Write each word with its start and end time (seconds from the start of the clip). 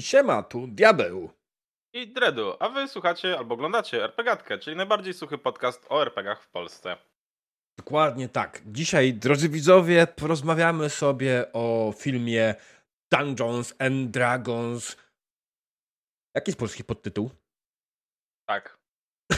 Siema, 0.00 0.42
tu 0.42 0.66
Diabeł. 0.66 1.30
I 1.92 2.12
Dredu, 2.12 2.56
a 2.60 2.68
wy 2.68 2.88
słuchacie 2.88 3.38
albo 3.38 3.54
oglądacie 3.54 4.04
RPGatkę, 4.04 4.58
czyli 4.58 4.76
najbardziej 4.76 5.14
suchy 5.14 5.38
podcast 5.38 5.86
o 5.88 6.02
RPGach 6.02 6.42
w 6.42 6.48
Polsce. 6.48 6.96
Dokładnie 7.78 8.28
tak. 8.28 8.62
Dzisiaj, 8.66 9.14
drodzy 9.14 9.48
widzowie, 9.48 10.06
porozmawiamy 10.06 10.90
sobie 10.90 11.52
o 11.52 11.94
filmie 11.98 12.54
Dungeons 13.12 13.74
and 13.78 14.10
Dragons. 14.10 14.96
Jaki 16.34 16.50
jest 16.50 16.58
polski 16.58 16.84
podtytuł? 16.84 17.30
Tak. 18.48 18.78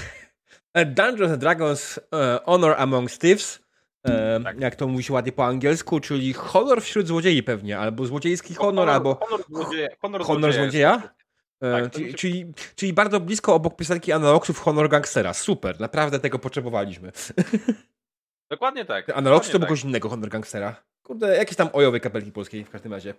Dungeons 0.97 1.33
and 1.33 1.41
Dragons 1.41 1.99
uh, 1.99 2.45
Honor 2.45 2.75
Among 2.79 3.11
Thieves. 3.11 3.70
E, 4.07 4.41
tak. 4.45 4.61
Jak 4.61 4.77
to 4.77 4.89
mówi 4.89 5.05
się 5.05 5.13
ładnie 5.13 5.33
po 5.33 5.47
angielsku, 5.47 6.01
czyli 6.01 6.33
honor 6.33 6.83
wśród 6.83 7.07
złodziei 7.07 7.43
pewnie, 7.43 7.79
albo 7.79 8.07
złodziejski 8.07 8.55
honor, 8.55 8.75
honor 8.75 8.89
albo 8.89 9.15
honor 9.15 9.45
złodzieja. 9.49 9.89
Honor, 10.03 10.23
honor 10.23 10.53
złodzieja? 10.53 11.03
E, 11.61 11.83
tak, 11.83 11.93
czyli, 11.93 12.15
czyli, 12.15 12.53
czyli, 12.75 12.93
bardzo 12.93 13.21
blisko 13.21 13.55
obok 13.55 13.77
piosenki 13.77 14.13
Analogsów 14.13 14.61
Honor 14.61 14.89
Gangstera. 14.89 15.35
Super, 15.35 15.81
naprawdę 15.81 16.19
tego 16.19 16.39
potrzebowaliśmy. 16.39 17.13
Dokładnie 18.51 18.85
tak. 18.85 19.11
Analogsy 19.11 19.53
to 19.53 19.59
tak. 19.59 19.69
kogoś 19.69 19.85
innego 19.85 20.09
Honor 20.09 20.29
Gangstera. 20.29 20.83
Kurde, 21.11 21.37
jakieś 21.37 21.57
tam 21.57 21.69
ojowej 21.73 22.01
kapelki 22.01 22.33
polskiej 22.33 22.65
w 22.65 22.71
każdym 22.71 22.93
razie. 22.93 23.15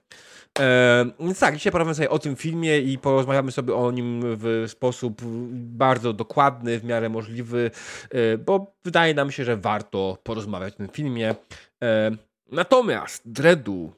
E, 0.59 1.05
więc 1.19 1.39
tak, 1.39 1.55
dzisiaj 1.55 1.71
porozmawiamy 1.71 1.95
sobie 1.95 2.09
o 2.09 2.19
tym 2.19 2.35
filmie 2.35 2.79
i 2.79 2.97
porozmawiamy 2.97 3.51
sobie 3.51 3.75
o 3.75 3.91
nim 3.91 4.21
w 4.23 4.65
sposób 4.67 5.21
bardzo 5.53 6.13
dokładny, 6.13 6.79
w 6.79 6.83
miarę 6.83 7.09
możliwy, 7.09 7.71
e, 8.09 8.37
bo 8.37 8.75
wydaje 8.83 9.13
nam 9.13 9.31
się, 9.31 9.43
że 9.43 9.57
warto 9.57 10.17
porozmawiać 10.23 10.73
o 10.73 10.77
tym 10.77 10.89
filmie. 10.89 11.35
E, 11.83 12.11
natomiast, 12.51 13.31
Dredu. 13.31 13.93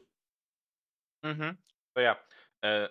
Mhm, 1.23 1.57
to 1.95 2.01
ja. 2.01 2.15
E, 2.65 2.89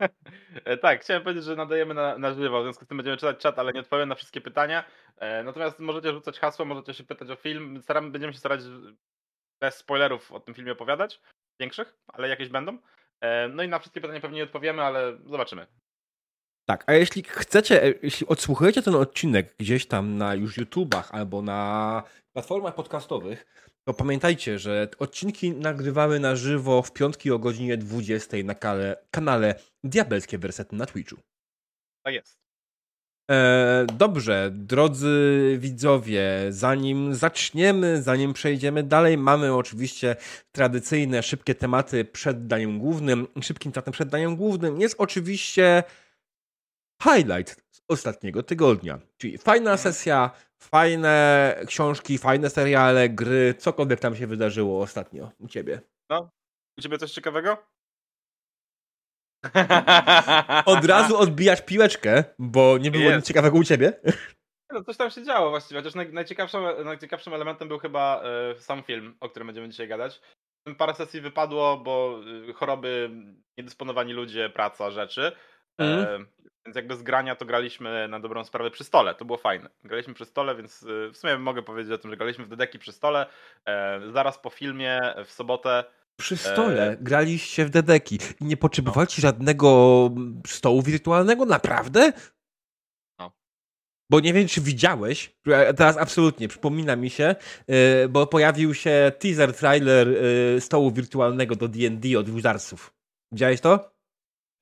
E, 0.64 0.76
tak, 0.76 1.00
chciałem 1.00 1.22
powiedzieć, 1.22 1.44
że 1.44 1.56
nadajemy 1.56 1.94
na, 1.94 2.18
na 2.18 2.34
żywo, 2.34 2.60
w 2.60 2.64
związku 2.64 2.84
z 2.84 2.88
tym 2.88 2.96
będziemy 2.96 3.16
czytać 3.16 3.38
czat, 3.38 3.58
ale 3.58 3.72
nie 3.72 3.80
odpowiem 3.80 4.08
na 4.08 4.14
wszystkie 4.14 4.40
pytania. 4.40 4.84
E, 5.16 5.42
natomiast 5.42 5.78
możecie 5.78 6.12
rzucać 6.12 6.38
hasło, 6.38 6.64
możecie 6.64 6.94
się 6.94 7.04
pytać 7.04 7.30
o 7.30 7.36
film. 7.36 7.82
Staramy, 7.82 8.10
będziemy 8.10 8.32
się 8.32 8.38
starać 8.38 8.60
bez 9.60 9.76
spoilerów 9.76 10.32
o 10.32 10.40
tym 10.40 10.54
filmie 10.54 10.72
opowiadać, 10.72 11.20
większych, 11.60 11.96
ale 12.06 12.28
jakieś 12.28 12.48
będą. 12.48 12.78
E, 13.20 13.48
no 13.48 13.62
i 13.62 13.68
na 13.68 13.78
wszystkie 13.78 14.00
pytania 14.00 14.20
pewnie 14.20 14.36
nie 14.36 14.44
odpowiemy, 14.44 14.82
ale 14.82 15.18
zobaczymy. 15.24 15.66
Tak, 16.68 16.84
a 16.86 16.92
jeśli 16.92 17.22
chcecie, 17.22 17.94
jeśli 18.02 18.26
odsłuchujecie 18.26 18.82
ten 18.82 18.94
odcinek 18.94 19.54
gdzieś 19.58 19.86
tam 19.86 20.16
na 20.16 20.34
już 20.34 20.56
YouTubach 20.56 21.14
albo 21.14 21.42
na 21.42 22.02
platformach 22.32 22.74
podcastowych, 22.74 23.46
to 23.88 23.94
pamiętajcie, 23.94 24.58
że 24.58 24.88
odcinki 24.98 25.52
nagrywamy 25.52 26.20
na 26.20 26.36
żywo 26.36 26.82
w 26.82 26.92
piątki 26.92 27.30
o 27.30 27.38
godzinie 27.38 27.76
20 27.76 28.36
na 28.44 28.54
kanale, 28.54 28.96
kanale 29.10 29.54
Diabelskie 29.84 30.38
Wersety 30.38 30.76
na 30.76 30.86
Twitchu. 30.86 31.16
Tak 32.04 32.14
jest. 32.14 32.43
E, 33.30 33.86
dobrze, 33.92 34.50
drodzy 34.52 35.56
widzowie, 35.58 36.46
zanim 36.48 37.14
zaczniemy, 37.14 38.02
zanim 38.02 38.32
przejdziemy 38.32 38.82
dalej, 38.82 39.18
mamy 39.18 39.54
oczywiście 39.54 40.16
tradycyjne, 40.52 41.22
szybkie 41.22 41.54
tematy 41.54 42.04
przed 42.04 42.46
daniem 42.46 42.78
głównym. 42.78 43.26
Szybkim 43.42 43.72
tematem 43.72 43.92
przed 43.92 44.08
daniem 44.08 44.36
głównym 44.36 44.80
jest 44.80 44.94
oczywiście 44.98 45.82
highlight 47.02 47.64
z 47.70 47.80
ostatniego 47.88 48.42
tygodnia, 48.42 49.00
czyli 49.16 49.38
fajna 49.38 49.70
mhm. 49.70 49.78
sesja 49.78 50.30
fajne 50.58 51.56
książki, 51.66 52.18
fajne 52.18 52.50
seriale, 52.50 53.08
gry, 53.08 53.54
cokolwiek 53.58 54.00
tam 54.00 54.16
się 54.16 54.26
wydarzyło 54.26 54.82
ostatnio 54.82 55.30
u 55.38 55.48
ciebie. 55.48 55.80
No, 56.10 56.30
u 56.78 56.82
ciebie 56.82 56.98
coś 56.98 57.12
ciekawego? 57.12 57.73
Od 60.66 60.84
razu 60.84 61.18
odbijasz 61.18 61.62
piłeczkę, 61.62 62.24
bo 62.38 62.78
nie 62.78 62.90
było 62.90 63.16
nic 63.16 63.26
ciekawego 63.26 63.56
u 63.56 63.64
ciebie. 63.64 63.92
No, 64.74 64.84
coś 64.84 64.96
tam 64.96 65.10
się 65.10 65.24
działo 65.24 65.50
właściwie, 65.50 65.80
chociaż 65.80 65.94
naj, 65.94 66.12
najciekawszym, 66.12 66.60
najciekawszym 66.84 67.34
elementem 67.34 67.68
był 67.68 67.78
chyba 67.78 68.22
y, 68.52 68.60
sam 68.60 68.82
film, 68.82 69.16
o 69.20 69.28
którym 69.28 69.46
będziemy 69.46 69.68
dzisiaj 69.68 69.88
gadać. 69.88 70.20
Parę 70.78 70.94
sesji 70.94 71.20
wypadło, 71.20 71.76
bo 71.76 72.20
y, 72.48 72.52
choroby, 72.52 73.10
niedysponowani 73.58 74.12
ludzie, 74.12 74.50
praca, 74.50 74.90
rzeczy. 74.90 75.32
Mm. 75.78 75.98
Y, 75.98 76.26
więc 76.66 76.76
jakby 76.76 76.96
z 76.96 77.02
grania 77.02 77.36
to 77.36 77.44
graliśmy 77.44 78.08
na 78.08 78.20
dobrą 78.20 78.44
sprawę 78.44 78.70
przy 78.70 78.84
stole. 78.84 79.14
To 79.14 79.24
było 79.24 79.38
fajne. 79.38 79.70
Graliśmy 79.84 80.14
przy 80.14 80.24
stole, 80.24 80.54
więc 80.54 80.84
w 81.12 81.16
sumie 81.16 81.38
mogę 81.38 81.62
powiedzieć 81.62 81.92
o 81.92 81.98
tym, 81.98 82.10
że 82.10 82.16
graliśmy 82.16 82.44
w 82.44 82.48
Dedeki 82.48 82.78
przy 82.78 82.92
stole. 82.92 83.26
Zaraz 84.12 84.38
po 84.38 84.50
filmie 84.50 85.14
w 85.24 85.32
sobotę. 85.32 85.84
Przy 86.16 86.36
stole 86.36 86.90
e... 86.90 86.96
graliście 86.96 87.64
w 87.64 87.70
Dedeki 87.70 88.18
i 88.40 88.44
nie 88.44 88.56
potrzebowaliście 88.56 89.22
no. 89.22 89.28
żadnego 89.28 90.10
stołu 90.46 90.82
wirtualnego? 90.82 91.44
Naprawdę? 91.44 92.12
No. 93.18 93.32
Bo 94.10 94.20
nie 94.20 94.32
wiem, 94.32 94.48
czy 94.48 94.60
widziałeś, 94.60 95.36
teraz 95.76 95.96
absolutnie, 95.96 96.48
przypomina 96.48 96.96
mi 96.96 97.10
się, 97.10 97.34
y, 98.04 98.08
bo 98.08 98.26
pojawił 98.26 98.74
się 98.74 99.12
teaser, 99.18 99.54
trailer 99.54 100.08
stołu 100.60 100.90
wirtualnego 100.90 101.56
do 101.56 101.68
D&D 101.68 102.18
od 102.18 102.30
Wizardsów. 102.30 102.94
Widziałeś 103.32 103.60
to? 103.60 103.94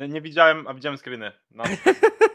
Nie 0.09 0.21
widziałem, 0.21 0.67
a 0.67 0.75
widziałem 0.75 0.99
screeny. 0.99 1.33
No. 1.51 1.65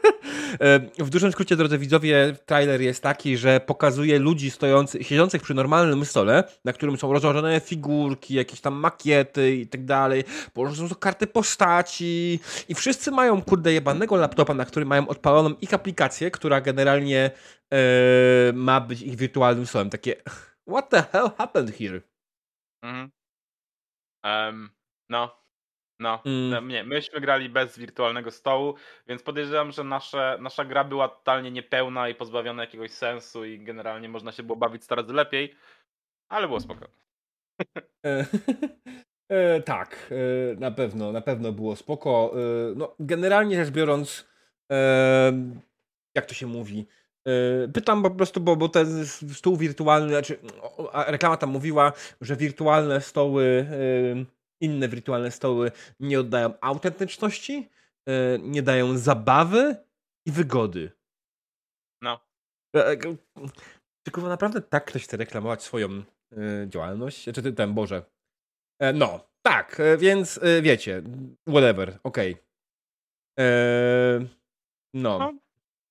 w 0.98 1.10
dużym 1.10 1.32
skrócie, 1.32 1.56
drodzy 1.56 1.78
widzowie, 1.78 2.36
trailer 2.46 2.80
jest 2.80 3.02
taki, 3.02 3.36
że 3.36 3.60
pokazuje 3.60 4.18
ludzi 4.18 4.50
stojących, 4.50 5.06
siedzących 5.06 5.42
przy 5.42 5.54
normalnym 5.54 6.04
stole, 6.04 6.44
na 6.64 6.72
którym 6.72 6.98
są 6.98 7.12
rozłożone 7.12 7.60
figurki, 7.60 8.34
jakieś 8.34 8.60
tam 8.60 8.74
makiety 8.74 9.56
i 9.56 9.66
tak 9.66 9.84
dalej, 9.84 10.24
położone 10.52 10.88
są 10.88 10.94
karty 10.94 11.26
postaci 11.26 12.40
i 12.68 12.74
wszyscy 12.74 13.10
mają, 13.10 13.42
kurde, 13.42 13.72
jebanego 13.72 14.16
laptopa, 14.16 14.54
na 14.54 14.64
którym 14.64 14.88
mają 14.88 15.08
odpaloną 15.08 15.54
ich 15.60 15.74
aplikację, 15.74 16.30
która 16.30 16.60
generalnie 16.60 17.30
e, 17.72 18.52
ma 18.52 18.80
być 18.80 19.02
ich 19.02 19.16
wirtualnym 19.16 19.66
stołem. 19.66 19.90
Takie, 19.90 20.16
what 20.72 20.90
the 20.90 21.02
hell 21.12 21.30
happened 21.38 21.76
here? 21.76 22.00
Mhm. 22.82 23.10
Um, 24.24 24.70
no, 25.08 25.38
no, 25.98 26.22
mm. 26.24 26.68
nie, 26.68 26.84
myśmy 26.84 27.20
grali 27.20 27.48
bez 27.48 27.78
wirtualnego 27.78 28.30
stołu, 28.30 28.74
więc 29.08 29.22
podejrzewam, 29.22 29.72
że 29.72 29.84
nasze, 29.84 30.38
nasza 30.40 30.64
gra 30.64 30.84
była 30.84 31.08
totalnie 31.08 31.50
niepełna 31.50 32.08
i 32.08 32.14
pozbawiona 32.14 32.62
jakiegoś 32.62 32.90
sensu 32.90 33.44
i 33.44 33.58
generalnie 33.58 34.08
można 34.08 34.32
się 34.32 34.42
było 34.42 34.56
bawić 34.56 34.84
100 34.84 34.94
razy 34.94 35.12
lepiej, 35.12 35.54
ale 36.28 36.46
było 36.46 36.60
spoko. 36.60 36.86
E, 38.06 38.26
e, 39.28 39.62
tak, 39.62 40.10
e, 40.10 40.60
na 40.60 40.70
pewno, 40.70 41.12
na 41.12 41.20
pewno 41.20 41.52
było 41.52 41.76
spoko. 41.76 42.34
E, 42.34 42.74
no, 42.76 42.94
generalnie 43.00 43.56
rzecz 43.56 43.74
biorąc, 43.74 44.28
jak 46.14 46.26
to 46.26 46.34
się 46.34 46.46
mówi, 46.46 46.86
Pytam 47.74 48.02
po 48.02 48.10
prostu, 48.10 48.40
bo, 48.40 48.56
bo 48.56 48.68
ten 48.68 49.06
stół 49.06 49.56
wirtualny, 49.56 50.08
znaczy 50.08 50.38
reklama 51.06 51.36
tam 51.36 51.50
mówiła, 51.50 51.92
że 52.20 52.36
wirtualne 52.36 53.00
stoły 53.00 53.66
inne 54.60 54.88
wirtualne 54.88 55.30
stoły 55.30 55.72
nie 56.00 56.20
oddają 56.20 56.60
autentyczności, 56.60 57.70
e, 58.08 58.38
nie 58.38 58.62
dają 58.62 58.98
zabawy 58.98 59.76
i 60.26 60.32
wygody. 60.32 60.92
No. 62.02 62.20
E, 62.76 62.86
e, 62.86 62.96
czy 64.06 64.12
kurwa 64.12 64.28
naprawdę 64.28 64.60
tak 64.60 64.84
ktoś 64.84 65.04
chce 65.04 65.16
reklamować 65.16 65.62
swoją 65.62 66.02
działalność? 66.66 67.24
Czy 67.24 67.42
ty 67.42 67.52
ten, 67.52 67.74
Boże. 67.74 68.02
No, 68.94 69.30
tak, 69.42 69.78
więc 69.98 70.40
wiecie, 70.62 71.02
whatever, 71.48 71.98
okej. 72.02 72.32
Okay. 72.32 74.28
No. 74.94 75.18
No, 75.18 75.32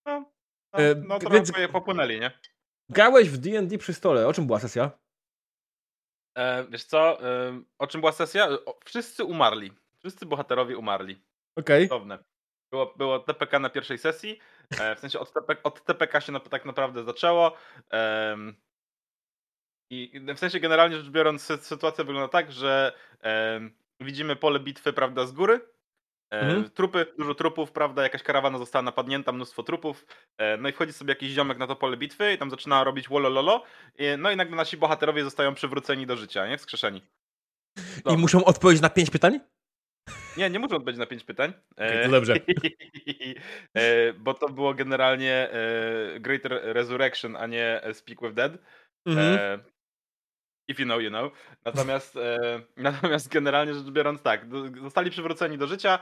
no, 0.06 0.32
no, 0.74 0.80
no 1.08 1.20
to 1.20 1.30
więc... 1.30 1.52
popłynęli, 1.72 2.20
nie? 2.20 2.32
Grałeś 2.90 3.30
w 3.30 3.38
D&D 3.38 3.78
przy 3.78 3.94
stole. 3.94 4.28
O 4.28 4.34
czym 4.34 4.48
była 4.48 4.60
sesja? 4.60 4.92
E, 6.38 6.66
wiesz 6.70 6.84
co, 6.84 7.24
e, 7.24 7.62
o 7.78 7.88
czym 7.88 8.02
była 8.02 8.12
sesja? 8.12 8.50
O, 8.66 8.80
wszyscy 8.86 9.24
umarli. 9.24 9.72
Wszyscy 10.00 10.26
bohaterowie 10.26 10.78
umarli. 10.78 11.22
Okej. 11.56 11.90
Okay. 11.90 12.18
Było, 12.72 12.94
było 12.98 13.20
TPK 13.20 13.60
na 13.60 13.70
pierwszej 13.70 13.98
sesji. 13.98 14.40
E, 14.80 14.96
w 14.96 15.00
sensie 15.00 15.20
od, 15.20 15.34
TP, 15.34 15.56
od 15.64 15.84
TPK 15.84 16.22
się 16.22 16.32
na, 16.32 16.40
tak 16.40 16.66
naprawdę 16.66 17.04
zaczęło. 17.04 17.58
I 19.90 20.22
w 20.36 20.40
sensie 20.40 20.60
generalnie 20.60 20.98
rzecz 20.98 21.10
biorąc, 21.10 21.42
sytuacja 21.62 22.04
wygląda 22.04 22.28
tak, 22.28 22.52
że 22.52 22.94
widzimy 24.00 24.36
pole 24.36 24.60
bitwy, 24.60 24.94
prawda, 24.94 25.26
z 25.26 25.32
góry 25.32 25.77
mhm. 26.30 26.70
Trupy, 26.70 27.06
dużo 27.18 27.36
trupów, 27.36 27.72
prawda? 27.72 28.04
Jakaś 28.04 28.24
karawana 28.24 28.58
została 28.58 28.84
napadnięta, 28.84 29.32
mnóstwo 29.32 29.64
trupów. 29.64 30.06
E, 30.38 30.58
no 30.58 30.70
i 30.70 30.72
wchodzi 30.72 30.94
sobie 30.94 31.12
jakiś 31.12 31.32
ziomek 31.32 31.58
na 31.58 31.68
to 31.68 31.76
pole 31.76 31.98
bitwy 31.98 32.34
i 32.34 32.38
tam 32.38 32.50
zaczyna 32.50 32.84
robić 32.84 33.10
wolololo. 33.10 33.64
No 34.18 34.32
i 34.32 34.36
nagle 34.36 34.56
nasi 34.56 34.78
bohaterowie 34.78 35.24
zostają 35.24 35.54
przywróceni 35.54 36.06
do 36.06 36.16
życia, 36.16 36.48
nie? 36.48 36.58
Wskrzeszeni. 36.58 37.02
I 38.06 38.18
muszą 38.18 38.46
odpowiedzieć 38.46 38.82
na 38.82 38.90
pięć 38.90 39.10
pytań? 39.10 39.40
Nie, 40.38 40.50
nie 40.50 40.60
muszą 40.60 40.76
odpowiedzieć 40.76 41.00
na 41.00 41.06
pięć 41.06 41.24
pytań. 41.24 41.54
Okay, 41.72 42.04
to 42.06 42.12
dobrze. 42.12 42.36
bo 44.24 44.34
to 44.34 44.50
było 44.50 44.74
generalnie 44.74 45.50
Greater 46.20 46.62
Resurrection, 46.64 47.36
a 47.36 47.48
nie 47.48 47.82
Speak 47.94 48.22
with 48.22 48.34
Dead. 48.34 48.58
Mhm. 49.06 49.64
If 50.68 50.80
you 50.80 50.86
know, 50.86 51.00
you 51.00 51.10
know. 51.10 51.32
Natomiast, 51.66 52.16
e, 52.16 52.62
natomiast 52.78 53.30
generalnie 53.30 53.74
rzecz 53.74 53.90
biorąc, 53.90 54.22
tak, 54.22 54.46
zostali 54.82 55.12
przywróceni 55.12 55.58
do 55.58 55.68
życia. 55.68 56.00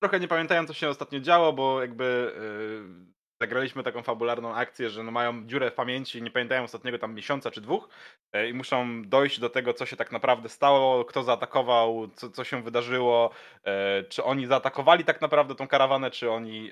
trochę 0.00 0.20
nie 0.20 0.28
pamiętają, 0.28 0.66
co 0.66 0.74
się 0.74 0.88
ostatnio 0.88 1.20
działo, 1.20 1.52
bo 1.52 1.80
jakby 1.80 2.32
yy, 2.36 3.14
zagraliśmy 3.44 3.82
taką 3.82 4.02
fabularną 4.02 4.54
akcję, 4.54 4.90
że 4.90 5.02
no 5.02 5.10
mają 5.10 5.46
dziurę 5.46 5.70
w 5.70 5.74
pamięci, 5.74 6.22
nie 6.22 6.30
pamiętają 6.30 6.62
ostatniego 6.62 6.98
tam 6.98 7.14
miesiąca 7.14 7.50
czy 7.50 7.60
dwóch 7.60 7.88
yy, 8.32 8.48
i 8.48 8.54
muszą 8.54 9.02
dojść 9.02 9.40
do 9.40 9.50
tego, 9.50 9.74
co 9.74 9.86
się 9.86 9.96
tak 9.96 10.12
naprawdę 10.12 10.48
stało, 10.48 11.04
kto 11.04 11.22
zaatakował, 11.22 12.08
co, 12.14 12.30
co 12.30 12.44
się 12.44 12.62
wydarzyło, 12.62 13.30
yy, 13.66 13.72
czy 14.08 14.24
oni 14.24 14.46
zaatakowali 14.46 15.04
tak 15.04 15.20
naprawdę 15.20 15.54
tą 15.54 15.68
karawanę, 15.68 16.10
czy 16.10 16.30
oni 16.30 16.70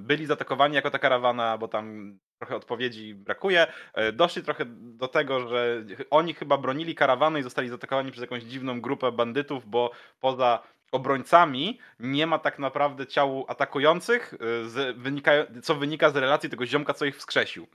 byli 0.00 0.26
zaatakowani 0.26 0.74
jako 0.74 0.90
ta 0.90 0.98
karawana, 0.98 1.58
bo 1.58 1.68
tam 1.68 2.18
trochę 2.38 2.56
odpowiedzi 2.56 3.14
brakuje. 3.14 3.66
Doszli 4.12 4.42
trochę 4.42 4.64
do 4.68 5.08
tego, 5.08 5.48
że 5.48 5.84
oni 6.10 6.34
chyba 6.34 6.58
bronili 6.58 6.94
karawany 6.94 7.40
i 7.40 7.42
zostali 7.42 7.68
zaatakowani 7.68 8.10
przez 8.10 8.22
jakąś 8.22 8.42
dziwną 8.42 8.80
grupę 8.80 9.12
bandytów, 9.12 9.66
bo 9.66 9.90
poza 10.20 10.62
obrońcami 10.92 11.78
nie 12.00 12.26
ma 12.26 12.38
tak 12.38 12.58
naprawdę 12.58 13.06
ciał 13.06 13.44
atakujących, 13.48 14.34
y, 14.34 14.68
z, 14.68 14.96
wynika, 14.98 15.32
co 15.62 15.74
wynika 15.74 16.10
z 16.10 16.16
relacji 16.16 16.50
tego 16.50 16.66
ziomka, 16.66 16.94
co 16.94 17.04
ich 17.04 17.16
wskrzesił. 17.16 17.66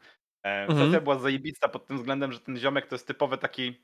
E, 0.44 0.62
mhm. 0.62 0.80
Sesja 0.80 1.02
była 1.02 1.20
zajebista 1.20 1.68
pod 1.70 1.86
tym 1.86 1.98
względem, 1.98 2.32
że 2.32 2.40
ten 2.40 2.58
ziomek 2.58 2.88
to 2.88 2.96
jest 2.96 3.08
typowy 3.08 3.38
taki 3.38 3.84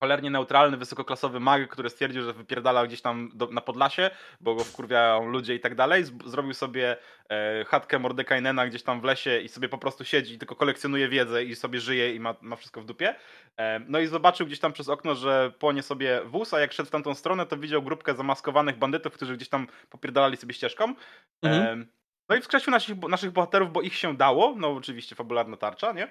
cholernie 0.00 0.30
neutralny, 0.30 0.76
wysokoklasowy 0.76 1.40
mag, 1.40 1.68
który 1.68 1.90
stwierdził, 1.90 2.22
że 2.22 2.32
wypierdala 2.32 2.86
gdzieś 2.86 3.02
tam 3.02 3.30
do, 3.34 3.46
na 3.46 3.60
Podlasie, 3.60 4.10
bo 4.40 4.54
go 4.54 4.64
wkurwiają 4.64 5.26
ludzie 5.26 5.54
i 5.54 5.60
tak 5.60 5.74
dalej. 5.74 6.04
Zrobił 6.26 6.54
sobie 6.54 6.96
e, 7.30 7.64
chatkę 7.64 7.98
Mordekainena 7.98 8.66
gdzieś 8.66 8.82
tam 8.82 9.00
w 9.00 9.04
lesie 9.04 9.38
i 9.38 9.48
sobie 9.48 9.68
po 9.68 9.78
prostu 9.78 10.04
siedzi, 10.04 10.38
tylko 10.38 10.56
kolekcjonuje 10.56 11.08
wiedzę 11.08 11.44
i 11.44 11.56
sobie 11.56 11.80
żyje 11.80 12.14
i 12.14 12.20
ma, 12.20 12.34
ma 12.40 12.56
wszystko 12.56 12.80
w 12.80 12.84
dupie. 12.84 13.14
E, 13.56 13.80
no 13.88 13.98
i 14.00 14.06
zobaczył 14.06 14.46
gdzieś 14.46 14.60
tam 14.60 14.72
przez 14.72 14.88
okno, 14.88 15.14
że 15.14 15.52
płonie 15.58 15.82
sobie 15.82 16.20
wóz, 16.24 16.54
a 16.54 16.60
jak 16.60 16.72
szedł 16.72 16.88
w 16.88 16.92
tamtą 16.92 17.14
stronę, 17.14 17.46
to 17.46 17.56
widział 17.56 17.82
grupkę 17.82 18.14
zamaskowanych 18.14 18.78
bandytów, 18.78 19.12
którzy 19.12 19.36
gdzieś 19.36 19.48
tam 19.48 19.66
popierdalali 19.90 20.36
sobie 20.36 20.54
ścieżką. 20.54 20.94
Mhm. 21.42 21.80
E, 21.80 21.86
no 22.28 22.36
i 22.36 22.40
wskrzesił 22.40 22.70
naszych, 22.70 22.98
naszych 22.98 23.30
bohaterów, 23.30 23.72
bo 23.72 23.82
ich 23.82 23.94
się 23.94 24.16
dało. 24.16 24.54
No 24.56 24.72
oczywiście 24.72 25.16
fabularna 25.16 25.56
tarcza, 25.56 25.92
nie? 25.92 26.08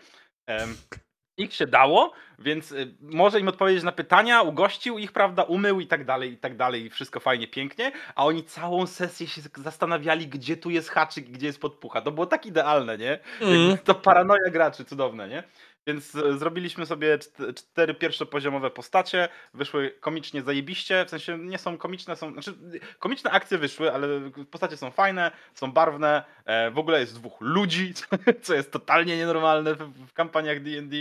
Ich 1.40 1.54
się 1.54 1.68
dało, 1.68 2.12
więc 2.40 2.72
y, 2.72 2.94
może 3.02 3.40
im 3.40 3.48
odpowiedzieć 3.48 3.84
na 3.84 3.92
pytania, 3.92 4.42
ugościł 4.42 4.98
ich, 4.98 5.12
prawda, 5.12 5.44
umył 5.44 5.80
i 5.80 5.88
tak 5.88 6.06
dalej, 6.06 6.34
i 6.34 6.38
tak 6.38 6.58
dalej, 6.58 6.86
i 6.86 6.90
wszystko 6.90 7.20
fajnie, 7.20 7.48
pięknie, 7.48 7.92
a 8.16 8.26
oni 8.26 8.44
całą 8.44 8.88
sesję 8.88 9.28
się 9.28 9.42
zastanawiali, 9.56 10.28
gdzie 10.28 10.58
tu 10.58 10.70
jest 10.70 10.90
haczyk, 10.90 11.30
gdzie 11.30 11.48
jest 11.48 11.62
podpucha. 11.62 12.02
To 12.02 12.12
było 12.12 12.26
tak 12.26 12.46
idealne, 12.46 12.98
nie? 12.98 13.20
Mm. 13.42 13.78
To 13.78 13.96
paranoja 13.96 14.50
graczy, 14.52 14.86
cudowne, 14.86 15.28
nie? 15.28 15.44
Więc 15.90 16.16
e, 16.16 16.38
zrobiliśmy 16.38 16.86
sobie 16.86 17.18
cztery 17.56 17.94
pierwszopoziomowe 17.94 18.72
postacie, 18.72 19.30
wyszły 19.54 19.96
komicznie 20.00 20.42
zajebiście, 20.42 21.06
w 21.06 21.10
sensie 21.10 21.38
nie 21.38 21.58
są 21.58 21.78
komiczne, 21.78 22.16
są, 22.16 22.34
znaczy 22.34 22.54
komiczne 23.00 23.32
akcje 23.32 23.58
wyszły, 23.58 23.94
ale 23.94 24.08
postacie 24.52 24.78
są 24.78 24.92
fajne, 24.92 25.32
są 25.54 25.72
barwne, 25.72 26.24
e, 26.46 26.72
w 26.72 26.78
ogóle 26.80 27.00
jest 27.00 27.16
dwóch 27.16 27.42
ludzi, 27.42 27.94
co 28.44 28.54
jest 28.54 28.72
totalnie 28.72 29.18
nienormalne 29.18 29.76
w, 29.76 30.14
kampaniach 30.14 30.64
D&D. 30.64 30.98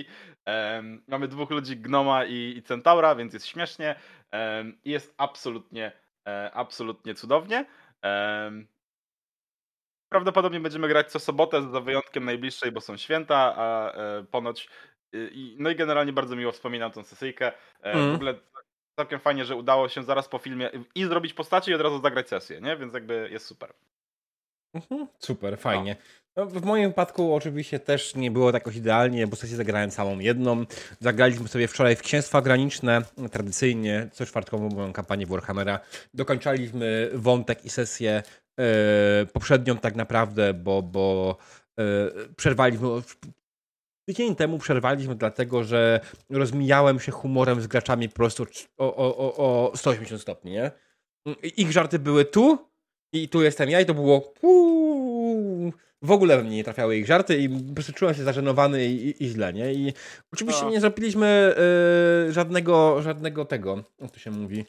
Mamy 1.08 1.29
dwóch 1.29 1.50
ludzi, 1.50 1.76
Gnoma 1.76 2.25
i, 2.25 2.62
Centaura, 2.67 3.14
więc 3.14 3.35
jest 3.35 3.46
śmiesznie 3.46 3.94
i 4.85 4.90
jest 4.90 5.14
absolutnie, 5.17 5.93
e, 6.26 6.50
absolutnie 6.55 7.14
cudownie. 7.14 7.64
Prawdopodobnie 10.09 10.61
będziemy 10.61 10.89
grać 10.89 11.11
co 11.11 11.19
sobotę, 11.19 11.71
za 11.71 11.81
wyjątkiem 11.81 12.25
najbliższej, 12.25 12.73
bo 12.73 12.81
są 12.81 12.97
święta, 12.97 13.55
a 13.57 13.93
e, 13.93 14.25
ponoć. 14.25 14.69
Y, 15.15 15.31
no 15.59 15.71
i 15.71 15.77
generalnie 15.77 16.13
bardzo 16.13 16.37
miło 16.37 16.53
wspominam 16.53 16.91
tą 16.91 17.05
sesyjkę. 17.05 17.53
E, 17.83 17.93
mm. 17.93 18.13
W 18.13 18.15
ogóle 18.15 18.35
całkiem 18.97 19.21
fajnie, 19.21 19.45
że 19.45 19.57
udało 19.57 19.89
się 19.89 20.03
zaraz 20.03 20.29
po 20.29 20.39
filmie 20.39 20.71
i 20.95 21.05
zrobić 21.05 21.35
postacie 21.35 21.73
i 21.73 21.75
od 21.75 21.81
razu 21.81 22.01
zagrać 22.01 22.29
sesję, 22.29 22.61
nie? 22.61 22.77
Więc 22.77 22.95
jakby 22.95 23.29
jest 23.33 23.47
super. 23.47 23.73
Mhm, 24.75 25.07
super, 25.19 25.59
fajnie. 25.59 25.97
No. 26.37 26.47
w 26.47 26.65
moim 26.65 26.89
wypadku 26.89 27.35
oczywiście 27.35 27.81
też 27.81 28.15
nie 28.15 28.31
było 28.31 28.53
tak 28.53 28.63
jakoś 28.63 28.77
idealnie, 28.77 29.27
bo 29.27 29.37
sesję 29.37 29.57
zagrałem 29.57 29.91
całą 29.91 30.19
jedną. 30.19 30.65
Zagraliśmy 31.01 31.49
sobie 31.49 31.69
wczoraj 31.69 31.97
w 31.97 32.03
Księstwa 32.03 32.43
Graniczne, 32.43 33.03
tradycyjnie, 33.33 34.09
co 34.13 34.27
czwartkową 34.27 34.69
moją 34.69 34.93
kampanię 34.93 35.27
Warhammera. 35.27 35.81
Dokończaliśmy 36.15 37.11
wątek 37.15 37.65
i 37.65 37.71
sesję 37.71 38.23
poprzednią 39.33 39.77
tak 39.77 39.97
naprawdę, 39.97 40.55
bo, 40.55 40.83
bo 40.83 41.37
e, 41.79 41.85
przerwaliśmy. 42.37 42.89
Tydzień 44.09 44.37
temu 44.37 44.59
przerwaliśmy, 44.59 45.15
dlatego 45.15 45.65
że 45.65 46.01
rozmijałem 46.31 47.01
się 47.01 47.13
humorem 47.13 47.61
z 47.61 47.67
graczami 47.67 48.09
po 48.09 48.15
prostu 48.15 48.47
o, 48.79 48.97
o, 48.97 49.37
o 49.37 49.77
180 49.77 50.23
stopni, 50.23 50.53
nie? 50.53 50.71
Ich 51.57 51.73
żarty 51.73 51.99
były 51.99 52.25
tu 52.25 52.59
i 53.13 53.29
tu 53.29 53.43
jestem 53.43 53.71
ja 53.71 53.81
i 53.81 53.87
to 53.87 53.95
było 53.95 54.35
w 56.03 56.11
ogóle 56.11 56.37
we 56.37 56.43
mnie 56.43 56.57
nie 56.57 56.65
trafiały 56.65 56.97
ich 56.97 57.07
żarty 57.07 57.39
i 57.39 57.49
po 57.49 57.75
prostu 57.75 57.93
czułem 57.93 58.15
się 58.15 58.25
zażenowany 58.25 58.87
i, 58.87 59.09
i, 59.09 59.25
i 59.25 59.29
źle, 59.29 59.53
nie? 59.53 59.75
I 59.75 59.93
oczywiście 60.33 60.65
no. 60.65 60.71
nie 60.71 60.81
zrobiliśmy 60.81 61.55
y, 62.29 62.33
żadnego, 62.33 63.03
żadnego 63.03 63.45
tego, 63.45 63.85
jak 64.01 64.11
to 64.11 64.19
się 64.19 64.31
mówi, 64.31 64.65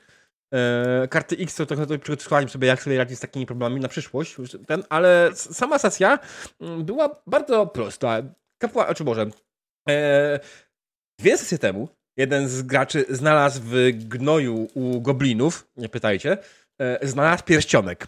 E, 0.54 1.08
karty 1.08 1.38
X 1.38 1.56
to 1.56 1.66
trochę 1.66 2.00
przygotowałem 2.00 2.50
sobie, 2.50 2.68
jak 2.68 2.84
sobie 2.84 2.98
radzić 2.98 3.18
z 3.18 3.22
takimi 3.22 3.46
problemami 3.46 3.82
na 3.82 3.88
przyszłość, 3.88 4.36
ten, 4.68 4.84
ale 4.90 5.30
sama 5.36 5.80
sesja 5.80 6.20
mm, 6.62 6.86
była 6.86 7.22
bardzo 7.28 7.68
prosta. 7.68 8.22
Kapła, 8.58 8.94
czy 8.94 9.04
może 9.04 9.30
e, 9.90 10.40
dwie 11.20 11.38
sesje 11.38 11.58
temu 11.58 11.90
jeden 12.18 12.50
z 12.50 12.62
graczy 12.62 13.06
znalazł 13.10 13.62
w 13.64 13.92
gnoju 13.92 14.68
u 14.74 15.02
goblinów, 15.02 15.68
nie 15.78 15.90
pytajcie, 15.90 16.38
e, 16.82 17.08
znalazł 17.08 17.44
pierścionek. 17.44 18.08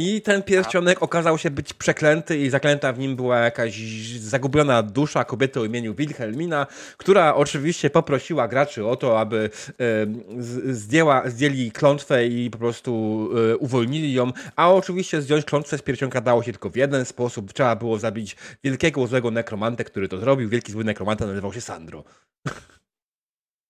I 0.00 0.22
ten 0.22 0.42
pierścionek 0.42 1.02
okazał 1.02 1.38
się 1.38 1.50
być 1.50 1.74
przeklęty 1.74 2.38
i 2.38 2.50
zaklęta 2.50 2.92
w 2.92 2.98
nim 2.98 3.16
była 3.16 3.38
jakaś 3.38 3.80
zagubiona 4.18 4.82
dusza 4.82 5.24
kobiety 5.24 5.60
o 5.60 5.64
imieniu 5.64 5.94
Wilhelmina, 5.94 6.66
która 6.96 7.34
oczywiście 7.34 7.90
poprosiła 7.90 8.48
graczy 8.48 8.86
o 8.86 8.96
to, 8.96 9.20
aby 9.20 9.50
zdjęła, 10.70 11.30
zdjęli 11.30 11.72
klątwę 11.72 12.26
i 12.26 12.50
po 12.50 12.58
prostu 12.58 13.30
e, 13.52 13.56
uwolnili 13.56 14.12
ją, 14.12 14.32
a 14.56 14.72
oczywiście 14.72 15.22
zdjąć 15.22 15.44
klątwę 15.44 15.78
z 15.78 15.82
pierścionka 15.82 16.20
dało 16.20 16.42
się 16.42 16.52
tylko 16.52 16.70
w 16.70 16.76
jeden 16.76 17.04
sposób. 17.04 17.52
Trzeba 17.52 17.76
było 17.76 17.98
zabić 17.98 18.36
wielkiego 18.64 19.06
złego 19.06 19.30
nekromantę, 19.30 19.84
który 19.84 20.08
to 20.08 20.18
zrobił. 20.18 20.48
Wielki 20.48 20.72
zły 20.72 20.84
nekromanta 20.84 21.26
nazywał 21.26 21.52
się 21.52 21.60
Sandro. 21.60 22.04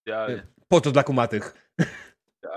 Idealnie. 0.07 0.47
Po 0.69 0.81
to 0.81 0.91
dla 0.91 1.03
kumatych. 1.03 1.73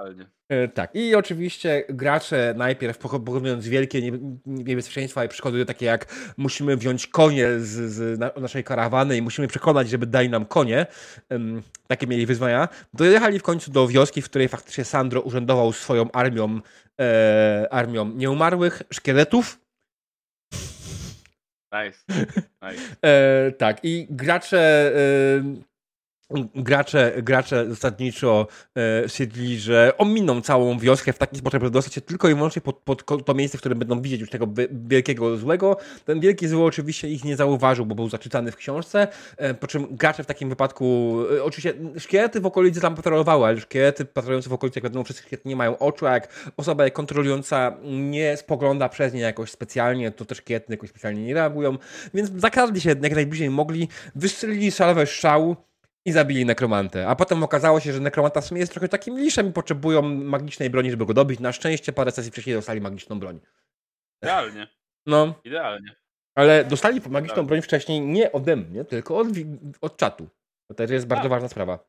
Idealnie. 0.01 0.25
E, 0.50 0.67
tak. 0.67 0.91
I 0.93 1.15
oczywiście 1.15 1.84
gracze 1.89 2.53
najpierw 2.58 2.98
pokonując 2.98 3.67
wielkie 3.67 4.12
niebezpieczeństwa 4.46 5.25
i 5.25 5.27
przeszkody 5.27 5.65
takie 5.65 5.86
jak 5.86 6.05
musimy 6.38 6.77
wziąć 6.77 7.08
konie 7.08 7.48
z, 7.60 7.91
z 7.91 8.20
naszej 8.41 8.63
karawany 8.63 9.17
i 9.17 9.22
musimy 9.22 9.48
przekonać, 9.48 9.89
żeby 9.89 10.05
dali 10.05 10.29
nam 10.29 10.46
konie, 10.46 10.86
takie 11.88 12.08
mieli 12.08 12.25
wyzwania, 12.25 12.67
dojechali 12.93 13.39
w 13.39 13.43
końcu 13.43 13.72
do 13.72 13.88
wioski, 13.88 14.22
w 14.22 14.25
której 14.25 14.48
faktycznie 14.48 14.86
Sandro 14.86 15.22
urzędował 15.22 15.74
swoją 15.74 16.12
armią, 16.12 16.60
e, 17.01 17.67
armią 17.72 18.10
nieumarłych, 18.10 18.84
szkieletów. 18.93 19.60
Nice. 21.74 22.00
nice. 22.63 22.96
E, 23.01 23.51
tak. 23.51 23.79
I 23.84 24.08
gracze 24.10 24.91
e, 24.96 25.70
gracze, 26.55 27.13
gracze 27.17 27.69
zasadniczo 27.69 28.47
e, 28.77 29.57
że 29.57 29.97
ominą 29.97 30.41
całą 30.41 30.79
wioskę 30.79 31.13
w 31.13 31.17
taki 31.17 31.38
sposób, 31.38 31.61
żeby 31.61 31.71
dostać 31.71 31.93
się 31.93 32.01
tylko 32.01 32.29
i 32.29 32.35
wyłącznie 32.35 32.61
pod, 32.61 32.75
pod 32.75 33.25
to 33.25 33.33
miejsce, 33.33 33.57
w 33.57 33.61
którym 33.61 33.79
będą 33.79 34.01
widzieć 34.01 34.21
już 34.21 34.29
tego 34.29 34.47
wielkiego 34.71 35.38
złego. 35.38 35.77
Ten 36.05 36.19
wielki 36.19 36.47
zły 36.47 36.63
oczywiście 36.63 37.09
ich 37.09 37.23
nie 37.23 37.35
zauważył, 37.35 37.85
bo 37.85 37.95
był 37.95 38.09
zaczytany 38.09 38.51
w 38.51 38.55
książce, 38.55 39.07
e, 39.38 39.53
po 39.53 39.67
czym 39.67 39.88
gracze 39.95 40.23
w 40.23 40.27
takim 40.27 40.50
wypadku, 40.50 41.17
e, 41.38 41.43
oczywiście 41.43 41.73
szkielety 41.97 42.41
w 42.41 42.45
okolicy 42.45 42.81
tam 42.81 42.95
patrolowały, 42.95 43.45
ale 43.47 43.59
szkielety 43.59 44.05
patrolujące 44.05 44.50
w 44.50 44.53
okolicy, 44.53 44.79
jak 44.79 44.83
wiadomo, 44.83 45.03
wszystkie 45.03 45.27
szkielety 45.27 45.50
nie 45.50 45.55
mają 45.55 45.77
oczu, 45.77 46.07
a 46.07 46.11
jak 46.11 46.51
osoba 46.57 46.89
kontrolująca 46.89 47.77
nie 47.83 48.38
spogląda 48.38 48.89
przez 48.89 49.13
nie 49.13 49.21
jakoś 49.21 49.51
specjalnie, 49.51 50.11
to 50.11 50.25
też 50.25 50.38
szkielety 50.38 50.65
jakoś 50.69 50.89
specjalnie 50.89 51.23
nie 51.23 51.33
reagują, 51.33 51.77
więc 52.13 52.31
zakradli 52.35 52.81
się 52.81 52.89
jak 52.89 53.15
najbliżej 53.15 53.50
mogli, 53.50 53.88
wystrzelili 54.15 54.71
salwę 54.71 55.05
strzału, 55.05 55.55
i 56.05 56.12
zabili 56.12 56.46
nekromantę. 56.46 57.08
A 57.08 57.15
potem 57.15 57.43
okazało 57.43 57.79
się, 57.79 57.93
że 57.93 58.00
nekromanta 58.00 58.41
w 58.41 58.46
sumie 58.46 58.60
jest 58.60 58.72
trochę 58.72 58.89
takim 58.89 59.20
liszem 59.20 59.50
i 59.50 59.53
potrzebują 59.53 60.01
magicznej 60.01 60.70
broni, 60.70 60.91
żeby 60.91 61.05
go 61.05 61.13
dobić. 61.13 61.39
Na 61.39 61.51
szczęście 61.51 61.93
parę 61.93 62.12
sesji 62.12 62.31
wcześniej 62.31 62.55
dostali 62.55 62.81
magiczną 62.81 63.20
broń. 63.20 63.39
Idealnie. 64.24 64.67
No. 65.05 65.41
Idealnie. 65.43 65.96
Ale 66.36 66.65
dostali 66.65 67.01
magiczną 67.10 67.46
broń 67.46 67.62
wcześniej 67.62 68.01
nie 68.01 68.31
ode 68.31 68.55
mnie, 68.55 68.86
tylko 68.86 69.17
od, 69.17 69.27
od 69.81 69.98
czatu. 69.98 70.29
To 70.67 70.74
też 70.74 70.91
jest 70.91 71.08
bardzo 71.08 71.25
A. 71.25 71.29
ważna 71.29 71.50
sprawa. 71.50 71.79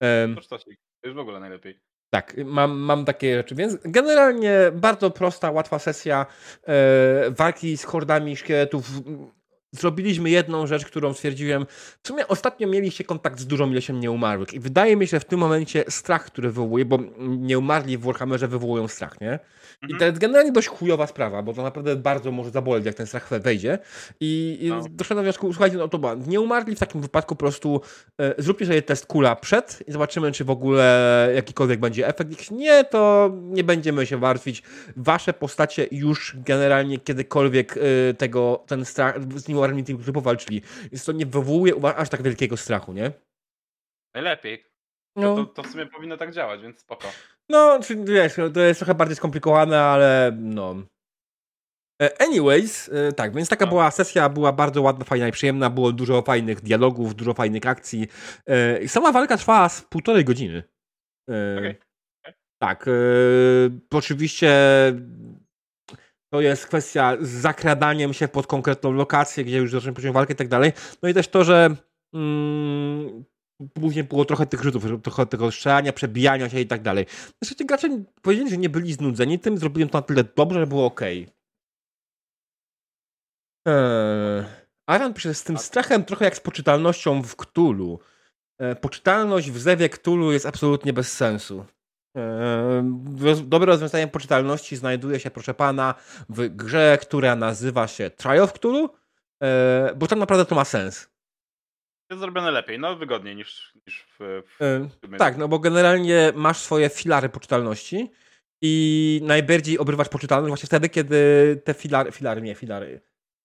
Um, 0.00 0.36
to 0.48 0.58
jest 1.04 1.16
w 1.16 1.18
ogóle 1.18 1.40
najlepiej. 1.40 1.80
Tak, 2.10 2.36
mam, 2.44 2.78
mam 2.78 3.04
takie 3.04 3.36
rzeczy, 3.36 3.54
więc 3.54 3.78
generalnie 3.84 4.56
bardzo 4.72 5.10
prosta, 5.10 5.50
łatwa 5.50 5.78
sesja 5.78 6.26
e, 6.66 7.30
walki 7.30 7.76
z 7.76 7.84
hordami 7.84 8.36
szkieletów 8.36 8.90
zrobiliśmy 9.72 10.30
jedną 10.30 10.66
rzecz, 10.66 10.84
którą 10.86 11.12
stwierdziłem, 11.14 11.66
w 12.02 12.08
sumie 12.08 12.28
ostatnio 12.28 12.68
mieliście 12.68 13.04
kontakt 13.04 13.40
z 13.40 13.46
dużą 13.46 13.70
ilością 13.70 13.94
nieumarłych 13.94 14.54
i 14.54 14.60
wydaje 14.60 14.96
mi 14.96 15.06
się, 15.06 15.10
że 15.10 15.20
w 15.20 15.24
tym 15.24 15.40
momencie 15.40 15.84
strach, 15.88 16.24
który 16.24 16.48
wywołuje, 16.48 16.84
bo 16.84 16.98
nieumarli 17.18 17.98
w 17.98 18.00
Warhammerze 18.00 18.48
wywołują 18.48 18.88
strach, 18.88 19.20
nie? 19.20 19.38
I 19.82 19.84
Mhm. 19.84 19.98
to 19.98 20.04
jest 20.04 20.18
generalnie 20.18 20.52
dość 20.52 20.68
chujowa 20.68 21.06
sprawa, 21.06 21.42
bo 21.42 21.52
to 21.54 21.62
naprawdę 21.62 21.96
bardzo 21.96 22.32
może 22.32 22.50
zaboleć, 22.50 22.86
jak 22.86 22.94
ten 22.94 23.06
strach 23.06 23.28
wejdzie. 23.42 23.78
I, 24.20 24.58
i 24.60 24.68
No. 24.68 24.82
doszedłem 24.90 25.16
do 25.18 25.22
wniosku, 25.22 25.52
słuchajcie, 25.52 25.76
no 25.76 25.88
to 25.88 25.98
była, 25.98 26.14
nieumarli 26.26 26.76
w 26.76 26.78
takim 26.78 27.00
wypadku 27.00 27.36
po 27.36 27.38
prostu 27.38 27.80
e, 28.20 28.34
zróbcie 28.42 28.66
sobie 28.66 28.82
test 28.82 29.06
kula 29.06 29.36
przed 29.36 29.82
i 29.86 29.92
zobaczymy, 29.92 30.32
czy 30.32 30.44
w 30.44 30.50
ogóle 30.50 31.28
jakikolwiek 31.34 31.80
będzie 31.80 32.08
efekt. 32.08 32.30
Jeśli 32.38 32.56
nie, 32.56 32.84
to 32.84 33.30
nie 33.42 33.64
będziemy 33.64 34.06
się 34.06 34.18
martwić. 34.18 34.62
Wasze 34.96 35.32
postacie 35.32 35.86
już 35.90 36.36
generalnie 36.46 36.98
kiedykolwiek 36.98 37.76
e, 37.76 38.14
tego, 38.14 38.64
ten 38.66 38.84
strach, 38.84 39.18
z 39.36 39.48
nieumarli 39.60 39.84
tym 39.84 39.96
grupy 39.96 40.20
walczyli. 40.20 40.62
Więc 40.92 41.04
to 41.04 41.12
nie 41.12 41.26
wywołuje 41.26 41.74
u 41.74 41.80
was 41.80 41.94
aż 41.96 42.08
tak 42.08 42.22
wielkiego 42.22 42.56
strachu, 42.56 42.92
nie? 42.92 43.12
Najlepiej. 44.14 44.64
No. 45.16 45.36
To, 45.36 45.46
to 45.46 45.62
w 45.62 45.66
sumie 45.66 45.86
powinno 45.86 46.16
tak 46.16 46.32
działać, 46.32 46.62
więc 46.62 46.78
spoko. 46.78 47.08
No, 47.48 47.80
czy, 47.82 47.96
wiesz, 47.96 48.34
to 48.54 48.60
jest 48.60 48.80
trochę 48.80 48.94
bardziej 48.94 49.16
skomplikowane, 49.16 49.80
ale 49.82 50.32
no. 50.38 50.74
E, 52.02 52.22
Anyways, 52.22 52.88
e, 52.92 53.12
tak, 53.12 53.34
więc 53.34 53.48
taka 53.48 53.64
No. 53.64 53.68
była 53.70 53.90
sesja, 53.90 54.28
była 54.28 54.52
bardzo 54.52 54.82
ładna, 54.82 55.04
fajna 55.04 55.28
i 55.28 55.32
przyjemna, 55.32 55.70
było 55.70 55.92
dużo 55.92 56.22
fajnych 56.22 56.60
dialogów, 56.60 57.14
dużo 57.14 57.34
fajnych 57.34 57.66
akcji. 57.66 58.06
E, 58.46 58.88
Sama 58.88 59.12
walka 59.12 59.36
trwała 59.36 59.68
z 59.68 59.82
półtorej 59.82 60.24
godziny. 60.24 60.62
Okej. 61.58 61.78
Tak, 62.62 62.86
oczywiście 63.92 64.52
to 66.30 66.40
jest 66.40 66.66
kwestia 66.66 67.16
z 67.20 67.28
zakradaniem 67.28 68.12
się 68.12 68.28
pod 68.28 68.46
konkretną 68.46 68.92
lokację, 68.92 69.44
gdzie 69.44 69.56
już 69.58 69.70
zaczynamy 69.70 69.94
poziom 69.94 70.12
walkę 70.12 70.32
i 70.32 70.36
tak 70.36 70.48
dalej. 70.48 70.72
No 71.02 71.08
i 71.08 71.14
też 71.14 71.28
to, 71.28 71.44
że 71.44 71.76
mm, 72.14 73.24
później 73.74 74.04
było 74.04 74.24
trochę 74.24 74.46
tych 74.46 74.62
rzutów, 74.62 75.02
trochę 75.02 75.26
tego 75.26 75.50
strzelania, 75.50 75.92
przebijania 75.92 76.48
się 76.48 76.60
i 76.60 76.66
tak 76.66 76.82
dalej. 76.82 77.06
Zresztą 77.42 77.58
ci 77.58 77.66
gracze 77.66 77.88
powiedzieli, 78.22 78.50
że 78.50 78.56
nie 78.56 78.68
byli 78.68 78.92
znudzeni 78.92 79.38
tym, 79.38 79.58
zrobili 79.58 79.90
to 79.90 79.98
na 79.98 80.02
tyle 80.02 80.24
dobrze, 80.36 80.60
że 80.60 80.66
było 80.66 80.86
ok. 80.86 81.00
Eee, 81.00 81.26
Aran 84.86 85.14
pisze 85.14 85.34
z 85.34 85.44
tym 85.44 85.58
strachem 85.58 86.04
trochę 86.04 86.24
jak 86.24 86.36
z 86.36 86.40
poczytalnością 86.40 87.22
w 87.22 87.36
Cthulhu. 87.36 88.00
E, 88.58 88.74
poczytalność 88.74 89.50
w 89.50 89.58
zewie 89.58 89.88
Cthulhu 89.88 90.32
jest 90.32 90.46
absolutnie 90.46 90.92
bez 90.92 91.12
sensu. 91.12 91.64
E, 92.16 92.82
roz- 93.20 93.48
Dobre 93.48 93.66
rozwiązanie 93.66 94.08
poczytalności 94.08 94.76
znajduje 94.76 95.20
się, 95.20 95.30
proszę 95.30 95.54
pana, 95.54 95.94
w 96.28 96.48
grze, 96.48 96.98
która 97.02 97.36
nazywa 97.36 97.86
się 97.88 98.10
Trial 98.10 98.40
of 98.42 98.52
Cthulhu, 98.52 98.90
e, 99.42 99.94
bo 99.96 100.06
tak 100.06 100.18
naprawdę 100.18 100.44
to 100.44 100.54
ma 100.54 100.64
sens. 100.64 101.10
Jest 102.10 102.20
zrobione 102.20 102.50
lepiej, 102.50 102.78
no 102.78 102.96
wygodniej 102.96 103.36
niż, 103.36 103.72
niż 103.86 104.02
w, 104.02 104.42
w 104.58 104.62
E, 104.62 104.88
filmie. 105.00 105.18
Tak, 105.18 105.36
no 105.36 105.48
bo 105.48 105.58
generalnie 105.58 106.32
masz 106.34 106.58
swoje 106.58 106.88
filary 106.88 107.28
poczytalności 107.28 108.10
i 108.62 109.20
najbardziej 109.24 109.78
obrywasz 109.78 110.08
poczytalność 110.08 110.48
właśnie 110.50 110.66
wtedy, 110.66 110.88
kiedy 110.88 111.16
te 111.64 111.74
filary, 111.74 112.12
filary, 112.12 112.42
nie, 112.42 112.54
filary, 112.54 113.00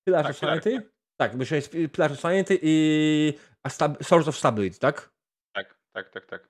Pillar 0.07 0.23
Tak, 0.25 0.31
of 0.31 0.37
Sanity? 0.37 0.69
filary, 0.69 0.89
Tak, 1.19 1.35
myślę, 1.35 1.61
Pillar 1.93 2.11
of 2.11 2.19
Sanity 2.19 2.59
i 2.61 3.33
Source 4.03 4.29
of 4.29 4.37
Stability, 4.37 4.79
tak? 4.79 5.14
Tak, 5.95 6.09
tak, 6.09 6.25
tak. 6.25 6.41
E, 6.43 6.47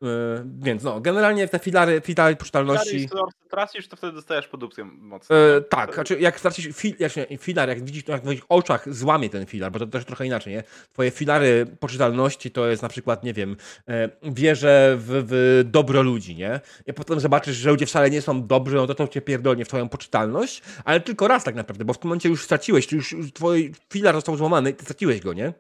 więc 0.60 0.84
no, 0.84 1.02
generalnie 1.02 1.48
te 1.48 1.60
filary, 1.60 2.02
filary 2.02 2.36
poczytalności... 2.36 2.94
Jeśli 2.94 3.10
tracisz, 3.50 3.88
to 3.88 3.96
wtedy 3.96 4.14
dostajesz 4.14 4.48
po 4.48 4.58
dupie 4.58 4.84
mocno. 4.84 5.36
E, 5.36 5.62
tak, 5.62 5.94
znaczy 5.94 6.20
jak 6.20 6.40
stracisz 6.40 6.68
fil, 6.78 6.96
jak, 7.00 7.12
się- 7.12 7.25
filar, 7.38 7.70
jak 7.70 7.84
widzisz, 7.84 8.08
jak 8.08 8.22
w 8.22 8.24
twoich 8.24 8.44
oczach 8.50 8.94
złamie 8.94 9.30
ten 9.30 9.46
filar, 9.46 9.72
bo 9.72 9.80
to 9.80 9.88
też 9.88 10.06
trochę 10.06 10.25
inaczej, 10.25 10.54
nie? 10.54 10.64
Twoje 10.94 11.12
filary 11.12 11.66
poczytalności 11.80 12.52
to 12.52 12.68
jest 12.68 12.84
na 12.84 12.90
przykład, 12.90 13.24
nie 13.24 13.34
wiem, 13.34 13.58
e, 13.90 14.10
wierzę 14.24 14.96
w, 15.00 15.25
w 15.28 15.64
dobro 15.70 16.02
ludzi, 16.02 16.36
nie? 16.36 16.60
I 16.88 16.94
potem 16.94 17.20
zobaczysz, 17.20 17.56
że 17.56 17.70
ludzie 17.70 17.86
wcale 17.86 18.10
nie 18.10 18.22
są 18.22 18.48
dobrzy, 18.48 18.75
no 18.75 18.88
to 18.88 18.96
to 18.96 19.08
cię 19.08 19.22
pierdolnie 19.22 19.66
w 19.66 19.68
twoją 19.68 19.90
poczytalność, 19.90 20.62
ale 20.86 21.00
tylko 21.02 21.28
raz 21.28 21.44
tak 21.44 21.56
naprawdę, 21.56 21.86
bo 21.86 21.94
w 21.94 22.00
tym 22.00 22.08
momencie 22.10 22.30
już 22.30 22.44
straciłeś, 22.44 22.88
czy 22.88 22.96
już, 22.96 23.12
już 23.12 23.34
twój 23.34 23.74
filar 23.94 24.16
został 24.16 24.36
złamany 24.36 24.70
i 24.70 24.74
ty 24.74 24.84
straciłeś 24.86 25.22
go, 25.22 25.34
nie? 25.34 25.54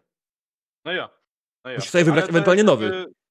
No 0.85 0.91
ja. 0.91 1.09
No 1.65 1.71
ja. 1.71 1.77
Musisz 1.77 1.91
sobie 1.91 2.03
wybrać 2.03 2.29
ewentualnie 2.29 2.59
jest 2.63 2.67
nowy. 2.67 2.85
jakby- 2.85 3.24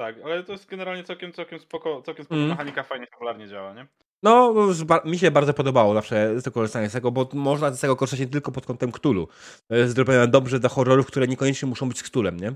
Tak, 0.00 0.16
ale 0.24 0.42
to 0.44 0.52
jest 0.52 0.66
generalnie 0.66 1.04
całkiem, 1.04 1.32
całkiem 1.32 1.58
spoko, 1.60 2.02
całkiem 2.02 2.24
spoko 2.24 2.36
Mm. 2.38 2.48
mechanika, 2.48 2.82
fajnie 2.82 3.06
fabularnie 3.06 3.48
działa, 3.48 3.74
nie? 3.74 3.86
No, 4.22 4.54
ba- 4.86 5.02
mi 5.04 5.18
się 5.18 5.30
bardzo 5.30 5.54
podobało 5.54 5.94
zawsze 5.94 6.42
to 6.44 6.50
korzystanie 6.50 6.88
z 6.88 6.92
tego, 6.92 7.10
bo 7.10 7.28
można 7.32 7.70
z 7.70 7.80
tego 7.80 7.96
korzystać 7.96 8.20
nie 8.20 8.32
tylko 8.32 8.52
pod 8.52 8.66
kątem 8.66 8.92
Cthulhu. 8.92 9.28
To 9.68 9.74
jest 9.74 9.94
zrobione 9.94 10.28
dobrze 10.28 10.60
dla 10.60 10.68
horrorów, 10.68 11.06
które 11.06 11.26
niekoniecznie 11.26 11.68
muszą 11.68 11.88
być 11.88 11.98
z 11.98 12.02
Cthulhem, 12.02 12.36
nie? 12.36 12.52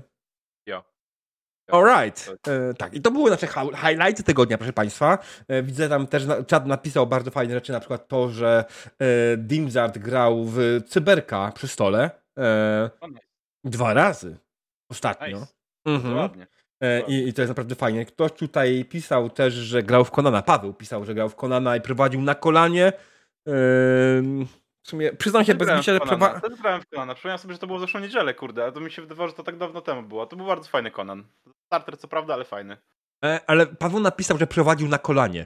Ja. 0.67 0.83
Alright. 1.71 2.31
E, 2.47 2.73
tak, 2.73 2.93
i 2.93 3.01
to 3.01 3.11
były 3.11 3.29
nasze 3.31 3.47
hi- 3.47 3.75
highlighty 3.87 4.23
tygodnia, 4.23 4.57
proszę 4.57 4.73
Państwa. 4.73 5.17
E, 5.47 5.63
widzę 5.63 5.89
tam 5.89 6.07
też, 6.07 6.25
na, 6.25 6.43
czat 6.43 6.65
napisał 6.65 7.07
bardzo 7.07 7.31
fajne 7.31 7.53
rzeczy, 7.53 7.71
na 7.71 7.79
przykład 7.79 8.07
to, 8.07 8.29
że 8.29 8.65
e, 8.99 9.37
Dimzard 9.37 9.97
grał 9.97 10.45
w 10.45 10.57
Cyberka 10.87 11.51
przy 11.55 11.67
stole 11.67 12.09
e, 12.37 12.89
dwa 13.63 13.93
razy 13.93 14.37
ostatnio. 14.89 15.27
Nice. 15.39 15.53
Mhm. 15.85 16.15
Ładnie. 16.17 16.47
E, 16.81 17.01
i, 17.01 17.27
I 17.27 17.33
to 17.33 17.41
jest 17.41 17.49
naprawdę 17.49 17.75
fajnie. 17.75 18.05
Ktoś 18.05 18.31
tutaj 18.31 18.85
pisał 18.85 19.29
też, 19.29 19.53
że 19.53 19.83
grał 19.83 20.05
w 20.05 20.11
Konana. 20.11 20.41
Paweł 20.41 20.73
pisał, 20.73 21.05
że 21.05 21.13
grał 21.13 21.29
w 21.29 21.35
Konana 21.35 21.75
i 21.75 21.81
prowadził 21.81 22.21
na 22.21 22.35
kolanie. 22.35 22.93
W 23.47 24.87
sumie 24.89 25.13
przyznam 25.13 25.45
się 25.45 25.55
bez 25.55 25.67
bicia, 25.69 25.93
że 25.93 25.99
Conana, 25.99 26.17
prowa- 26.17 26.41
Też 26.41 26.59
grałem 26.61 26.81
w 26.81 26.85
Conana. 26.95 27.13
Przypomniałem 27.15 27.39
sobie, 27.39 27.53
że 27.53 27.59
to 27.59 27.67
było 27.67 27.79
w 27.79 27.81
zeszłą 27.81 27.99
niedzielę, 27.99 28.33
kurde, 28.33 28.65
a 28.65 28.71
to 28.71 28.79
mi 28.79 28.91
się 28.91 29.01
wydawało, 29.01 29.27
że 29.29 29.35
to 29.35 29.43
tak 29.43 29.57
dawno 29.57 29.81
temu 29.81 30.03
było. 30.03 30.25
To 30.25 30.35
był 30.35 30.45
bardzo 30.45 30.69
fajny 30.69 30.91
Conan. 30.91 31.23
Starter 31.65 31.97
co 31.97 32.07
prawda, 32.07 32.33
ale 32.33 32.45
fajny. 32.45 32.77
E, 33.25 33.39
ale 33.47 33.65
Paweł 33.67 33.99
napisał, 33.99 34.37
że 34.37 34.47
prowadził 34.47 34.87
na 34.87 34.97
kolanie. 34.97 35.45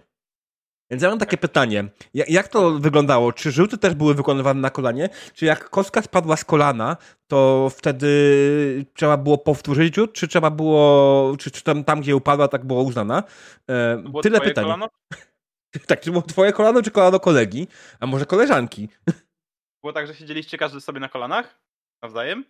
Więc 0.91 1.03
ja 1.03 1.09
mam 1.09 1.19
takie 1.19 1.37
pytanie. 1.37 1.85
Jak, 2.13 2.47
to 2.47 2.71
wyglądało? 2.71 3.33
Czy 3.33 3.51
rzuty 3.51 3.77
też 3.77 3.93
były 3.93 4.15
wykonywane 4.15 4.61
na 4.61 4.69
kolanie? 4.69 5.09
Czy 5.33 5.45
jak 5.45 5.69
kostka 5.69 6.01
spadła 6.01 6.37
z 6.37 6.45
kolana, 6.45 6.97
to 7.27 7.69
wtedy 7.77 8.85
trzeba 8.93 9.17
było 9.17 9.37
powtórzyć 9.37 9.95
rzut? 9.95 10.13
Czy 10.13 10.27
trzeba 10.27 10.49
było, 10.49 11.35
czy, 11.39 11.51
czy 11.51 11.63
tam, 11.63 11.83
tam, 11.83 12.01
gdzie 12.01 12.15
upadła, 12.15 12.47
tak 12.47 12.65
było 12.65 12.83
uznana? 12.83 13.23
E, 13.69 13.97
było 13.97 14.21
tyle 14.21 14.41
pytań. 14.41 14.63
kolano? 14.63 14.87
Tak, 15.87 16.01
czy 16.01 16.11
było 16.11 16.21
twoje 16.21 16.53
kolano, 16.53 16.81
czy 16.81 16.91
kolano 16.91 17.19
kolegi? 17.19 17.67
A 17.99 18.05
może 18.05 18.25
koleżanki? 18.25 18.89
Było 19.83 19.93
tak, 19.93 20.07
że 20.07 20.15
siedzieliście 20.15 20.57
każdy 20.57 20.81
sobie 20.81 20.99
na 20.99 21.09
kolanach? 21.09 21.59
Nawzajem? 22.01 22.43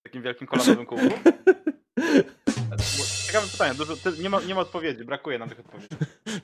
W 0.00 0.02
takim 0.02 0.22
wielkim 0.22 0.46
kolanowym 0.50 0.86
kółku? 0.86 1.08
Było 1.96 3.06
Ciekawe 3.26 3.46
pytanie, 3.52 3.74
dużo, 3.74 3.94
nie, 4.22 4.30
ma, 4.30 4.40
nie 4.40 4.54
ma 4.54 4.60
odpowiedzi, 4.60 5.04
brakuje 5.04 5.38
nam 5.38 5.48
tych 5.48 5.60
odpowiedzi. 5.60 5.88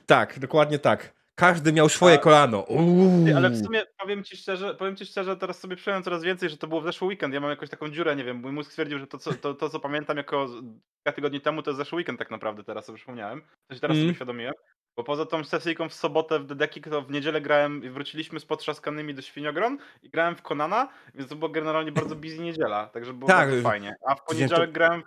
Tak, 0.05 0.39
dokładnie 0.39 0.79
tak. 0.79 1.20
Każdy 1.41 1.73
miał 1.73 1.89
swoje 1.89 2.17
kolano. 2.17 2.59
Uuu. 2.59 3.25
Ale 3.37 3.49
w 3.49 3.65
sumie 3.65 3.83
powiem 4.01 4.23
ci 4.23 4.37
szczerze, 4.37 4.75
powiem 4.75 4.95
ci 4.95 5.05
szczerze, 5.05 5.37
teraz 5.37 5.59
sobie 5.59 5.75
przyjąłem 5.75 6.03
coraz 6.03 6.23
więcej, 6.23 6.49
że 6.49 6.57
to 6.57 6.67
było 6.67 6.81
w 6.81 6.83
zeszły 6.83 7.07
weekend. 7.07 7.33
Ja 7.33 7.39
mam 7.39 7.49
jakąś 7.49 7.69
taką 7.69 7.89
dziurę, 7.89 8.15
nie 8.15 8.23
wiem, 8.23 8.37
mój 8.37 8.51
mózg 8.51 8.71
stwierdził, 8.71 8.99
że 8.99 9.07
to 9.07 9.17
co, 9.17 9.33
to, 9.33 9.53
to, 9.53 9.69
co 9.69 9.79
pamiętam 9.79 10.17
jako 10.17 10.47
kilka 10.47 11.15
tygodni 11.15 11.41
temu, 11.41 11.63
to 11.63 11.71
jest 11.71 11.77
zeszły 11.77 11.97
weekend 11.97 12.19
tak 12.19 12.31
naprawdę, 12.31 12.63
teraz 12.63 12.85
sobie 12.85 12.97
przypomniałem. 12.97 13.41
To 13.67 13.75
się 13.75 13.81
teraz 13.81 13.95
Mm. 13.95 14.03
sobie 14.03 14.11
uświadomiłem. 14.11 14.53
Bo 14.97 15.03
poza 15.03 15.25
tą 15.25 15.43
sesyjką 15.43 15.89
w 15.89 15.93
sobotę 15.93 16.39
w 16.39 16.45
Dedeki, 16.45 16.81
to 16.81 17.01
w 17.01 17.11
niedzielę 17.11 17.41
grałem 17.41 17.83
i 17.83 17.89
wróciliśmy 17.89 18.39
z 18.39 18.45
potrzaskanymi 18.45 19.13
do 19.13 19.21
Świniogron 19.21 19.77
i 20.03 20.09
grałem 20.09 20.35
w 20.35 20.41
Konana, 20.41 20.89
więc 21.15 21.29
to 21.29 21.35
była 21.35 21.51
generalnie 21.51 21.91
bardzo 21.91 22.15
busy 22.15 22.39
niedziela, 22.39 22.87
także 22.87 23.13
było 23.13 23.27
Tak, 23.27 23.49
bardzo 23.49 23.63
fajnie. 23.63 23.95
A 24.07 24.15
w 24.15 24.19
to- 24.19 24.25
poniedziałek 24.25 24.71
grałem 24.71 25.03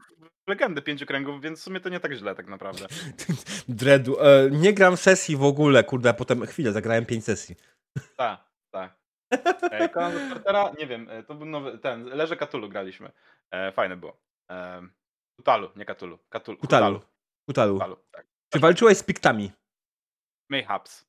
w 0.47 0.49
Legendy 0.51 0.83
Pięciu 0.83 1.07
Kręgów, 1.07 1.41
więc 1.41 1.61
w 1.61 1.63
sumie 1.63 1.81
to 1.81 1.89
nie 1.89 2.01
tak 2.01 2.13
źle 2.13 2.35
tak 2.35 2.47
naprawdę. 2.47 2.87
Dreadu. 3.69 4.21
E, 4.21 4.51
nie 4.51 4.73
gram 4.75 4.97
sesji 4.97 5.37
w 5.37 5.45
ogóle, 5.45 5.85
kurde, 5.85 6.11
a 6.11 6.15
potem 6.15 6.47
chwilę, 6.47 6.73
zagrałem 6.73 7.07
pięć 7.07 7.25
sesji. 7.25 7.57
Tak, 8.17 8.41
tak. 8.71 8.97
E, 9.71 9.89
Conan 9.89 10.13
do 10.13 10.27
Startera, 10.27 10.73
nie 10.79 10.87
wiem, 10.87 11.09
e, 11.11 11.23
to 11.23 11.35
był 11.35 11.47
nowy, 11.47 11.79
ten, 11.79 12.05
Leże 12.05 12.37
Katulu 12.37 12.69
graliśmy. 12.69 13.13
E, 13.51 13.73
fajne 13.73 13.97
było. 13.97 14.17
E, 14.51 14.83
Kutalu, 15.37 15.71
nie 15.77 15.85
Katulu. 15.85 16.19
Katul, 16.29 16.57
Kutalu. 16.57 17.01
Kutalu. 17.47 17.75
Kutalu, 17.75 17.97
tak. 18.11 18.27
Czy 18.53 18.59
walczyłeś 18.61 18.99
z 18.99 19.03
piktami? 19.03 19.53
Mayhaps. 20.51 21.05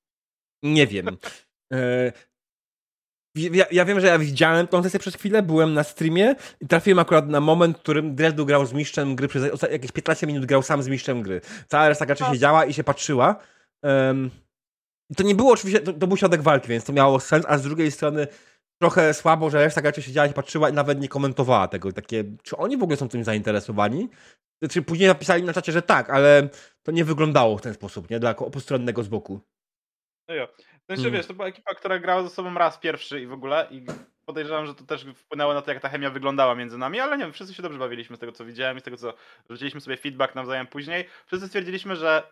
Nie 0.63 0.87
wiem. 0.87 1.17
E, 1.73 2.11
ja, 3.35 3.65
ja 3.71 3.85
wiem, 3.85 3.99
że 3.99 4.07
ja 4.07 4.19
widziałem 4.19 4.67
tą 4.67 4.83
sesję 4.83 4.99
przez 4.99 5.15
chwilę, 5.15 5.41
byłem 5.41 5.73
na 5.73 5.83
streamie 5.83 6.35
i 6.61 6.67
trafiłem 6.67 6.99
akurat 6.99 7.27
na 7.27 7.41
moment, 7.41 7.77
w 7.77 7.79
którym 7.79 8.15
Dreadu 8.15 8.45
grał 8.45 8.65
z 8.65 8.73
mistrzem 8.73 9.15
gry, 9.15 9.27
przez 9.27 9.43
jakieś 9.71 9.91
15 9.91 10.27
minut 10.27 10.45
grał 10.45 10.61
sam 10.61 10.83
z 10.83 10.87
mistrzem 10.87 11.21
gry. 11.21 11.41
Cała 11.67 11.89
reszta 11.89 12.05
graczy 12.05 12.23
No. 12.23 12.33
siedziała 12.33 12.65
i 12.65 12.73
się 12.73 12.83
patrzyła. 12.83 13.35
I 15.09 15.15
to 15.15 15.23
nie 15.23 15.35
było 15.35 15.53
oczywiście, 15.53 15.79
to, 15.79 15.93
to 15.93 16.07
był 16.07 16.17
środek 16.17 16.41
walki, 16.41 16.67
więc 16.67 16.83
to 16.83 16.93
miało 16.93 17.19
sens, 17.19 17.45
a 17.47 17.57
z 17.57 17.63
drugiej 17.63 17.91
strony 17.91 18.27
trochę 18.81 19.13
słabo, 19.13 19.49
że 19.49 19.57
reszta 19.63 19.81
graczy 19.81 20.01
siedziała 20.01 20.27
i 20.27 20.33
patrzyła 20.33 20.69
i 20.69 20.73
nawet 20.73 20.99
nie 21.01 21.07
komentowała 21.07 21.67
tego. 21.67 21.91
Takie, 21.91 22.23
czy 22.43 22.57
oni 22.57 22.77
w 22.77 22.83
ogóle 22.83 22.97
są 22.97 23.09
tym 23.09 23.23
zainteresowani? 23.23 24.09
Znaczy 24.61 24.81
później 24.81 25.07
napisali 25.07 25.43
na 25.43 25.53
czacie, 25.53 25.71
że 25.71 25.81
tak, 25.81 26.09
ale 26.09 26.49
to 26.83 26.91
nie 26.91 27.05
wyglądało 27.05 27.57
w 27.57 27.61
ten 27.61 27.73
sposób, 27.73 28.09
nie? 28.09 28.19
Dla 28.19 28.33
postronnego 28.33 29.03
z 29.03 29.07
boku. 29.07 29.39
No 30.29 30.35
jo. 30.35 30.47
W 30.57 30.85
sensie, 30.87 31.01
Mm. 31.01 31.13
wiesz, 31.13 31.27
to 31.27 31.33
była 31.33 31.47
ekipa, 31.47 31.75
która 31.75 31.99
grała 31.99 32.23
ze 32.23 32.29
sobą 32.29 32.53
raz 32.53 32.77
pierwszy 32.77 33.21
i 33.21 33.27
w 33.27 33.33
ogóle 33.33 33.67
i 33.71 33.85
podejrzewam, 34.25 34.65
że 34.65 34.75
to 34.75 34.83
też 34.83 35.05
wpłynęło 35.15 35.53
na 35.53 35.61
to, 35.61 35.71
jak 35.71 35.81
ta 35.81 35.89
chemia 35.89 36.09
wyglądała 36.09 36.55
między 36.55 36.77
nami, 36.77 36.99
ale 36.99 37.17
nie 37.17 37.23
wiem, 37.23 37.33
wszyscy 37.33 37.53
się 37.53 37.63
dobrze 37.63 37.79
bawiliśmy 37.79 38.15
z 38.15 38.19
tego, 38.19 38.31
co 38.31 38.45
widziałem 38.45 38.77
i 38.77 38.79
z 38.79 38.83
tego, 38.83 38.97
co 38.97 39.13
rzuciliśmy 39.49 39.81
sobie 39.81 39.97
feedback 39.97 40.35
nawzajem 40.35 40.67
później. 40.67 41.05
Wszyscy 41.25 41.47
stwierdziliśmy, 41.47 41.95
że 41.95 42.23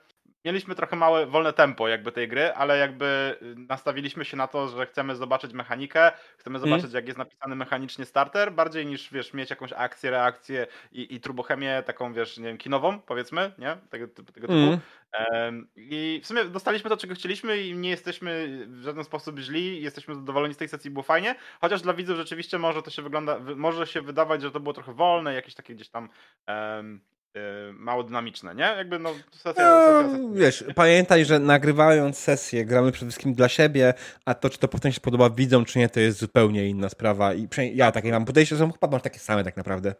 mieliśmy 0.45 0.75
trochę 0.75 0.95
małe, 0.95 1.25
wolne 1.25 1.53
tempo 1.53 1.87
jakby 1.87 2.11
tej 2.11 2.27
gry, 2.27 2.53
ale 2.53 2.77
jakby 2.77 3.35
y, 3.41 3.55
nastawiliśmy 3.69 4.25
się 4.25 4.37
na 4.37 4.47
to, 4.47 4.67
że 4.67 4.85
chcemy 4.85 5.15
zobaczyć 5.15 5.53
mechanikę, 5.53 6.11
chcemy 6.37 6.55
Mhm. 6.57 6.71
zobaczyć 6.71 6.93
jak 6.93 7.05
jest 7.07 7.17
napisany 7.17 7.55
mechanicznie 7.55 8.05
starter, 8.05 8.51
bardziej 8.53 8.85
niż 8.85 9.11
wiesz, 9.13 9.33
mieć 9.33 9.49
jakąś 9.49 9.73
akcję, 9.73 10.11
reakcję 10.11 10.67
i, 10.91 11.15
i 11.15 11.19
turbochemię 11.21 11.83
taką 11.85 12.13
wiesz, 12.13 12.37
nie 12.37 12.43
wiem, 12.45 12.57
kinową 12.57 12.99
powiedzmy, 12.99 13.51
nie? 13.57 13.77
Tego, 13.89 14.07
tego 14.07 14.33
typu. 14.33 14.53
Mm. 14.53 14.79
Em, 15.13 15.67
I 15.75 16.19
w 16.23 16.27
sumie 16.27 16.43
dostaliśmy 16.45 16.89
to, 16.89 16.97
czego 16.97 17.15
chcieliśmy 17.15 17.57
i 17.61 17.75
nie 17.75 17.89
jesteśmy 17.89 18.63
w 18.67 18.81
żaden 18.81 19.03
sposób 19.03 19.39
źli, 19.39 19.81
jesteśmy 19.81 20.15
zadowoleni 20.15 20.53
z 20.53 20.57
tej 20.57 20.67
sesji, 20.69 20.91
było 20.91 21.03
fajnie, 21.03 21.35
chociaż 21.61 21.81
dla 21.81 21.93
widzów 21.93 22.17
rzeczywiście 22.17 22.59
może 22.59 22.81
to 22.81 22.91
się 22.91 23.01
wygląda, 23.01 23.39
wy- 23.39 23.55
może 23.55 23.87
się 23.87 24.01
wydawać, 24.01 24.41
że 24.41 24.51
to 24.51 24.59
było 24.59 24.73
trochę 24.73 24.93
wolne, 24.93 25.33
jakieś 25.33 25.55
takie 25.55 25.75
gdzieś 25.75 25.89
tam 25.89 26.05
y, 26.05 27.12
mało 27.73 28.03
dynamiczne, 28.03 28.55
nie? 28.55 28.63
Jakby 28.63 28.99
no 28.99 29.09
sesja, 29.31 29.63
No, 29.63 30.01
sesja, 30.01 30.11
sesja. 30.11 30.29
wiesz, 30.33 30.63
pamiętaj, 30.75 31.25
że 31.25 31.39
nagrywając 31.39 32.17
sesję 32.17 32.65
gramy 32.65 32.91
przede 32.91 33.11
wszystkim 33.11 33.33
dla 33.33 33.49
siebie, 33.49 33.93
a 34.25 34.33
to, 34.33 34.49
czy 34.49 34.59
to 34.59 34.67
potem 34.67 34.91
się 34.91 35.01
podoba 35.01 35.29
widzom, 35.29 35.65
czy 35.65 35.79
nie, 35.79 35.89
to 35.89 35.99
jest 35.99 36.17
zupełnie 36.19 36.67
inna 36.69 36.89
sprawa. 36.89 37.33
I 37.33 37.47
ja 37.73 37.91
takie 37.91 38.11
mam 38.11 38.25
podejście, 38.25 38.55
że 38.55 38.71
chyba 38.71 38.87
masz 38.91 39.01
takie 39.01 39.19
same 39.19 39.43
tak 39.43 39.57
naprawdę. 39.57 39.95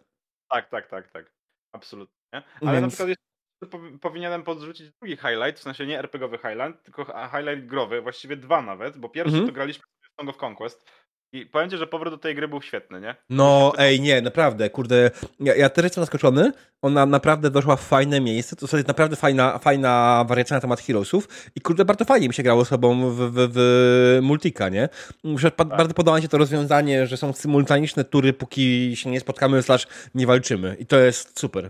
Tak, 0.52 0.70
tak, 0.70 0.88
tak, 0.88 1.12
tak. 1.12 1.32
Absolutnie. 1.76 2.16
nie? 2.34 2.44
Ale 2.62 2.72
na 2.72 2.82
Więc- 2.82 2.94
przykład 2.94 3.10
jeszcze 3.10 3.78
powi- 3.78 4.00
powinienem 4.00 4.44
podrzucić 4.44 4.92
drugi 5.02 5.18
highlight, 5.18 5.60
w 5.60 5.64
sensie 5.64 5.86
nie 5.86 6.00
RPGowy 6.00 6.38
highlight, 6.38 6.84
tylko 6.84 7.06
hi- 7.06 7.12
highlight 7.38 7.66
growy, 7.66 8.02
właściwie 8.02 8.38
dwa 8.38 8.62
nawet, 8.62 8.98
bo 8.98 9.10
pierwszy 9.10 9.30
Mhm. 9.34 9.48
to 9.48 9.54
graliśmy 9.54 9.84
w 10.02 10.22
Song 10.22 10.30
of 10.30 10.44
Conquest 10.44 10.90
i 11.34 11.46
powiem 11.46 11.70
ci, 11.70 11.78
że 11.78 11.88
powrót 11.88 12.14
do 12.14 12.18
tej 12.18 12.36
gry 12.36 12.48
był 12.48 12.62
świetny, 12.62 13.02
nie? 13.02 13.16
No, 13.30 13.74
ej, 13.78 14.02
nie, 14.02 14.22
naprawdę, 14.22 14.70
kurde. 14.70 15.12
Ja, 15.40 15.56
ja 15.56 15.70
też 15.70 15.84
jestem 15.84 16.02
zaskoczony. 16.02 16.52
Ona 16.82 17.06
naprawdę 17.06 17.50
doszła 17.50 17.76
w 17.76 17.82
fajne 17.82 18.22
miejsce. 18.22 18.56
To 18.56 18.78
jest 18.78 18.88
naprawdę 18.88 19.16
fajna, 19.16 19.60
fajna 19.60 20.26
wariacja 20.28 20.58
na 20.58 20.62
temat 20.62 20.82
Heroesów. 20.82 21.28
I 21.56 21.62
kurde, 21.62 21.86
bardzo 21.86 22.06
fajnie 22.06 22.28
mi 22.28 22.34
się 22.34 22.44
grało 22.44 22.66
sobą 22.66 23.10
w, 23.10 23.16
w, 23.16 23.50
w 23.54 24.20
Multika, 24.22 24.70
nie? 24.70 24.90
Że 25.36 25.52
Tak. 25.52 25.68
Bardzo 25.68 25.94
podoba 25.94 26.18
mi 26.18 26.24
się 26.24 26.30
to 26.30 26.38
rozwiązanie, 26.38 27.08
że 27.08 27.18
są 27.18 27.34
symultaniczne 27.34 28.04
tury, 28.04 28.34
póki 28.34 28.96
się 28.96 29.10
nie 29.10 29.20
spotkamy, 29.20 29.64
slash 29.64 29.88
nie 30.16 30.28
walczymy. 30.28 30.76
I 30.80 30.86
to 30.86 31.00
jest 31.00 31.40
super. 31.40 31.70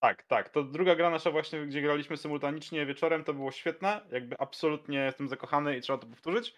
Tak, 0.00 0.22
tak. 0.22 0.48
To 0.48 0.62
druga 0.62 0.96
gra 0.96 1.10
nasza 1.10 1.30
właśnie, 1.30 1.66
gdzie 1.66 1.82
graliśmy 1.82 2.16
symultanicznie 2.16 2.86
wieczorem, 2.86 3.24
to 3.24 3.34
było 3.34 3.52
świetne. 3.52 4.00
Jakby 4.12 4.38
absolutnie 4.38 4.98
jestem 4.98 5.28
zakochany 5.28 5.76
i 5.76 5.80
trzeba 5.80 5.98
to 5.98 6.06
powtórzyć. 6.06 6.54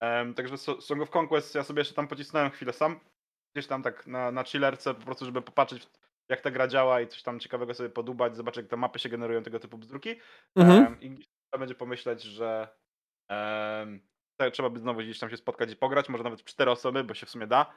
Em, 0.00 0.34
także 0.34 0.54
So- 0.54 0.80
Song 0.80 1.02
of 1.02 1.16
Conquest 1.16 1.54
ja 1.54 1.64
sobie 1.64 1.80
jeszcze 1.80 1.94
tam 1.94 2.08
pocisnąłem 2.08 2.50
chwilę 2.50 2.72
sam. 2.72 3.00
Gdzieś 3.56 3.66
tam 3.66 3.82
tak 3.82 4.06
na, 4.06 4.30
na 4.32 4.44
chillerce 4.44 4.94
po 4.94 5.04
prostu, 5.04 5.24
żeby 5.24 5.42
popatrzeć 5.42 5.88
jak 6.30 6.40
ta 6.40 6.50
gra 6.50 6.68
działa 6.68 7.00
i 7.00 7.08
coś 7.08 7.22
tam 7.22 7.40
ciekawego 7.40 7.74
sobie 7.74 7.88
podubać, 7.90 8.36
zobaczyć 8.36 8.56
jak 8.62 8.70
te 8.70 8.76
mapy 8.76 8.98
się 8.98 9.08
generują, 9.08 9.42
tego 9.42 9.58
typu 9.60 9.78
bzdurki. 9.78 10.14
Mhm. 10.56 10.86
Em, 10.86 11.00
I 11.00 11.10
gdzieś 11.10 11.26
trzeba 11.26 11.58
będzie 11.60 11.74
pomyśleć, 11.74 12.22
że 12.22 12.68
tak, 14.36 14.52
trzeba 14.52 14.70
by 14.70 14.78
znowu 14.80 15.00
gdzieś 15.00 15.18
tam 15.18 15.30
się 15.30 15.36
spotkać 15.36 15.72
i 15.72 15.76
pograć, 15.76 16.08
może 16.08 16.24
nawet 16.24 16.44
cztery 16.44 16.70
osoby, 16.70 17.04
bo 17.04 17.14
się 17.14 17.26
w 17.26 17.30
sumie 17.30 17.46
da. 17.46 17.72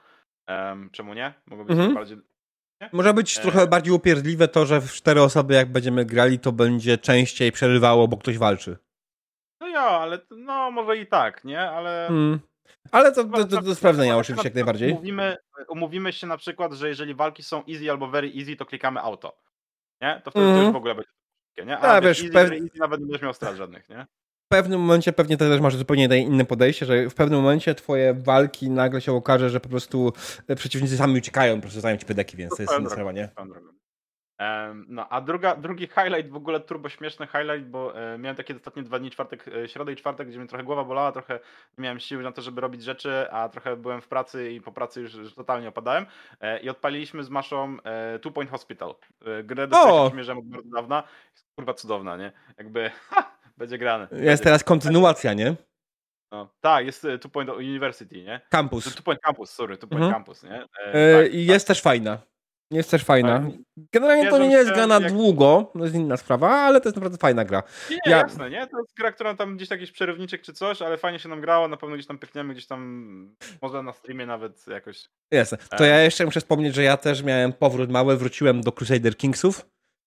Em, 0.48 0.90
czemu 0.90 1.14
nie? 1.14 1.34
Mogło 1.46 1.66
być 1.66 1.72
Mhm. 1.74 1.94
bardziej... 1.94 2.18
Może 2.94 3.14
być 3.14 3.38
E. 3.38 3.42
trochę 3.42 3.68
bardziej 3.68 3.94
upierdliwe 3.94 4.48
to, 4.48 4.66
że 4.66 4.82
w 4.82 4.92
cztery 4.92 5.22
osoby 5.22 5.54
jak 5.54 5.72
będziemy 5.72 6.06
grali, 6.06 6.40
to 6.40 6.52
będzie 6.52 6.98
częściej 6.98 7.52
przerywało, 7.52 8.08
bo 8.08 8.18
ktoś 8.18 8.38
walczy. 8.38 8.78
No 9.62 9.68
ja, 9.68 9.82
ale 9.82 10.18
to- 10.18 10.36
no 10.36 10.72
może 10.72 10.98
i 10.98 11.08
tak, 11.08 11.44
nie? 11.44 11.62
Ale... 11.62 12.08
Mm. 12.08 12.40
Ale 12.92 13.12
to 13.12 13.24
do, 13.24 13.44
do, 13.46 13.62
do 13.62 13.76
sprawdzenia 13.76 14.18
oczywiście 14.18 14.48
jak 14.48 14.56
najbardziej. 14.56 14.92
Umówimy, 14.92 15.38
umówimy 15.70 16.14
się 16.14 16.28
na 16.28 16.38
przykład, 16.38 16.74
że 16.74 16.88
jeżeli 16.88 17.16
walki 17.16 17.44
są 17.44 17.64
easy 17.70 17.92
albo 17.92 18.08
very 18.08 18.32
easy, 18.40 18.56
to 18.56 18.66
klikamy 18.66 19.00
auto. 19.00 19.38
Nie? 20.02 20.22
To 20.24 20.32
wtedy 20.32 20.46
to 20.46 20.50
Mhm. 20.50 20.66
już 20.66 20.74
w 20.74 20.78
ogóle 20.78 20.96
będzie 20.96 21.10
nie? 21.66 21.78
A, 21.78 21.82
A, 21.96 22.02
wiesz, 22.02 22.22
wiesz, 22.22 22.26
easy, 22.26 22.34
pew- 22.34 22.50
very 22.50 22.56
easy 22.64 22.80
nawet 22.80 23.00
nie 23.00 23.06
będziesz 23.06 23.22
miał 23.22 23.34
strat 23.34 23.56
żadnych, 23.56 23.90
nie? 23.90 24.06
W 24.46 24.50
pewnym 24.52 24.80
momencie 24.82 25.14
pewnie 25.14 25.38
to 25.38 25.46
też 25.46 25.62
masz 25.62 25.76
zupełnie 25.76 26.06
inne 26.20 26.46
podejście, 26.46 26.86
że 26.86 27.10
w 27.10 27.16
pewnym 27.16 27.40
momencie 27.42 27.76
twoje 27.76 28.14
walki 28.14 28.70
nagle 28.70 29.02
się 29.02 29.14
okaże, 29.14 29.50
że 29.50 29.60
po 29.60 29.70
prostu 29.70 30.14
e, 30.48 30.56
przeciwnicy 30.56 30.98
sami 30.98 31.18
uciekają, 31.18 31.56
po 31.56 31.62
prostu 31.62 31.82
zajmą 31.82 32.00
ci 32.00 32.06
pedeki, 32.06 32.38
więc 32.38 32.56
to 32.56 32.62
jest 32.62 32.74
swoją 32.74 33.14
No, 34.88 35.10
a 35.10 35.22
druga, 35.22 35.56
drugi 35.56 35.88
highlight, 35.88 36.30
w 36.30 36.36
ogóle 36.36 36.60
turbo 36.60 36.90
śmieszny 36.90 37.28
highlight, 37.28 37.70
bo 37.70 37.96
e, 38.14 38.18
miałem 38.18 38.36
takie 38.36 38.56
ostatnie 38.56 38.84
dwa 38.84 39.00
dni, 39.00 39.12
czwartek, 39.12 39.46
e, 39.48 39.68
środę 39.70 39.92
i 39.94 39.96
czwartek, 39.96 40.28
gdzie 40.28 40.40
mi 40.40 40.48
trochę 40.48 40.64
głowa 40.64 40.84
bolała, 40.84 41.12
trochę 41.12 41.40
nie 41.78 41.84
miałem 41.84 42.00
siły 42.00 42.24
na 42.24 42.32
to, 42.32 42.42
żeby 42.42 42.62
robić 42.62 42.84
rzeczy, 42.84 43.32
a 43.32 43.50
trochę 43.50 43.76
byłem 43.78 44.02
w 44.02 44.08
pracy 44.08 44.52
i 44.52 44.62
po 44.62 44.72
pracy 44.72 45.02
już, 45.02 45.14
już 45.14 45.36
totalnie 45.36 45.70
opadałem. 45.70 46.06
E, 46.42 46.60
I 46.60 46.70
odpaliliśmy 46.70 47.24
z 47.24 47.30
Maszą 47.30 47.78
Two 48.22 48.32
Point 48.32 48.52
Hospital. 48.52 48.96
Grę, 49.44 49.68
do 49.68 49.78
której 49.78 50.32
od 50.32 50.46
bardzo 50.46 50.70
dawna. 50.76 51.04
Jest 51.32 51.46
kurwa 51.56 51.74
cudowna, 51.74 52.18
nie? 52.18 52.32
Jakby 52.58 52.90
ha, 53.10 53.32
będzie 53.58 53.78
grane. 53.78 54.08
Jest 54.12 54.24
Będzie. 54.24 54.44
teraz 54.44 54.64
kontynuacja, 54.64 55.34
nie? 55.34 55.56
No. 56.32 56.50
Tak, 56.62 56.86
jest 56.86 57.08
Two 57.22 57.30
Point 57.30 57.50
University, 57.50 58.24
nie? 58.24 58.42
Campus. 58.50 58.96
Two 58.96 59.04
Point 59.04 59.22
Campus, 59.22 59.50
sorry, 59.50 59.78
Two 59.78 59.88
Point 59.88 60.04
Mhm. 60.04 60.14
Campus, 60.14 60.44
nie? 60.44 60.64
E, 60.86 61.24
tak, 61.24 61.34
I 61.34 61.48
tak. 61.48 61.54
jest 61.54 61.68
też 61.68 61.82
fajna. 61.82 62.29
Jest 62.72 62.92
też 62.92 63.04
fajna. 63.04 63.40
Tak. 63.40 63.52
Generalnie 63.94 64.30
to 64.30 64.38
nie 64.38 64.52
jest 64.52 64.72
gra 64.74 64.88
na 64.88 65.00
jak- 65.00 65.12
długo, 65.12 65.72
to 65.74 65.84
jest 65.84 65.96
inna 65.96 66.18
sprawa, 66.18 66.50
ale 66.50 66.82
to 66.82 66.90
jest 66.90 66.96
naprawdę 66.96 67.18
fajna 67.18 67.46
gra. 67.46 67.64
Nie, 67.90 67.98
Ja- 68.06 68.18
jasne, 68.18 68.50
nie? 68.50 68.68
To 68.68 68.78
jest 68.80 68.94
gra, 68.98 69.12
która 69.12 69.36
tam 69.36 69.56
gdzieś 69.58 69.70
jakiś 69.70 69.92
przerywniczek 69.92 70.42
czy 70.42 70.54
coś, 70.54 70.82
ale 70.82 70.98
fajnie 70.98 71.20
się 71.20 71.30
nam 71.30 71.42
grało, 71.42 71.68
na 71.68 71.78
pewno 71.78 71.96
gdzieś 71.96 72.08
tam 72.08 72.18
pykniemy, 72.18 72.54
gdzieś 72.54 72.68
tam, 72.68 73.36
może 73.62 73.84
na 73.84 73.94
streamie 73.94 74.26
nawet 74.26 74.68
jakoś. 74.68 75.10
Jasne. 75.32 75.58
To 75.78 75.86
ja 75.86 76.02
jeszcze 76.02 76.26
muszę 76.26 76.40
wspomnieć, 76.40 76.76
że 76.76 76.84
ja 76.84 76.98
też 76.98 77.24
miałem 77.24 77.54
powrót 77.54 77.90
mały, 77.92 78.18
wróciłem 78.18 78.62
do 78.62 78.72
Crusader 78.72 79.18
Kingsów. 79.18 79.66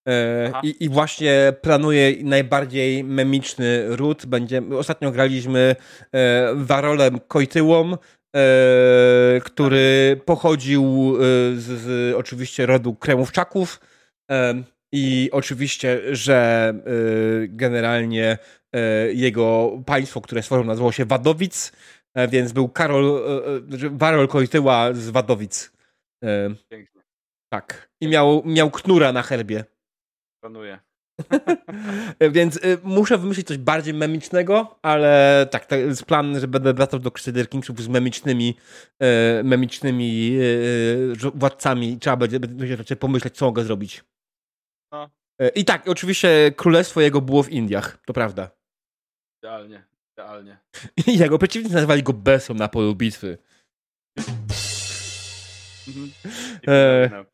E, 0.08 0.52
i, 0.62 0.84
I 0.84 0.88
właśnie 0.88 1.52
planuję 1.62 2.12
najbardziej 2.24 3.04
memiczny 3.04 3.96
ród. 3.96 4.26
Będziemy, 4.26 4.78
ostatnio 4.78 5.10
graliśmy 5.10 5.76
e, 6.14 6.52
Warolem 6.54 7.20
Kojtyłą, 7.20 7.96
e, 8.36 9.40
który 9.44 10.20
pochodził 10.24 11.14
e, 11.16 11.20
z, 11.56 11.62
z 11.62 12.14
oczywiście 12.16 12.66
rodu 12.66 12.94
Kremówczaków. 12.94 13.80
E, 14.30 14.62
I 14.92 15.28
oczywiście, 15.32 16.16
że 16.16 16.72
e, 16.74 16.82
generalnie 17.48 18.38
jego 19.12 19.78
państwo, 19.86 20.20
które 20.20 20.42
stworzył, 20.42 20.64
nazywało 20.64 20.92
się 20.92 21.04
Wadowic, 21.04 21.72
więc 22.28 22.52
był 22.52 22.68
Karol, 22.68 23.22
Warol 23.90 24.28
Kojtyła 24.28 24.92
z 24.92 25.10
Wadowic. 25.10 25.72
Pięknie, 26.68 27.02
tak. 27.52 27.88
I 28.00 28.08
miał, 28.08 28.42
miał 28.44 28.70
knura 28.70 29.12
na 29.12 29.22
herbie. 29.22 29.64
planuję. 30.40 30.78
Więc 32.32 32.56
y, 32.56 32.78
muszę 32.82 33.18
wymyślić 33.18 33.46
coś 33.46 33.58
bardziej 33.58 33.94
memicznego, 33.94 34.78
ale 34.82 35.46
tak, 35.50 35.66
to 35.66 35.76
jest 35.76 36.04
plan, 36.04 36.40
że 36.40 36.48
będę 36.48 36.74
wracał 36.74 37.00
do 37.00 37.10
Crusader 37.10 37.48
Kingsów 37.48 37.82
z 37.82 37.88
memicznymi, 37.88 38.56
e, 38.98 39.42
memicznymi 39.42 40.38
e, 41.12 41.14
żo- 41.16 41.32
władcami. 41.34 41.98
Trzeba 41.98 42.16
będzie, 42.16 42.40
będzie 42.40 42.76
raczej 42.76 42.96
pomyśleć, 42.96 43.36
co 43.36 43.46
mogę 43.46 43.64
zrobić. 43.64 44.04
No. 44.92 45.10
E, 45.40 45.48
I 45.48 45.64
tak, 45.64 45.88
oczywiście 45.88 46.52
królestwo 46.56 47.00
jego 47.00 47.20
było 47.20 47.42
w 47.42 47.50
Indiach, 47.50 47.98
to 48.06 48.12
prawda. 48.12 48.50
Idealnie, 49.42 49.84
idealnie. 50.12 50.58
I 51.06 51.18
jego 51.18 51.38
przeciwnicy 51.38 51.74
nazywali 51.74 52.02
go 52.02 52.12
Besą 52.12 52.54
na 52.54 52.68
polu 52.68 52.94
bitwy. 52.94 53.38
Mhm. 55.88 56.10
E. 56.68 57.31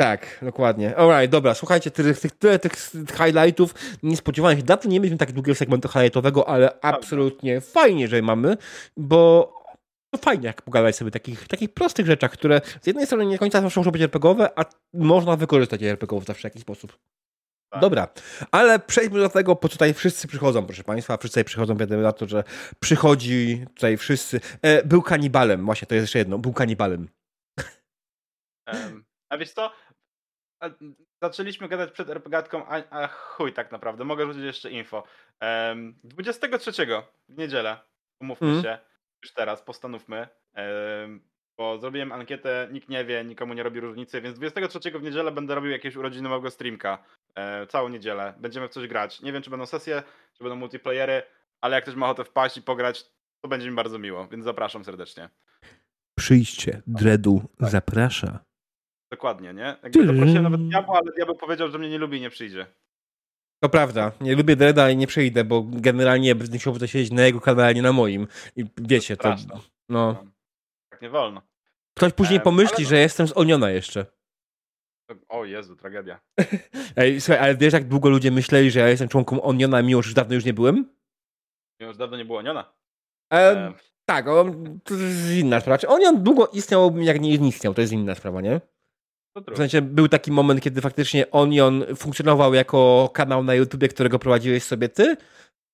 Tak, 0.00 0.38
dokładnie. 0.42 0.96
Alright, 0.96 1.30
dobra, 1.30 1.54
słuchajcie, 1.54 1.90
tych, 1.90 2.20
tych, 2.20 2.32
tyle 2.32 2.58
tych 2.58 2.72
highlightów. 3.16 3.74
Nie 4.02 4.16
spodziewałem 4.16 4.58
się, 4.58 4.64
dawno 4.64 4.90
nie 4.90 5.00
mieliśmy 5.00 5.18
tak 5.18 5.32
długiego 5.32 5.56
segmentu 5.56 5.88
highlightowego, 5.88 6.48
ale 6.48 6.80
absolutnie 6.80 7.60
fajnie, 7.60 8.08
że 8.08 8.22
mamy, 8.22 8.56
bo 8.96 9.52
to 10.10 10.18
fajnie, 10.18 10.46
jak 10.46 10.62
pogadać 10.62 10.96
sobie 10.96 11.08
o 11.08 11.12
takich, 11.12 11.48
takich 11.48 11.74
prostych 11.74 12.06
rzeczach, 12.06 12.30
które 12.32 12.60
z 12.82 12.86
jednej 12.86 13.06
strony 13.06 13.26
nie 13.26 13.32
do 13.32 13.38
końca 13.38 13.60
zawsze 13.60 13.80
muszą 13.80 13.90
być 13.90 14.02
RPGowe, 14.02 14.58
a 14.58 14.64
można 14.94 15.36
wykorzystać 15.36 15.82
je 15.82 15.90
RPGowo 15.90 16.24
zawsze 16.24 16.40
w 16.40 16.44
jakiś 16.44 16.62
sposób. 16.62 16.98
Tak. 17.72 17.80
Dobra, 17.80 18.08
ale 18.50 18.78
przejdźmy 18.78 19.18
do 19.18 19.28
tego, 19.28 19.56
po 19.56 19.68
co 19.68 19.72
tutaj 19.72 19.94
wszyscy 19.94 20.28
przychodzą, 20.28 20.66
proszę 20.66 20.84
Państwa. 20.84 21.16
Wszyscy 21.16 21.32
tutaj 21.32 21.44
przychodzą, 21.44 21.76
wiadomo 21.76 22.02
na 22.02 22.12
to, 22.12 22.28
że 22.28 22.44
przychodzi 22.80 23.64
tutaj 23.74 23.96
wszyscy. 23.96 24.40
E, 24.62 24.84
był 24.84 25.02
kanibalem, 25.02 25.64
właśnie 25.64 25.86
to 25.86 25.94
jest 25.94 26.02
jeszcze 26.02 26.18
jedno, 26.18 26.38
był 26.38 26.52
kanibalem. 26.52 27.08
Em, 28.66 29.04
a 29.30 29.38
wiesz 29.38 29.52
co? 29.52 29.72
A, 30.60 30.70
Zaczęliśmy 31.22 31.68
gadać 31.68 31.90
przed 31.92 32.10
RPGatką, 32.10 32.66
a, 32.66 32.82
a 32.90 33.06
chuj 33.08 33.52
tak 33.52 33.72
naprawdę, 33.72 34.04
mogę 34.04 34.26
rzucić 34.26 34.42
jeszcze 34.42 34.70
info. 34.70 35.02
Em, 35.40 35.98
23 36.04 36.86
w 37.28 37.38
niedzielę, 37.38 37.76
umówmy 38.20 38.48
Mhm. 38.48 38.64
się, 38.64 38.78
już 39.22 39.32
teraz, 39.32 39.62
postanówmy, 39.62 40.28
em, 40.54 41.20
bo 41.58 41.78
zrobiłem 41.78 42.12
ankietę, 42.12 42.68
nikt 42.72 42.88
nie 42.88 43.04
wie, 43.04 43.24
nikomu 43.24 43.54
nie 43.54 43.62
robi 43.62 43.80
różnicy, 43.80 44.20
więc 44.20 44.36
23 44.36 44.98
w 44.98 45.02
niedzielę 45.02 45.30
będę 45.32 45.54
robił 45.54 45.70
jakiegoś 45.70 45.96
urodzinowego 45.96 46.50
streamka, 46.50 47.04
e, 47.34 47.66
całą 47.66 47.88
niedzielę, 47.88 48.34
będziemy 48.38 48.68
w 48.68 48.70
coś 48.70 48.88
grać. 48.88 49.20
Nie 49.22 49.32
wiem, 49.32 49.42
czy 49.42 49.50
będą 49.50 49.66
sesje, 49.66 50.02
czy 50.32 50.44
będą 50.44 50.56
multiplayery, 50.56 51.22
ale 51.60 51.74
jak 51.74 51.84
ktoś 51.84 51.94
ma 51.94 52.06
ochotę 52.06 52.24
wpaść 52.24 52.56
i 52.56 52.62
pograć, 52.62 53.04
to 53.40 53.48
będzie 53.48 53.70
mi 53.70 53.76
bardzo 53.76 53.98
miło, 53.98 54.28
więc 54.28 54.44
zapraszam 54.44 54.84
serdecznie. 54.84 55.28
Przyjdźcie, 56.18 56.82
Dredu 56.86 57.42
tak. 57.60 57.70
zaprasza. 57.70 58.47
Dokładnie, 59.10 59.54
nie? 59.54 59.76
Jakby 59.82 60.06
zaprosiłem 60.06 60.42
nawet 60.42 60.68
diabła, 60.68 60.98
ale 60.98 61.12
diabeł 61.12 61.34
powiedział, 61.34 61.70
że 61.70 61.78
mnie 61.78 61.90
nie 61.90 61.98
lubi 61.98 62.18
i 62.18 62.20
nie 62.20 62.30
przyjdzie. 62.30 62.66
To 63.62 63.68
prawda. 63.68 64.12
Nie 64.20 64.36
lubię 64.36 64.56
Dreda 64.56 64.90
i 64.90 64.96
nie 64.96 65.06
przyjdę, 65.06 65.44
bo 65.44 65.64
generalnie 65.66 66.34
będę 66.34 66.58
chciał 66.58 66.74
siedzieć 66.78 67.10
na 67.10 67.22
jego 67.22 67.40
kanale, 67.40 67.74
nie 67.74 67.82
na 67.82 67.92
moim. 67.92 68.26
I 68.56 68.64
wiecie, 68.76 69.16
to... 69.16 69.36
to 69.50 69.60
no. 69.88 70.24
Tak 70.90 71.02
nie 71.02 71.10
wolno. 71.10 71.42
Ktoś 71.96 72.12
później 72.12 72.40
pomyśli, 72.40 72.86
że 72.86 72.98
jestem 72.98 73.28
z 73.28 73.36
Oniona 73.36 73.70
jeszcze. 73.70 74.06
O 75.28 75.44
Jezu, 75.44 75.76
tragedia. 75.76 76.20
Ej, 76.96 77.20
słuchaj, 77.20 77.44
ale 77.44 77.56
wiesz, 77.56 77.72
jak 77.72 77.88
długo 77.88 78.08
ludzie 78.08 78.30
myśleli, 78.30 78.70
że 78.70 78.80
ja 78.80 78.88
jestem 78.88 79.08
członkiem 79.08 79.40
Oniona, 79.42 79.82
mimo 79.82 80.02
że 80.02 80.08
już 80.08 80.14
dawno 80.14 80.34
już 80.34 80.44
nie 80.44 80.54
byłem? 80.54 80.94
Mimo 81.80 81.92
że 81.92 81.98
dawno 81.98 82.16
nie 82.16 82.24
było 82.24 82.38
Oniona? 82.38 82.72
E, 83.32 83.36
e... 83.36 83.72
Tak, 84.04 84.28
o, 84.28 84.44
to 84.84 84.94
jest 84.94 85.30
inna 85.30 85.60
sprawa. 85.60 85.88
Onion 85.88 86.22
długo 86.22 86.46
istniał, 86.46 86.98
jak 86.98 87.20
nie 87.20 87.34
istniał, 87.34 87.74
to 87.74 87.80
jest 87.80 87.92
inna 87.92 88.14
sprawa, 88.14 88.40
nie? 88.40 88.60
W 89.52 89.56
sensie 89.56 89.82
był 89.82 90.08
taki 90.08 90.32
moment, 90.32 90.60
kiedy 90.60 90.80
faktycznie 90.80 91.30
Onion 91.30 91.84
funkcjonował 91.96 92.54
jako 92.54 93.10
kanał 93.14 93.42
na 93.44 93.54
YouTubie, 93.54 93.88
którego 93.88 94.18
prowadziłeś 94.18 94.62
sobie 94.62 94.88
ty, 94.88 95.16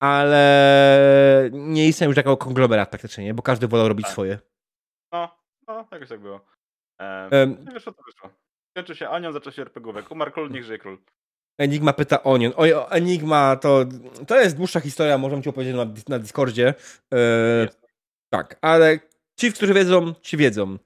ale 0.01 1.51
nie 1.53 1.89
istniał 1.89 2.11
już 2.11 2.17
jako 2.17 2.37
konglomerat 2.37 2.91
praktycznie, 2.91 3.25
nie? 3.25 3.35
bo 3.35 3.43
każdy 3.43 3.69
wolał 3.69 3.89
robić 3.89 4.05
tak. 4.05 4.13
swoje. 4.13 4.39
No, 5.13 5.37
no, 5.69 5.89
jakoś 5.93 6.09
tak 6.09 6.21
było. 6.21 6.41
Ehm, 7.01 7.35
um, 7.35 7.65
nie 7.65 7.73
wiesz, 7.73 7.85
co 7.85 7.93
to 7.93 8.03
wyszło. 8.03 8.31
Skończył 8.71 8.97
się 8.97 9.09
Onion, 9.09 9.33
zaczął 9.33 9.53
się 9.53 9.63
RPGówek. 9.63 10.11
Umarł 10.11 10.31
król, 10.33 10.51
niech 10.51 10.65
żyje 10.65 10.79
król. 10.79 10.99
Enigma 11.59 11.93
pyta 11.93 12.23
Onion. 12.23 12.53
Oj, 12.57 12.73
Enigma 12.91 13.57
to, 13.57 13.85
to 14.27 14.41
jest 14.41 14.57
dłuższa 14.57 14.81
historia, 14.81 15.19
możemy 15.19 15.43
ci 15.43 15.49
opowiedzieć 15.49 15.77
na, 15.77 15.87
na 16.09 16.19
Discordzie. 16.19 16.75
E, 17.15 17.69
tak, 18.33 18.59
ale 18.63 18.99
ci, 19.41 19.53
którzy 19.53 19.75
wiedzą, 19.75 20.15
ci 20.15 20.37
wiedzą. 20.37 20.79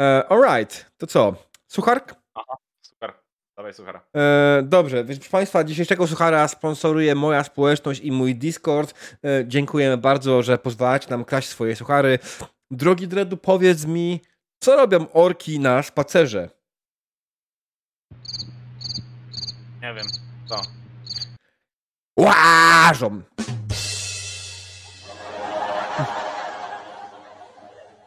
E, 0.00 0.24
alright, 0.28 0.90
to 0.98 1.06
co? 1.06 1.34
Suchark? 1.68 2.14
Aha, 2.34 2.56
super. 2.82 3.12
Dawaj 3.56 3.74
suchara. 3.74 4.06
E, 4.16 4.62
dobrze, 4.62 5.04
więc 5.04 5.18
proszę 5.20 5.30
Państwa, 5.30 5.64
dzisiejszego 5.64 6.06
suchara 6.06 6.48
sponsoruje 6.48 7.14
moja 7.14 7.44
społeczność 7.44 8.00
i 8.00 8.12
mój 8.12 8.34
Discord. 8.34 8.94
E, 9.24 9.44
dziękujemy 9.46 9.96
bardzo, 9.96 10.42
że 10.42 10.58
pozwalacie 10.58 11.10
nam 11.10 11.24
kraść 11.24 11.48
swoje 11.48 11.76
suchary. 11.76 12.18
Drogi 12.70 13.08
Dredu, 13.08 13.36
powiedz 13.36 13.86
mi, 13.86 14.20
co 14.60 14.76
robią 14.76 15.06
orki 15.12 15.60
na 15.60 15.82
spacerze? 15.82 16.50
Nie 19.82 19.94
wiem, 19.94 20.06
co? 20.46 20.62
Łażą! 22.18 23.22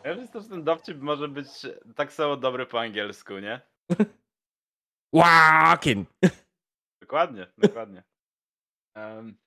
Ja 0.10 0.16
myślę, 0.16 0.42
że 0.42 0.50
ten 0.50 0.64
dowcip 0.64 1.02
może 1.02 1.28
być 1.28 1.48
tak 1.96 2.14
samo 2.14 2.38
dobry 2.38 2.66
po 2.66 2.80
angielsku, 2.80 3.34
nie? 3.40 3.62
Łakin! 5.16 6.06
Dokładnie, 7.02 7.48
dokładnie. 7.58 8.04
Um, 8.96 9.38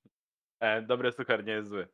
dobry 0.88 1.12
suchar 1.12 1.44
nie 1.44 1.52
jest 1.52 1.68
zły. 1.68 1.88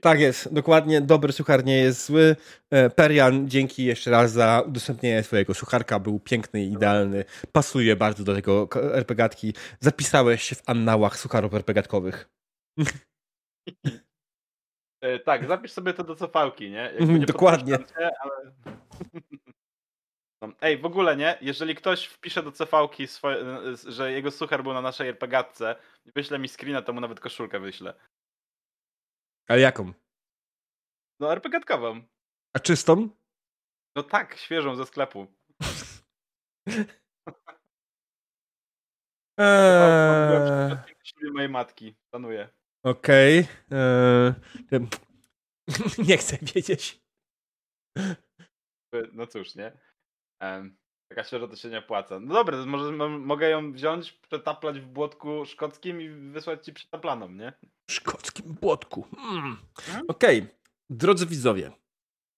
Tak 0.00 0.20
jest, 0.20 0.54
dokładnie. 0.54 1.00
Dobry 1.00 1.32
suchar 1.32 1.64
nie 1.64 1.78
jest 1.78 2.06
zły. 2.06 2.36
E, 2.70 2.90
Perian, 2.90 3.48
dzięki 3.48 3.84
jeszcze 3.84 4.10
raz 4.10 4.32
za 4.32 4.62
udostępnienie 4.66 5.22
swojego 5.22 5.54
sucharka. 5.54 5.98
Był 5.98 6.20
piękny 6.20 6.64
i 6.64 6.72
idealny. 6.72 7.24
Pasuje 7.52 7.96
bardzo 7.96 8.24
do 8.24 8.34
tego 8.34 8.68
RPGatki. 8.94 9.54
Zapisałeś 9.80 10.42
się 10.42 10.54
w 10.54 10.62
annałach 10.66 11.18
sucharów 11.18 11.54
RPGatkowych. 11.54 12.28
E, 15.02 15.18
tak, 15.18 15.46
zapisz 15.46 15.72
sobie 15.72 15.94
to 15.94 16.04
do 16.04 16.16
cofałki, 16.16 16.70
nie? 16.70 16.92
nie 17.00 17.26
Dokładnie. 17.26 17.78
Cię, 17.78 18.10
ale... 18.20 18.52
no, 20.42 20.52
ej, 20.60 20.78
w 20.78 20.84
ogóle 20.84 21.16
nie, 21.16 21.38
jeżeli 21.40 21.74
ktoś 21.74 22.06
wpisze 22.06 22.42
do 22.42 22.52
cofałki, 22.52 23.06
swoje, 23.06 23.44
że 23.88 24.12
jego 24.12 24.30
suchar 24.30 24.62
był 24.62 24.72
na 24.72 24.80
naszej 24.80 25.08
RPGatce 25.08 25.76
wyśle 26.14 26.38
mi 26.38 26.48
screena, 26.48 26.82
to 26.82 26.92
mu 26.92 27.00
nawet 27.00 27.20
koszulkę 27.20 27.60
wyślę. 27.60 27.94
Ale 29.48 29.60
jaką? 29.60 29.92
No 31.20 31.32
RPGatkową. 31.32 32.02
A 32.56 32.58
czystą? 32.58 33.08
No 33.96 34.02
tak, 34.02 34.36
świeżą 34.36 34.76
ze 34.76 34.86
sklepu. 34.86 35.26
Eee... 39.38 40.76
mojej 41.32 41.48
matki, 41.48 41.94
planuję. 42.10 42.61
Okej. 42.82 43.40
Okay. 43.40 43.78
Eee, 43.78 44.86
nie 46.08 46.18
chcę 46.18 46.38
wiedzieć. 46.54 47.02
No 49.12 49.26
cóż, 49.26 49.54
nie? 49.54 49.72
Um, 50.40 50.76
taka 51.08 51.24
świeża 51.24 51.48
to 51.48 51.56
się 51.56 51.68
nie 51.68 51.78
opłaca. 51.78 52.20
No 52.20 52.34
dobra, 52.34 52.66
może 52.66 52.92
mogę 53.08 53.48
ją 53.50 53.72
wziąć, 53.72 54.12
przetaplać 54.12 54.80
w 54.80 54.86
błotku 54.86 55.44
szkockim 55.44 56.00
i 56.00 56.08
wysłać 56.08 56.64
ci 56.64 56.72
przetaplaną, 56.72 57.28
nie? 57.28 57.52
Szkockim 57.90 58.54
błotku. 58.54 59.06
Mm. 59.18 59.56
Hmm? 59.80 60.04
Okej, 60.08 60.38
okay. 60.38 60.54
drodzy 60.90 61.26
widzowie, 61.26 61.72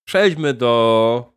przejdźmy 0.08 0.54
do 0.54 1.33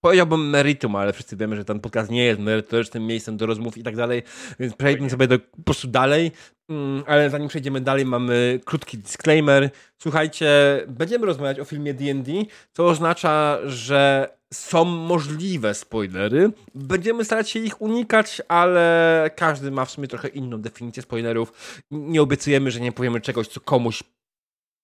powiedziałbym 0.00 0.50
meritum, 0.50 0.96
ale 0.96 1.12
wszyscy 1.12 1.36
wiemy, 1.36 1.56
że 1.56 1.64
ten 1.64 1.80
podcast 1.80 2.10
nie 2.10 2.24
jest 2.24 2.40
merytorycznym 2.40 3.06
miejscem 3.06 3.36
do 3.36 3.46
rozmów 3.46 3.78
i 3.78 3.82
tak 3.82 3.96
dalej, 3.96 4.22
więc 4.60 4.74
przejdźmy 4.74 5.10
sobie 5.10 5.26
do, 5.28 5.38
po 5.38 5.62
prostu 5.64 5.88
dalej. 5.88 6.32
Mm, 6.68 7.04
ale 7.06 7.30
zanim 7.30 7.48
przejdziemy 7.48 7.80
dalej, 7.80 8.06
mamy 8.06 8.60
krótki 8.64 8.98
disclaimer. 8.98 9.70
Słuchajcie, 9.98 10.48
będziemy 10.88 11.26
rozmawiać 11.26 11.60
o 11.60 11.64
filmie 11.64 11.94
D&D, 11.94 12.32
co 12.72 12.86
oznacza, 12.86 13.58
że 13.64 14.28
są 14.52 14.84
możliwe 14.84 15.74
spoilery. 15.74 16.50
Będziemy 16.74 17.24
starać 17.24 17.50
się 17.50 17.58
ich 17.60 17.82
unikać, 17.82 18.42
ale 18.48 19.30
każdy 19.36 19.70
ma 19.70 19.84
w 19.84 19.90
sumie 19.90 20.08
trochę 20.08 20.28
inną 20.28 20.60
definicję 20.60 21.02
spoilerów. 21.02 21.82
Nie 21.90 22.22
obiecujemy, 22.22 22.70
że 22.70 22.80
nie 22.80 22.92
powiemy 22.92 23.20
czegoś, 23.20 23.48
co 23.48 23.60
komuś 23.60 24.02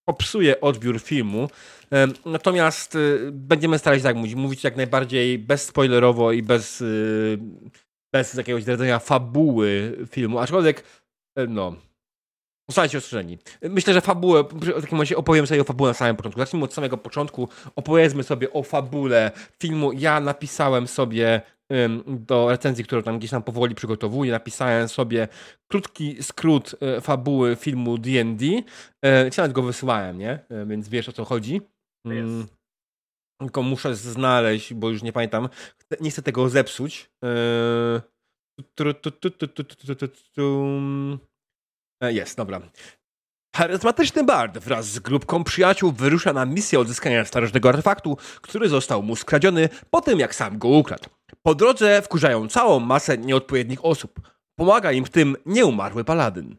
popsuje 0.08 0.60
odbiór 0.60 1.00
filmu. 1.00 1.48
Natomiast 2.24 2.94
y, 2.94 3.30
będziemy 3.32 3.78
starać 3.78 3.98
się 3.98 4.02
tak 4.02 4.16
mówić, 4.16 4.34
mówić 4.34 4.64
jak 4.64 4.76
najbardziej 4.76 5.38
bezspoilerowo 5.38 6.32
i 6.32 6.42
bez, 6.42 6.80
y, 6.80 7.38
bez 8.12 8.34
jakiegoś 8.34 8.62
zdradzenia 8.62 8.98
fabuły 8.98 9.98
filmu. 10.10 10.38
Aczkolwiek, 10.38 10.84
e, 11.36 11.46
no, 11.46 11.76
Zostańcie 12.68 12.98
ostrzeżeni. 12.98 13.38
Myślę, 13.62 13.94
że 13.94 14.00
fabułę, 14.00 14.44
w 14.44 14.80
takim 14.80 14.90
momencie 14.90 15.16
opowiem 15.16 15.46
sobie 15.46 15.60
o 15.60 15.64
fabule 15.64 15.90
na 15.90 15.94
samym 15.94 16.16
początku. 16.16 16.40
Zacznijmy 16.40 16.64
od 16.64 16.74
samego 16.74 16.98
początku. 16.98 17.48
Opowiedzmy 17.76 18.22
sobie 18.22 18.52
o 18.52 18.62
fabule 18.62 19.30
filmu. 19.58 19.92
Ja 19.92 20.20
napisałem 20.20 20.88
sobie 20.88 21.40
do 22.06 22.50
recenzji, 22.50 22.84
którą 22.84 23.02
tam 23.02 23.18
gdzieś 23.18 23.30
tam 23.30 23.42
powoli 23.42 23.74
przygotowuję, 23.74 24.32
napisałem 24.32 24.88
sobie 24.88 25.28
krótki 25.70 26.22
skrót 26.22 26.76
e, 26.80 27.00
fabuły 27.00 27.56
filmu 27.56 27.98
D&D. 27.98 28.46
E, 29.04 29.30
Ci 29.30 29.40
nawet 29.40 29.52
go 29.52 29.62
wysyłałem, 29.62 30.18
nie? 30.18 30.30
E, 30.30 30.66
więc 30.66 30.88
wiesz 30.88 31.08
o 31.08 31.12
co 31.12 31.24
chodzi. 31.24 31.60
Mm. 32.06 32.46
Tylko 33.40 33.62
muszę 33.62 33.96
znaleźć, 33.96 34.74
bo 34.74 34.90
już 34.90 35.02
nie 35.02 35.12
pamiętam. 35.12 35.48
Nie 36.00 36.10
chcę 36.10 36.22
tego 36.22 36.48
zepsuć. 36.48 37.10
Jest, 42.02 42.36
dobra. 42.36 42.60
Charyzmatyczny 43.56 44.24
bard 44.24 44.58
wraz 44.58 44.86
z 44.86 44.98
grupką 44.98 45.44
przyjaciół 45.44 45.92
wyrusza 45.92 46.32
na 46.32 46.46
misję 46.46 46.80
odzyskania 46.80 47.24
starożytnego 47.24 47.68
artefaktu, 47.68 48.16
który 48.42 48.68
został 48.68 49.02
mu 49.02 49.16
skradziony 49.16 49.68
po 49.90 50.00
tym, 50.00 50.18
jak 50.18 50.34
sam 50.34 50.58
go 50.58 50.68
ukradł. 50.68 51.15
Po 51.46 51.54
drodze 51.54 52.02
wkurzają 52.02 52.48
całą 52.48 52.80
masę 52.80 53.18
nieodpowiednich 53.18 53.84
osób. 53.84 54.20
Pomaga 54.58 54.92
im 54.92 55.04
w 55.04 55.10
tym 55.10 55.36
nieumarły 55.46 56.04
paladyn. 56.04 56.56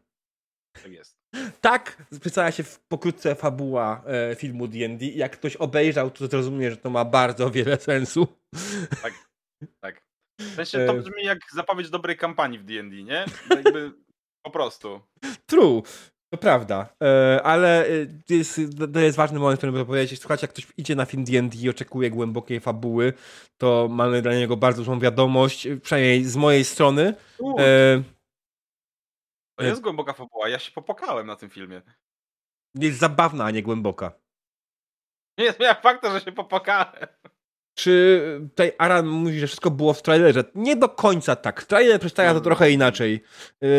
Tak 0.73 0.91
jest. 0.91 1.17
Tak 1.62 2.04
przedstawia 2.19 2.52
się 2.52 2.63
pokrótce 2.88 3.36
fabuła 3.36 4.04
e, 4.06 4.36
filmu 4.36 4.67
D&D. 4.67 5.06
Jak 5.06 5.32
ktoś 5.32 5.56
obejrzał, 5.56 6.12
to 6.12 6.28
zrozumie, 6.28 6.71
że 6.71 6.78
to 6.78 6.89
ma 6.89 7.06
bardzo 7.06 7.52
wiele 7.52 7.78
sensu. 7.78 8.28
Tak, 9.02 9.13
tak. 9.80 10.02
W 10.39 10.56
sensie 10.56 10.86
to 10.86 10.93
e. 10.93 11.02
brzmi 11.02 11.23
jak 11.23 11.39
zapowiedź 11.54 11.89
dobrej 11.89 12.17
kampanii 12.17 12.60
w 12.60 12.63
D&D, 12.63 13.04
nie? 13.04 13.26
Jakby 13.63 13.91
po 14.45 14.52
prostu. 14.52 15.02
True. 15.45 15.82
To 16.29 16.37
prawda, 16.37 16.89
e, 17.03 17.41
ale 17.43 17.87
e, 17.87 17.89
jest, 18.29 18.61
to 18.93 18.99
jest 18.99 19.17
ważny 19.17 19.39
moment, 19.39 19.59
w 19.59 19.59
którym 19.59 19.85
powiedzieć, 19.85 20.19
słuchajcie, 20.19 20.43
jak 20.43 20.51
ktoś 20.51 20.67
idzie 20.77 20.95
na 20.95 21.05
film 21.05 21.23
D&D 21.23 21.57
i 21.57 21.69
oczekuje 21.69 22.11
głębokiej 22.11 22.59
fabuły, 22.59 23.13
to 23.57 23.87
mamy 23.91 24.21
dla 24.21 24.33
niego 24.33 24.57
bardzo 24.57 24.81
dużą 24.81 24.99
wiadomość, 24.99 25.67
przynajmniej 25.83 26.23
z 26.23 26.35
mojej 26.35 26.65
strony. 26.65 27.15
E, 27.59 28.03
to 29.55 29.65
jest 29.65 29.81
głęboka 29.81 30.13
fabuła, 30.13 30.49
ja 30.49 30.59
się 30.59 30.71
popłakałem 30.71 31.27
na 31.27 31.35
tym 31.35 31.49
filmie. 31.49 31.81
Jest 32.75 32.99
zabawna, 32.99 33.45
a 33.45 33.51
nie 33.51 33.63
głęboka. 33.63 34.11
Nie 35.37 35.53
miała 35.59 35.73
fakta, 35.73 36.11
że 36.11 36.25
się 36.25 36.31
popłakałem. 36.31 37.07
Czy 37.77 38.21
tutaj 38.49 38.71
Aran 38.77 39.07
mówi, 39.07 39.39
że 39.39 39.47
wszystko 39.47 39.71
było 39.71 39.93
w 39.93 40.01
trailerze? 40.01 40.43
Nie 40.55 40.75
do 40.75 40.89
końca 40.89 41.35
tak. 41.35 41.63
Trailer 41.63 41.99
przedstawia 41.99 42.33
to 42.33 42.41
trochę 42.41 42.71
inaczej. 42.71 43.23
Yy, 43.61 43.69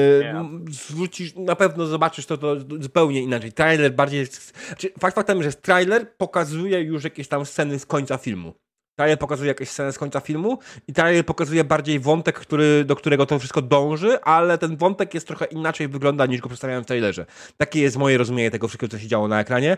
zwrócisz, 0.71 1.35
na 1.35 1.57
pewno 1.57 1.87
zobaczysz 1.87 2.27
to, 2.27 2.39
to 2.39 2.57
zupełnie 2.81 3.23
inaczej. 3.23 3.53
Trailer 3.53 3.95
bardziej. 3.95 4.27
Znaczy, 4.67 4.91
fakt 5.01 5.15
faktem, 5.15 5.43
że 5.43 5.53
trailer 5.53 6.17
pokazuje 6.17 6.81
już 6.81 7.05
jakieś 7.05 7.29
tam 7.29 7.47
sceny 7.47 7.79
z 7.79 7.87
końca 7.87 8.19
filmu. 8.19 8.55
Trailer 8.99 9.19
pokazuje 9.19 9.49
jakieś 9.49 9.69
sceny 9.69 9.93
z 9.93 9.99
końca 9.99 10.21
filmu 10.21 10.59
i 10.89 10.93
trailer 10.93 11.27
pokazuje 11.27 11.65
bardziej 11.65 12.01
wątek, 12.01 12.39
który, 12.39 12.85
do 12.85 12.97
którego 12.97 13.27
to 13.27 13.39
wszystko 13.39 13.63
dąży, 13.63 14.21
ale 14.21 14.59
ten 14.59 14.77
wątek 14.77 15.15
jest 15.15 15.27
trochę 15.27 15.45
inaczej 15.45 15.89
wygląda 15.89 16.27
niż 16.27 16.41
go 16.41 16.49
przedstawiałem 16.49 16.85
w 16.85 16.87
trailerze. 16.87 17.27
Takie 17.57 17.81
jest 17.81 17.97
moje 17.97 18.19
rozumienie 18.19 18.51
tego 18.51 18.69
wszystkiego, 18.69 18.91
co 18.91 18.99
się 18.99 19.09
działo 19.09 19.29
na 19.29 19.41
ekranie 19.41 19.77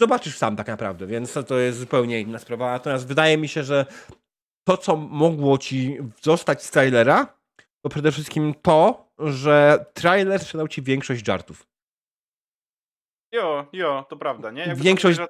zobaczysz 0.00 0.36
sam 0.36 0.56
tak 0.56 0.66
naprawdę, 0.66 1.06
więc 1.06 1.38
to 1.48 1.58
jest 1.58 1.78
zupełnie 1.78 2.20
inna 2.20 2.38
sprawa. 2.38 2.70
Natomiast 2.70 3.08
wydaje 3.08 3.38
mi 3.38 3.48
się, 3.48 3.62
że 3.62 3.86
to, 4.68 4.76
co 4.76 4.96
mogło 4.96 5.58
ci 5.58 5.98
zostać 6.22 6.62
z 6.62 6.70
trailera, 6.70 7.36
to 7.82 7.88
przede 7.88 8.12
wszystkim 8.12 8.54
to, 8.62 9.10
że 9.18 9.86
trailer 9.94 10.40
sprzedał 10.40 10.68
ci 10.68 10.82
większość 10.82 11.26
żartów. 11.26 11.66
Jo, 13.32 13.66
jo, 13.72 14.06
to 14.08 14.16
prawda, 14.16 14.50
nie? 14.50 14.62
Jakby 14.62 14.84
większość... 14.84 15.18
To 15.18 15.28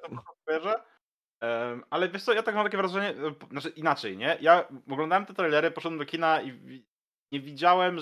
um, 1.41 1.83
ale 1.89 2.09
wiesz 2.09 2.23
co, 2.23 2.33
ja 2.33 2.43
tak 2.43 2.55
mam 2.55 2.63
takie 2.63 2.77
wrażenie, 2.77 3.09
e, 3.09 3.33
znaczy 3.51 3.69
inaczej, 3.69 4.17
nie? 4.17 4.37
Ja 4.41 4.67
oglądałem 4.91 5.25
te 5.25 5.33
trailery, 5.33 5.71
poszedłem 5.71 5.99
do 5.99 6.05
kina 6.05 6.41
i 6.41 6.85
nie 7.31 7.39
widziałem, 7.39 7.97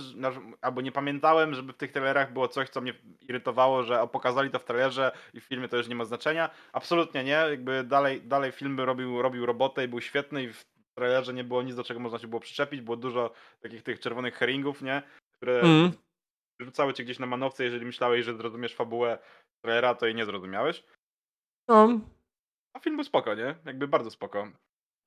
albo 0.61 0.81
nie 0.81 0.91
pamiętałem, 0.91 1.53
żeby 1.53 1.73
w 1.73 1.77
tych 1.77 1.91
trailerach 1.91 2.33
było 2.33 2.47
coś, 2.47 2.69
co 2.69 2.81
mnie 2.81 2.93
irytowało, 3.21 3.83
że 3.83 4.07
pokazali 4.07 4.49
to 4.49 4.59
w 4.59 4.65
trailerze 4.65 5.11
i 5.33 5.41
w 5.41 5.43
filmie 5.43 5.67
to 5.67 5.77
już 5.77 5.87
nie 5.87 5.95
ma 5.95 6.05
znaczenia. 6.05 6.49
Absolutnie 6.73 7.23
nie, 7.23 7.31
jakby 7.31 7.83
dalej, 7.83 8.21
dalej 8.21 8.51
film 8.51 8.79
robił, 8.79 9.21
robił 9.21 9.45
robotę 9.45 9.85
i 9.85 9.87
był 9.87 10.01
świetny 10.01 10.43
i 10.43 10.53
w 10.53 10.63
trailerze 10.97 11.33
nie 11.33 11.43
było 11.43 11.63
nic, 11.63 11.75
do 11.75 11.83
czego 11.83 11.99
można 11.99 12.19
się 12.19 12.27
było 12.27 12.39
przyczepić, 12.39 12.81
było 12.81 12.97
dużo 12.97 13.33
takich 13.59 13.83
tych 13.83 13.99
czerwonych 13.99 14.35
herringów, 14.35 14.81
nie? 14.81 15.03
Które 15.37 15.59
mm. 15.61 15.91
rzucały 16.61 16.93
cię 16.93 17.03
gdzieś 17.03 17.19
na 17.19 17.25
manowce, 17.25 17.63
jeżeli 17.63 17.85
myślałeś, 17.85 18.25
że 18.25 18.37
zrozumiesz 18.37 18.75
fabułę 18.75 19.19
trailera, 19.61 19.95
to 19.95 20.05
jej 20.05 20.15
nie 20.15 20.25
zrozumiałeś. 20.25 20.83
No. 21.67 21.99
A 22.73 22.79
film 22.79 22.95
był 22.95 23.05
spoko, 23.05 23.35
nie? 23.35 23.55
Jakby 23.65 23.87
bardzo 23.87 24.11
spoko. 24.11 24.47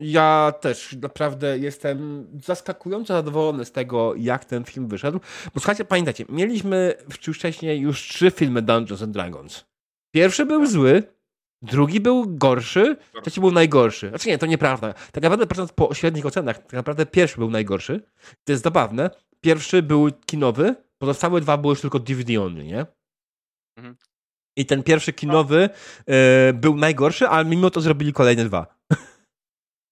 Ja 0.00 0.52
też 0.60 0.96
naprawdę 1.02 1.58
jestem 1.58 2.26
zaskakująco 2.44 3.14
zadowolony 3.14 3.64
z 3.64 3.72
tego, 3.72 4.14
jak 4.14 4.44
ten 4.44 4.64
film 4.64 4.88
wyszedł. 4.88 5.20
Bo 5.54 5.60
słuchajcie, 5.60 5.84
pamiętacie, 5.84 6.24
mieliśmy 6.28 6.94
wcześniej 7.10 7.80
już 7.80 8.02
trzy 8.02 8.30
filmy 8.30 8.62
Dungeons 8.62 9.02
and 9.02 9.12
Dragons. 9.12 9.64
Pierwszy 10.14 10.46
był 10.46 10.66
zły, 10.66 11.02
drugi 11.62 12.00
był 12.00 12.24
gorszy, 12.26 12.96
trzeci 13.22 13.40
był 13.40 13.50
najgorszy. 13.50 14.08
Znaczy 14.08 14.28
nie, 14.28 14.38
to 14.38 14.46
nieprawda. 14.46 14.92
Tak 14.92 15.22
naprawdę 15.22 15.46
patrząc 15.46 15.72
po 15.72 15.94
średnich 15.94 16.26
ocenach, 16.26 16.58
tak 16.58 16.72
naprawdę 16.72 17.06
pierwszy 17.06 17.36
był 17.36 17.50
najgorszy. 17.50 18.02
To 18.44 18.52
jest 18.52 18.64
zabawne. 18.64 19.10
Pierwszy 19.40 19.82
był 19.82 20.10
kinowy, 20.26 20.74
pozostałe 20.98 21.40
dwa 21.40 21.56
były 21.56 21.72
już 21.72 21.80
tylko 21.80 21.98
DVD 21.98 22.42
only, 22.42 22.64
nie? 22.64 22.86
Mhm. 23.76 23.96
I 24.56 24.66
ten 24.66 24.82
pierwszy 24.82 25.12
kinowy 25.12 25.68
no. 26.08 26.14
y, 26.14 26.52
był 26.52 26.76
najgorszy, 26.76 27.28
ale 27.28 27.44
mimo 27.44 27.70
to 27.70 27.80
zrobili 27.80 28.12
kolejne 28.12 28.44
dwa. 28.44 28.77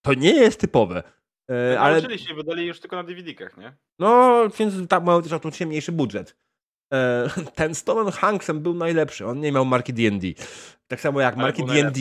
To 0.06 0.14
nie 0.14 0.34
jest 0.34 0.60
typowe. 0.60 1.02
E, 1.50 1.80
ale 1.80 2.18
się 2.18 2.34
wydali 2.34 2.66
już 2.66 2.80
tylko 2.80 2.96
na 2.96 3.04
DVD-kach, 3.04 3.56
nie? 3.56 3.76
No, 3.98 4.42
więc 4.58 4.88
tak 4.88 5.04
mają 5.04 5.22
też 5.22 5.32
autentycznie 5.32 5.66
mniejszy 5.66 5.92
budżet. 5.92 6.36
E, 6.92 7.28
ten 7.54 7.74
z 7.74 7.84
Tomem 7.84 8.12
Hanksem 8.12 8.60
był 8.60 8.74
najlepszy. 8.74 9.26
On 9.26 9.40
nie 9.40 9.52
miał 9.52 9.64
marki 9.64 9.92
D&D. 9.92 10.26
Tak 10.86 11.00
samo 11.00 11.20
jak 11.20 11.36
marki 11.36 11.64
D&D 11.64 12.00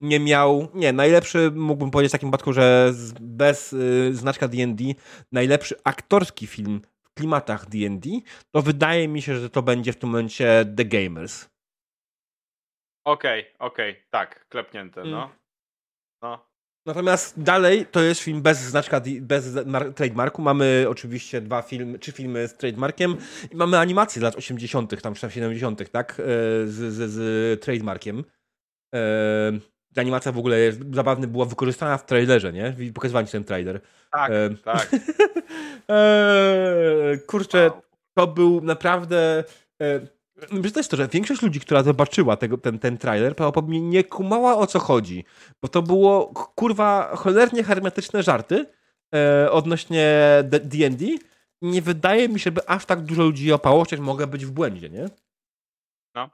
nie 0.00 0.20
miał, 0.20 0.68
nie, 0.74 0.92
najlepszy 0.92 1.50
mógłbym 1.54 1.90
powiedzieć 1.90 2.10
w 2.10 2.12
takim 2.12 2.28
przypadku, 2.28 2.52
że 2.52 2.92
bez 3.20 3.72
y, 3.72 4.14
znaczka 4.14 4.48
D&D 4.48 4.84
najlepszy 5.32 5.74
aktorski 5.84 6.46
film 6.46 6.80
w 7.02 7.14
klimatach 7.14 7.68
D&D, 7.68 8.10
to 8.50 8.62
wydaje 8.62 9.08
mi 9.08 9.22
się, 9.22 9.36
że 9.36 9.50
to 9.50 9.62
będzie 9.62 9.92
w 9.92 9.96
tym 9.96 10.10
momencie 10.10 10.64
The 10.76 10.84
Gamers. 10.84 11.48
Okej, 13.04 13.40
okay, 13.40 13.58
okej, 13.58 13.90
okay, 13.90 14.04
tak, 14.10 14.48
klepnięte, 14.48 15.04
no. 15.04 15.24
Mm. 15.24 15.36
No. 16.22 16.53
Natomiast 16.86 17.42
dalej 17.42 17.86
to 17.86 18.02
jest 18.02 18.20
film 18.20 18.42
bez 18.42 18.58
znaczka, 18.58 19.00
bez 19.20 19.54
trademarku. 19.94 20.42
Mamy 20.42 20.86
oczywiście 20.88 21.40
dwa 21.40 21.62
filmy, 21.62 21.98
trzy 21.98 22.12
filmy 22.12 22.48
z 22.48 22.54
trademarkiem 22.54 23.16
i 23.50 23.56
mamy 23.56 23.78
animację 23.78 24.20
z 24.20 24.22
lat 24.22 24.36
80., 24.36 25.02
tam 25.02 25.14
czy 25.14 25.30
70., 25.30 25.90
tak? 25.90 26.12
E, 26.12 26.24
z, 26.66 26.94
z, 26.94 27.10
z 27.10 27.60
trademarkiem. 27.60 28.24
E, 28.94 29.52
animacja 29.96 30.32
w 30.32 30.38
ogóle 30.38 30.58
jest, 30.58 30.80
zabawny 30.94 31.26
była 31.26 31.44
wykorzystana 31.44 31.98
w 31.98 32.06
trailerze, 32.06 32.52
nie? 32.52 32.76
Pokazywałem 32.94 33.26
ci 33.26 33.32
ten 33.32 33.44
trailer. 33.44 33.80
Tak, 34.10 34.30
e, 34.30 34.50
tak. 34.64 34.90
e, 35.90 37.18
kurczę, 37.26 37.70
wow. 37.70 37.82
to 38.14 38.26
był 38.26 38.60
naprawdę. 38.60 39.44
E, 40.36 40.60
Wiesz, 40.60 40.88
to 40.88 40.96
że 40.96 41.08
większość 41.08 41.42
ludzi, 41.42 41.60
która 41.60 41.82
zobaczyła 41.82 42.36
tego, 42.36 42.58
ten, 42.58 42.78
ten 42.78 42.98
trailer, 42.98 43.36
prawdopodobnie 43.36 43.80
nie 43.80 44.04
kumała 44.04 44.56
o 44.56 44.66
co 44.66 44.78
chodzi. 44.78 45.24
Bo 45.62 45.68
to 45.68 45.82
było 45.82 46.26
kurwa 46.54 47.16
cholernie 47.16 47.64
hermetyczne 47.64 48.22
żarty 48.22 48.66
e, 49.14 49.50
odnośnie 49.50 50.14
D&D. 50.44 51.06
Nie 51.62 51.82
wydaje 51.82 52.28
mi 52.28 52.40
się, 52.40 52.52
by 52.52 52.68
aż 52.68 52.86
tak 52.86 53.02
dużo 53.02 53.22
ludzi 53.22 53.52
opało, 53.52 53.80
chociaż 53.80 54.00
mogę 54.00 54.26
być 54.26 54.46
w 54.46 54.50
błędzie, 54.50 54.90
nie? 54.90 55.08
No. 56.14 56.30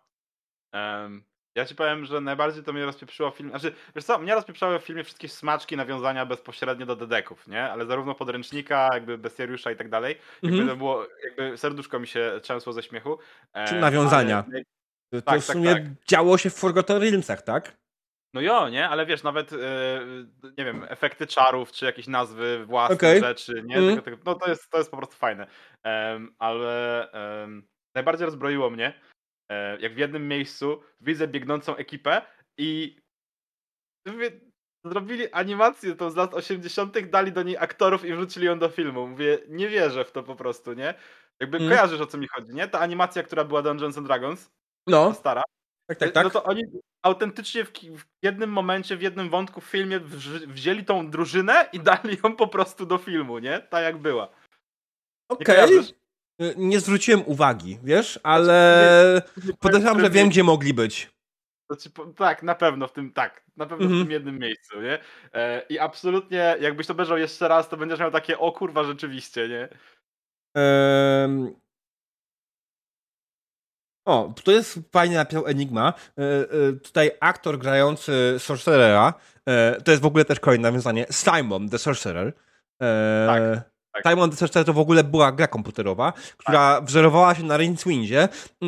Um, 0.72 1.29
ja 1.60 1.66
ci 1.66 1.74
powiem, 1.74 2.04
że 2.04 2.20
najbardziej 2.20 2.62
to 2.62 2.72
mnie 2.72 2.84
rozpieprzyło 2.84 3.30
film. 3.30 3.50
Znaczy, 3.50 3.72
wiesz 3.96 4.04
co, 4.04 4.18
mnie 4.18 4.34
rozpieprzały 4.34 4.78
w 4.78 4.82
filmie 4.82 5.04
wszystkie 5.04 5.28
smaczki, 5.28 5.76
nawiązania 5.76 6.26
bezpośrednio 6.26 6.86
do 6.86 6.96
dedeków, 6.96 7.48
nie? 7.48 7.62
Ale 7.62 7.86
zarówno 7.86 8.14
podręcznika, 8.14 8.88
jakby 8.94 9.18
bestiariusza 9.18 9.70
i 9.70 9.76
tak 9.76 9.88
dalej. 9.88 10.16
Jakby 10.42 10.58
-hmm. 10.58 10.68
to 10.68 10.76
było, 10.76 11.06
jakby 11.24 11.56
serduszko 11.56 11.98
mi 11.98 12.06
się 12.06 12.40
trzęsło 12.42 12.72
ze 12.72 12.82
śmiechu. 12.82 13.18
E, 13.52 13.68
Czy 13.68 13.74
nawiązania? 13.74 14.44
Ale... 14.52 14.62
To, 15.12 15.22
tak, 15.22 15.40
w 15.40 15.46
tak, 15.46 15.56
sumie 15.56 15.72
tak, 15.72 15.82
tak. 15.82 15.92
działo 16.08 16.38
się 16.38 16.50
w 16.50 16.54
Forgotten 16.54 16.96
Realmsach, 17.02 17.42
tak? 17.42 17.76
No 18.34 18.40
jo, 18.40 18.68
nie? 18.68 18.88
Ale 18.88 19.06
wiesz, 19.06 19.22
nawet, 19.22 19.52
e, 19.52 19.56
nie 20.58 20.64
wiem, 20.64 20.86
efekty 20.88 21.26
czarów, 21.26 21.72
czy 21.72 21.84
jakieś 21.84 22.06
nazwy 22.06 22.64
własne 22.66 22.96
okay. 22.96 23.20
rzeczy, 23.20 23.62
nie? 23.66 23.76
Mm. 23.76 23.90
Tego, 23.90 24.02
tego, 24.02 24.16
no 24.26 24.34
to 24.34 24.50
jest, 24.50 24.70
to 24.70 24.78
jest 24.78 24.90
po 24.90 24.96
prostu 24.96 25.16
fajne. 25.16 25.46
Um, 25.84 26.34
ale 26.38 27.08
um, 27.42 27.62
najbardziej 27.94 28.24
rozbroiło 28.24 28.70
mnie, 28.70 29.00
jak 29.80 29.94
w 29.94 29.98
jednym 29.98 30.28
miejscu 30.28 30.82
widzę 31.00 31.28
biegnącą 31.28 31.76
ekipę 31.76 32.22
i 32.58 32.96
zrobili 34.84 35.32
animację 35.32 35.94
tą 35.94 36.10
z 36.10 36.16
lat 36.16 36.34
80., 36.34 36.98
dali 36.98 37.32
do 37.32 37.42
niej 37.42 37.56
aktorów 37.56 38.04
i 38.04 38.12
wrzucili 38.12 38.46
ją 38.46 38.58
do 38.58 38.68
filmu. 38.68 39.06
Mówię, 39.06 39.38
nie 39.48 39.68
wierzę 39.68 40.04
w 40.04 40.12
to 40.12 40.22
po 40.22 40.36
prostu, 40.36 40.72
nie? 40.72 40.94
Jakby 41.40 41.56
mm. 41.56 41.68
kojarzysz 41.68 42.00
o 42.00 42.06
co 42.06 42.18
mi 42.18 42.28
chodzi, 42.28 42.54
nie? 42.54 42.68
Ta 42.68 42.80
animacja, 42.80 43.22
która 43.22 43.44
była 43.44 43.62
Dungeons 43.62 43.98
and 43.98 44.06
Dragons, 44.06 44.50
no. 44.86 45.14
stara, 45.14 45.42
tak, 45.90 45.98
tak, 45.98 46.12
tak. 46.12 46.24
No 46.24 46.30
to 46.30 46.44
oni 46.44 46.62
autentycznie 47.02 47.64
w, 47.64 47.72
jednym 48.22 48.50
momencie, 48.50 48.96
w 48.96 49.02
jednym 49.02 49.30
wątku 49.30 49.60
w 49.60 49.64
filmie 49.64 50.00
wzięli 50.46 50.84
tą 50.84 51.10
drużynę 51.10 51.68
i 51.72 51.80
dali 51.90 52.18
ją 52.24 52.36
po 52.36 52.48
prostu 52.48 52.86
do 52.86 52.98
filmu, 52.98 53.38
nie? 53.38 53.60
Tak 53.60 53.84
jak 53.84 53.98
była. 53.98 54.28
Okej. 55.28 55.64
Okay. 55.64 55.82
Y, 56.40 56.54
nie 56.56 56.80
zwróciłem 56.80 57.22
uwagi, 57.26 57.78
wiesz, 57.82 58.20
ale 58.22 59.22
znaczy, 59.36 59.58
podejrzewam, 59.58 60.00
że 60.00 60.10
wiem, 60.10 60.28
gdzie 60.28 60.44
mogli 60.44 60.74
być. 60.74 61.10
Znaczy, 61.70 61.90
tak, 62.16 62.42
na 62.42 62.54
pewno 62.54 62.88
w 62.88 62.92
tym, 62.92 63.12
tak, 63.12 63.44
na 63.56 63.66
pewno 63.66 63.86
w 63.86 63.90
mhm. 63.90 64.04
tym 64.04 64.12
jednym 64.12 64.38
miejscu, 64.38 64.80
nie? 64.80 64.98
E, 65.32 65.62
I 65.68 65.78
absolutnie, 65.78 66.56
jakbyś 66.60 66.86
to 66.86 66.92
obejrzał 66.92 67.18
jeszcze 67.18 67.48
raz, 67.48 67.68
to 67.68 67.76
będziesz 67.76 68.00
miał 68.00 68.10
takie, 68.10 68.38
o 68.38 68.52
kurwa, 68.52 68.84
rzeczywiście, 68.84 69.48
nie? 69.48 69.68
Um... 70.54 71.54
O, 74.04 74.34
to 74.44 74.52
jest 74.52 74.78
fajnie 74.92 75.16
napisał 75.16 75.46
Enigma. 75.46 75.92
E, 76.18 76.22
e, 76.22 76.72
tutaj 76.72 77.10
aktor 77.20 77.58
grający 77.58 78.36
Sorcerera, 78.38 79.14
e, 79.46 79.80
to 79.80 79.90
jest 79.90 80.02
w 80.02 80.06
ogóle 80.06 80.24
też 80.24 80.40
kolejne 80.40 80.68
nawiązanie, 80.68 81.06
Simon 81.10 81.68
the 81.68 81.78
Sorcerer. 81.78 82.32
E, 82.82 83.26
tak. 83.26 83.70
Tak. 83.92 84.08
Simon 84.08 84.30
the 84.30 84.64
to 84.64 84.72
w 84.72 84.78
ogóle 84.78 85.04
była 85.04 85.32
gra 85.32 85.46
komputerowa, 85.46 86.12
która 86.36 86.74
tak. 86.74 86.84
wzorowała 86.84 87.34
się 87.34 87.42
na 87.42 87.56
Rincewind. 87.56 88.10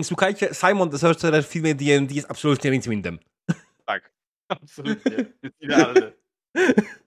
Słuchajcie, 0.02 0.48
Simon 0.52 0.90
the 0.90 0.98
Sorcerer 0.98 1.44
w 1.44 1.48
filmie 1.48 1.74
D&D 1.74 2.14
jest 2.14 2.30
absolutnie 2.30 2.70
Rincewindem. 2.70 3.18
Tak, 3.86 4.12
absolutnie. 4.48 5.12
Jest 5.42 5.60
idealny. 5.60 6.12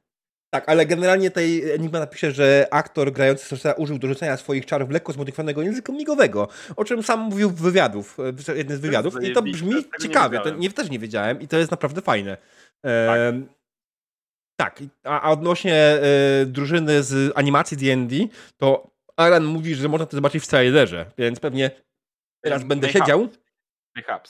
Tak, 0.55 0.69
ale 0.69 0.85
generalnie 0.85 1.31
tej 1.31 1.71
Enigma 1.71 1.99
napisze, 1.99 2.31
że 2.31 2.67
aktor 2.71 3.11
grający 3.11 3.45
Sorcera 3.45 3.73
użył 3.73 3.97
do 3.97 4.07
rzucenia 4.07 4.37
swoich 4.37 4.65
czarów 4.65 4.89
lekko 4.89 5.13
zmodyfikowanego 5.13 5.61
języka 5.61 5.93
migowego, 5.93 6.47
o 6.75 6.85
czym 6.85 7.03
sam 7.03 7.19
mówił 7.19 7.49
w 7.49 7.61
wywiadów, 7.61 8.17
w 8.33 8.57
jednym 8.57 8.77
z 8.77 8.81
wywiadów 8.81 9.23
i 9.23 9.33
to 9.33 9.41
brzmi 9.41 9.73
ciekawie, 10.01 10.39
to 10.39 10.49
nie, 10.49 10.71
też 10.71 10.89
nie 10.89 10.99
wiedziałem 10.99 11.41
i 11.41 11.47
to 11.47 11.57
jest 11.57 11.71
naprawdę 11.71 12.01
fajne. 12.01 12.37
Tak. 12.81 13.19
Tak, 14.55 14.83
a, 15.03 15.21
a 15.21 15.31
odnośnie 15.31 15.99
y, 16.41 16.45
drużyny 16.45 17.03
z 17.03 17.33
animacji 17.35 17.77
D&D, 17.77 18.15
to 18.57 18.91
Alan 19.15 19.45
mówi, 19.45 19.75
że 19.75 19.89
można 19.89 20.05
to 20.05 20.17
zobaczyć 20.17 20.43
w 20.43 20.47
trailerze, 20.47 21.11
więc 21.17 21.39
pewnie 21.39 21.71
teraz 22.41 22.63
będę 22.63 22.89
siedział. 22.89 23.29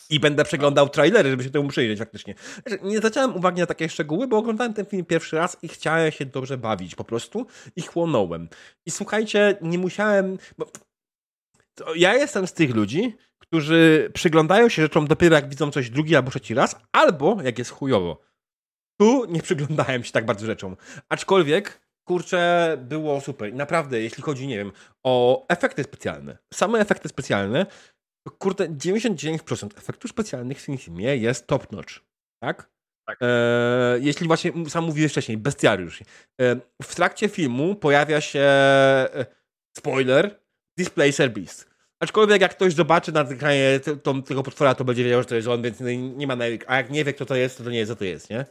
I 0.09 0.19
będę 0.19 0.43
przeglądał 0.43 0.89
trailery, 0.89 1.29
żeby 1.29 1.43
się 1.43 1.49
temu 1.49 1.67
przyjrzeć 1.67 1.99
faktycznie. 1.99 2.35
Znaczy, 2.67 2.83
nie 2.83 2.97
zwracałem 2.97 3.35
uwagi 3.35 3.59
na 3.61 3.65
takie 3.65 3.89
szczegóły, 3.89 4.27
bo 4.27 4.37
oglądałem 4.37 4.73
ten 4.73 4.85
film 4.85 5.05
pierwszy 5.05 5.35
raz 5.35 5.57
i 5.63 5.67
chciałem 5.67 6.11
się 6.11 6.25
dobrze 6.25 6.57
bawić 6.57 6.95
po 6.95 7.03
prostu 7.03 7.47
i 7.75 7.81
chłonąłem. 7.81 8.49
I 8.85 8.91
słuchajcie, 8.91 9.57
nie 9.61 9.77
musiałem... 9.77 10.37
Bo 10.57 10.71
ja 11.95 12.15
jestem 12.15 12.47
z 12.47 12.53
tych 12.53 12.75
ludzi, 12.75 13.17
którzy 13.37 14.11
przyglądają 14.13 14.69
się 14.69 14.81
rzeczom 14.81 15.07
dopiero 15.07 15.35
jak 15.35 15.49
widzą 15.49 15.71
coś 15.71 15.89
drugi 15.89 16.15
albo 16.15 16.31
trzeci 16.31 16.53
raz, 16.53 16.75
albo 16.91 17.37
jak 17.43 17.59
jest 17.59 17.71
chujowo. 17.71 18.21
Tu 18.99 19.25
nie 19.25 19.41
przyglądałem 19.41 20.03
się 20.03 20.11
tak 20.11 20.25
bardzo 20.25 20.45
rzeczom. 20.45 20.77
Aczkolwiek, 21.09 21.81
kurczę, 22.07 22.77
było 22.81 23.21
super. 23.21 23.49
I 23.49 23.53
naprawdę, 23.53 24.01
jeśli 24.01 24.23
chodzi, 24.23 24.47
nie 24.47 24.57
wiem, 24.57 24.71
o 25.03 25.45
efekty 25.47 25.83
specjalne, 25.83 26.37
same 26.53 26.79
efekty 26.79 27.09
specjalne, 27.09 27.65
kurde, 28.39 28.69
99% 28.69 29.77
efektów 29.77 30.11
specjalnych 30.11 30.61
w 30.61 30.65
tym 30.65 30.77
filmie 30.77 31.17
jest 31.17 31.47
top 31.47 31.71
notch. 31.71 31.99
Tak? 32.39 32.69
Tak. 33.05 33.17
E, 33.21 33.97
jeśli 33.99 34.27
właśnie, 34.27 34.51
sam 34.69 34.83
mówiłeś 34.83 35.11
wcześniej, 35.11 35.37
bestiariusz. 35.37 36.01
E, 36.01 36.55
w 36.83 36.95
trakcie 36.95 37.29
filmu 37.29 37.75
pojawia 37.75 38.21
się 38.21 38.39
e, 38.39 39.25
spoiler, 39.77 40.39
Displacer 40.77 41.31
Beast. 41.31 41.69
Aczkolwiek 41.99 42.41
jak 42.41 42.51
ktoś 42.51 42.73
zobaczy 42.73 43.11
na 43.11 43.21
ekranie 43.21 43.79
tego 44.25 44.43
potwora, 44.43 44.75
to 44.75 44.85
będzie 44.85 45.03
wiedział, 45.03 45.21
że 45.21 45.27
to 45.27 45.35
jest 45.35 45.47
on, 45.47 45.61
więc 45.61 45.79
nie 46.15 46.27
ma 46.27 46.35
na... 46.35 46.45
A 46.67 46.77
jak 46.77 46.89
nie 46.89 47.03
wie, 47.03 47.13
kto 47.13 47.25
to 47.25 47.35
jest, 47.35 47.57
to, 47.57 47.63
to 47.63 47.69
nie 47.69 47.77
jest, 47.77 47.91
co 47.91 47.95
to 47.95 48.05
jest, 48.05 48.29
nie? 48.29 48.45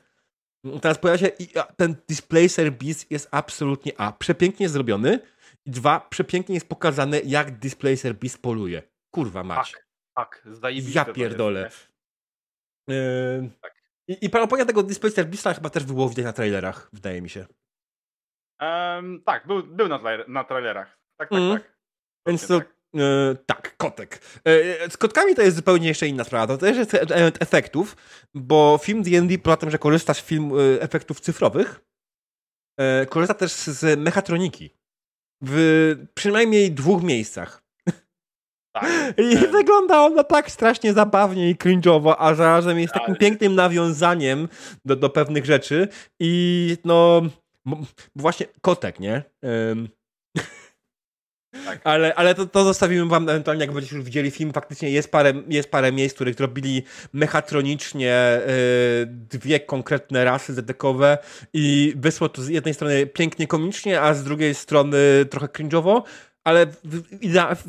Teraz 0.83 0.99
pojawia 0.99 1.19
się 1.19 1.33
i 1.39 1.49
ten 1.77 1.97
Displacer 2.09 2.73
Beast 2.73 3.11
jest 3.11 3.29
absolutnie 3.31 3.93
A. 3.97 4.13
Przepięknie 4.13 4.69
zrobiony 4.69 5.19
i 5.67 5.71
dwa, 5.71 6.01
przepięknie 6.01 6.55
jest 6.55 6.69
pokazane, 6.69 7.21
jak 7.21 7.59
Displacer 7.59 8.15
Beast 8.15 8.43
poluje. 8.43 8.83
Kurwa 9.11 9.43
mać. 9.43 9.73
Tak, 10.15 10.43
tak, 10.63 10.73
Ja 10.95 11.05
pierdolę. 11.05 11.71
Yy... 12.89 13.51
tak. 13.61 13.75
I, 14.09 14.19
i 14.21 14.31
propos 14.31 14.67
tego 14.67 14.83
Displacer 14.83 15.27
Beasta 15.27 15.55
chyba 15.55 15.71
też 15.71 15.85
było 15.85 16.09
widać 16.09 16.25
na 16.25 16.33
trailerach, 16.33 16.91
wydaje 16.93 17.23
mi 17.23 17.31
się. 17.31 17.47
Um, 18.61 19.23
tak, 19.23 19.47
był, 19.47 19.63
był 19.63 19.89
na, 19.89 20.01
na 20.29 20.45
trailerach. 20.45 20.99
Tak, 21.17 21.29
tak, 21.29 21.39
mm. 21.39 21.59
tak. 21.59 21.79
Więc 22.27 22.47
to, 22.47 22.59
tak. 22.59 22.74
E, 22.95 23.35
tak, 23.47 23.77
kotek. 23.77 24.21
E, 24.45 24.91
z 24.91 24.97
kotkami 24.97 25.35
to 25.35 25.43
jest 25.43 25.57
zupełnie 25.57 25.89
jeszcze 25.89 26.09
inna 26.09 26.25
sprawa. 26.25 26.47
To 26.47 26.59
też 26.59 26.77
jest 26.77 26.95
element 26.95 27.43
efektów, 27.43 27.97
bo 28.35 28.79
film 28.83 29.03
D&D 29.03 29.39
poza 29.39 29.57
tym, 29.57 29.71
że 29.71 29.79
korzysta 29.79 30.15
z 30.15 30.21
film 30.21 30.53
e, 30.53 30.83
efektów 30.83 31.21
cyfrowych, 31.21 31.81
korzysta 33.09 33.35
też 33.35 33.53
z 33.53 33.99
mechatroniki. 34.01 34.71
W 35.43 35.97
przynajmniej 36.15 36.73
dwóch 36.73 37.03
miejscach. 37.03 37.65
Tak. 38.73 38.85
I 39.33 39.37
wygląda 39.37 40.01
ona 40.01 40.25
tak 40.25 40.51
strasznie 40.51 40.93
zabawnie 40.93 41.51
i 41.51 41.57
cringe'owo, 41.57 42.15
a 42.19 42.35
zarazem 42.35 42.79
jest 42.79 42.95
takim 42.95 43.17
pięknym 43.17 43.55
nawiązaniem 43.55 44.49
do, 44.85 44.97
do 44.97 45.11
pewnych 45.11 45.45
rzeczy 45.45 45.89
i 46.21 46.77
no 46.85 47.23
właśnie 48.17 48.47
kotek, 48.61 49.01
nie? 49.01 49.23
Tak. 51.65 51.81
Ale, 51.85 52.15
ale 52.15 52.35
to, 52.35 52.47
to 52.47 52.65
zostawimy 52.65 53.07
wam 53.07 53.29
ewentualnie, 53.29 53.65
jak 53.65 53.75
będziecie 53.75 53.97
już 53.97 54.05
widzieli 54.05 54.31
film. 54.31 54.53
Faktycznie 54.53 54.91
jest 54.91 55.11
parę, 55.11 55.33
jest 55.49 55.71
parę 55.71 55.93
miejsc, 55.93 56.15
w 56.15 56.17
których 56.17 56.41
robili 56.41 56.83
mechatronicznie 57.13 58.41
yy, 58.47 59.07
dwie 59.07 59.61
konkretne 59.61 60.25
rasy 60.25 60.55
zedekowe 60.55 61.19
i 61.53 61.95
wyszło 61.97 62.29
to 62.29 62.43
z 62.43 62.49
jednej 62.49 62.75
strony 62.75 63.07
pięknie 63.07 63.47
komicznie, 63.47 64.01
a 64.01 64.15
z 64.15 64.25
drugiej 64.25 64.55
strony 64.55 64.99
trochę 65.31 65.47
cringe'owo, 65.47 66.03
ale 66.45 66.67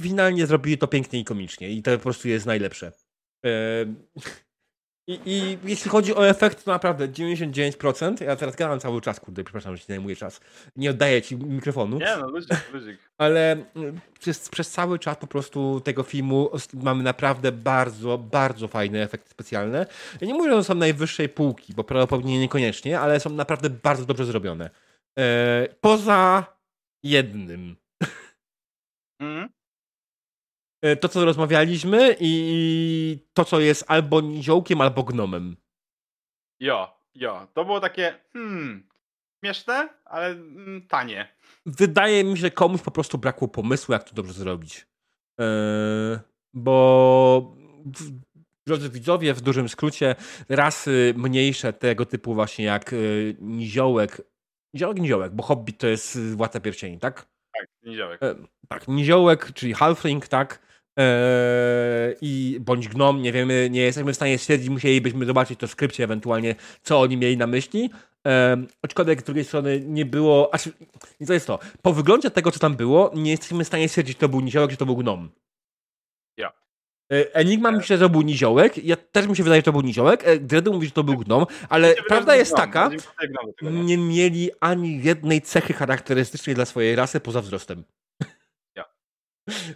finalnie 0.01 0.47
zrobili 0.47 0.77
to 0.77 0.87
pięknie 0.87 1.19
i 1.19 1.23
komicznie 1.23 1.69
i 1.69 1.83
to 1.83 1.91
po 1.91 2.03
prostu 2.03 2.27
jest 2.27 2.45
najlepsze. 2.45 2.91
Yy, 3.43 3.51
i, 5.07 5.19
I, 5.25 5.57
jeśli 5.63 5.91
chodzi 5.91 6.15
o 6.15 6.27
efekt, 6.27 6.65
to 6.65 6.71
naprawdę 6.71 7.07
99%. 7.07 8.23
Ja 8.23 8.35
teraz 8.35 8.55
gadam 8.55 8.79
cały 8.79 9.01
czas, 9.01 9.19
kurde, 9.19 9.43
przepraszam, 9.43 9.75
że 9.75 9.81
ci 9.81 9.87
zajmuję 9.87 10.15
czas. 10.15 10.41
Nie 10.75 10.89
oddaję 10.89 11.21
ci 11.21 11.37
mikrofonu. 11.37 11.99
Nie, 11.99 12.17
no, 12.19 12.27
luzik, 12.27 12.73
luzik. 12.73 12.99
Ale 13.17 13.51
mm, 13.75 13.99
przez, 14.19 14.49
przez 14.49 14.71
cały 14.71 14.99
czas 14.99 15.17
po 15.17 15.27
prostu 15.27 15.81
tego 15.83 16.03
filmu 16.03 16.49
mamy 16.73 17.03
naprawdę 17.03 17.51
bardzo, 17.51 18.17
bardzo 18.17 18.67
fajne 18.67 19.03
efekty 19.03 19.29
specjalne. 19.29 19.85
Ja 20.21 20.27
nie 20.27 20.33
mówię, 20.33 20.51
że 20.51 20.63
są 20.63 20.75
najwyższej 20.75 21.29
półki, 21.29 21.73
bo 21.73 21.83
prawdopodobnie 21.83 22.39
niekoniecznie, 22.39 22.99
ale 22.99 23.19
są 23.19 23.29
naprawdę 23.29 23.69
bardzo 23.69 24.05
dobrze 24.05 24.25
zrobione. 24.25 24.69
E, 25.19 25.67
poza 25.81 26.45
jednym. 27.03 27.75
Mm. 29.21 29.54
E, 30.85 30.95
to, 30.95 31.09
co 31.09 31.25
rozmawialiśmy 31.25 32.15
i 32.19 33.25
to, 33.33 33.45
co 33.45 33.59
jest 33.59 33.85
albo 33.87 34.21
niziołkiem, 34.21 34.81
albo 34.81 35.03
gnomem. 35.03 35.55
Jo, 36.59 36.97
jo. 37.15 37.47
To 37.53 37.65
było 37.65 37.79
takie, 37.79 38.19
hmm, 38.33 38.87
śmieszne, 39.43 39.89
ale 40.05 40.27
mm, 40.27 40.87
tanie. 40.87 41.35
Wydaje 41.65 42.23
mi 42.23 42.35
się, 42.35 42.41
że 42.41 42.51
komuś 42.51 42.81
po 42.81 42.91
prostu 42.91 43.17
brakło 43.17 43.47
pomysłu, 43.47 43.93
jak 43.93 44.03
to 44.03 44.15
dobrze 44.15 44.33
zrobić. 44.33 44.87
Yy, 45.39 46.19
bo 46.53 47.55
drodzy 48.67 48.89
widzowie, 48.89 49.33
w 49.33 49.41
dużym 49.41 49.69
skrócie, 49.69 50.15
rasy 50.49 51.13
mniejsze 51.17 51.73
tego 51.73 52.05
typu 52.05 52.33
właśnie 52.33 52.65
jak 52.65 52.91
yy, 52.91 53.35
niziołek, 53.39 54.21
niziołek, 54.73 54.97
niziołek, 54.97 55.33
bo 55.33 55.43
hobbit 55.43 55.77
to 55.77 55.87
jest 55.87 56.19
władca 56.19 56.59
pierścieni, 56.59 56.99
tak? 56.99 57.27
Tak, 57.59 57.67
niziołek. 57.83 58.21
Tak, 58.67 58.87
niziołek, 58.87 59.53
czyli 59.53 59.73
halfling, 59.73 60.27
tak? 60.27 60.64
Eee, 60.97 62.15
i 62.21 62.57
bądź 62.59 62.87
gnom, 62.87 63.21
nie 63.21 63.31
wiemy, 63.31 63.69
nie 63.71 63.81
jesteśmy 63.81 64.13
w 64.13 64.15
stanie 64.15 64.37
stwierdzić, 64.37 64.69
musielibyśmy 64.69 65.25
zobaczyć 65.25 65.59
to 65.59 65.67
w 65.67 65.71
skrypcie 65.71 66.03
ewentualnie, 66.03 66.55
co 66.81 67.01
oni 67.01 67.17
mieli 67.17 67.37
na 67.37 67.47
myśli. 67.47 67.89
Eee, 68.23 68.67
aczkolwiek 68.81 69.21
z 69.21 69.23
drugiej 69.23 69.43
strony 69.43 69.81
nie 69.85 70.05
było, 70.05 70.53
aż, 70.53 70.69
to 71.27 71.33
jest 71.33 71.47
to, 71.47 71.59
po 71.81 71.93
wyglądzie 71.93 72.31
tego, 72.31 72.51
co 72.51 72.59
tam 72.59 72.75
było, 72.75 73.11
nie 73.15 73.31
jesteśmy 73.31 73.63
w 73.63 73.67
stanie 73.67 73.89
stwierdzić, 73.89 74.17
czy 74.17 74.21
to 74.21 74.29
był 74.29 74.41
niziołek, 74.41 74.71
czy 74.71 74.77
to 74.77 74.85
był 74.85 74.97
gnom. 74.97 75.29
Ja. 76.37 76.51
Eee, 77.09 77.25
Enigma 77.33 77.69
yeah. 77.69 77.81
myślę, 77.81 77.97
że 77.97 78.03
to 78.03 78.09
był 78.09 78.21
niziołek, 78.21 78.85
ja 78.85 78.95
też 78.95 79.27
mi 79.27 79.35
się 79.35 79.43
wydaje, 79.43 79.59
że 79.59 79.63
to 79.63 79.71
był 79.71 79.81
niziołek, 79.81 80.39
Dredu 80.39 80.73
mówi, 80.73 80.87
że 80.87 80.93
to 80.93 81.03
był 81.03 81.17
gnom, 81.17 81.45
ale 81.69 81.95
prawda 82.07 82.35
jest 82.35 82.55
taka, 82.55 82.89
nie 83.61 83.97
mieli 83.97 84.49
ani 84.59 85.03
jednej 85.03 85.41
cechy 85.41 85.73
charakterystycznej 85.73 86.55
dla 86.55 86.65
swojej 86.65 86.95
rasy 86.95 87.19
poza 87.19 87.41
wzrostem. 87.41 87.83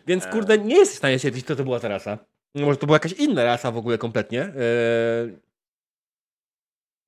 Więc 0.07 0.25
e. 0.25 0.31
kurde, 0.31 0.57
nie 0.57 0.75
jesteś 0.75 0.95
w 0.95 0.97
stanie 0.97 1.19
stwierdzić, 1.19 1.45
kto 1.45 1.55
to 1.55 1.63
była 1.63 1.79
ta 1.79 1.87
rasa. 1.87 2.17
Może 2.55 2.77
to 2.77 2.85
była 2.85 2.95
jakaś 2.95 3.11
inna 3.11 3.43
rasa 3.43 3.71
w 3.71 3.77
ogóle 3.77 3.97
kompletnie. 3.97 4.41
Eee... 4.41 5.39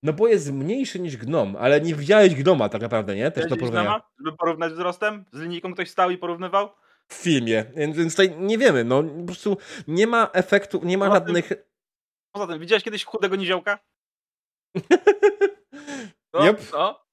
No 0.03 0.13
bo 0.13 0.27
jest 0.27 0.51
mniejszy 0.51 0.99
niż 0.99 1.17
gnom, 1.17 1.55
ale 1.55 1.81
nie 1.81 1.95
widziałeś 1.95 2.35
gnoma 2.35 2.69
tak 2.69 2.81
naprawdę, 2.81 3.15
nie? 3.15 3.31
Też 3.31 3.49
do 3.49 3.57
porównania. 3.57 3.89
Gnoma, 3.89 4.11
żeby 4.19 4.37
porównać 4.37 4.73
wzrostem? 4.73 5.25
Z 5.31 5.39
linijką 5.39 5.73
ktoś 5.73 5.89
stał 5.89 6.11
i 6.11 6.17
porównywał? 6.17 6.69
W 7.07 7.13
filmie, 7.13 7.65
więc, 7.75 7.97
więc 7.97 8.13
tutaj 8.13 8.37
nie 8.37 8.57
wiemy, 8.57 8.83
no 8.83 9.03
po 9.03 9.25
prostu 9.25 9.57
nie 9.87 10.07
ma 10.07 10.29
efektu, 10.33 10.81
nie 10.83 10.97
ma 10.97 11.05
poza 11.05 11.19
żadnych... 11.19 11.47
Tym, 11.47 11.57
poza 12.31 12.47
tym, 12.47 12.59
widziałeś 12.59 12.83
kiedyś 12.83 13.05
chudego 13.05 13.35
niziołka? 13.35 13.79
no, 16.33 16.47
yep. 16.47 16.61
no. 16.73 17.05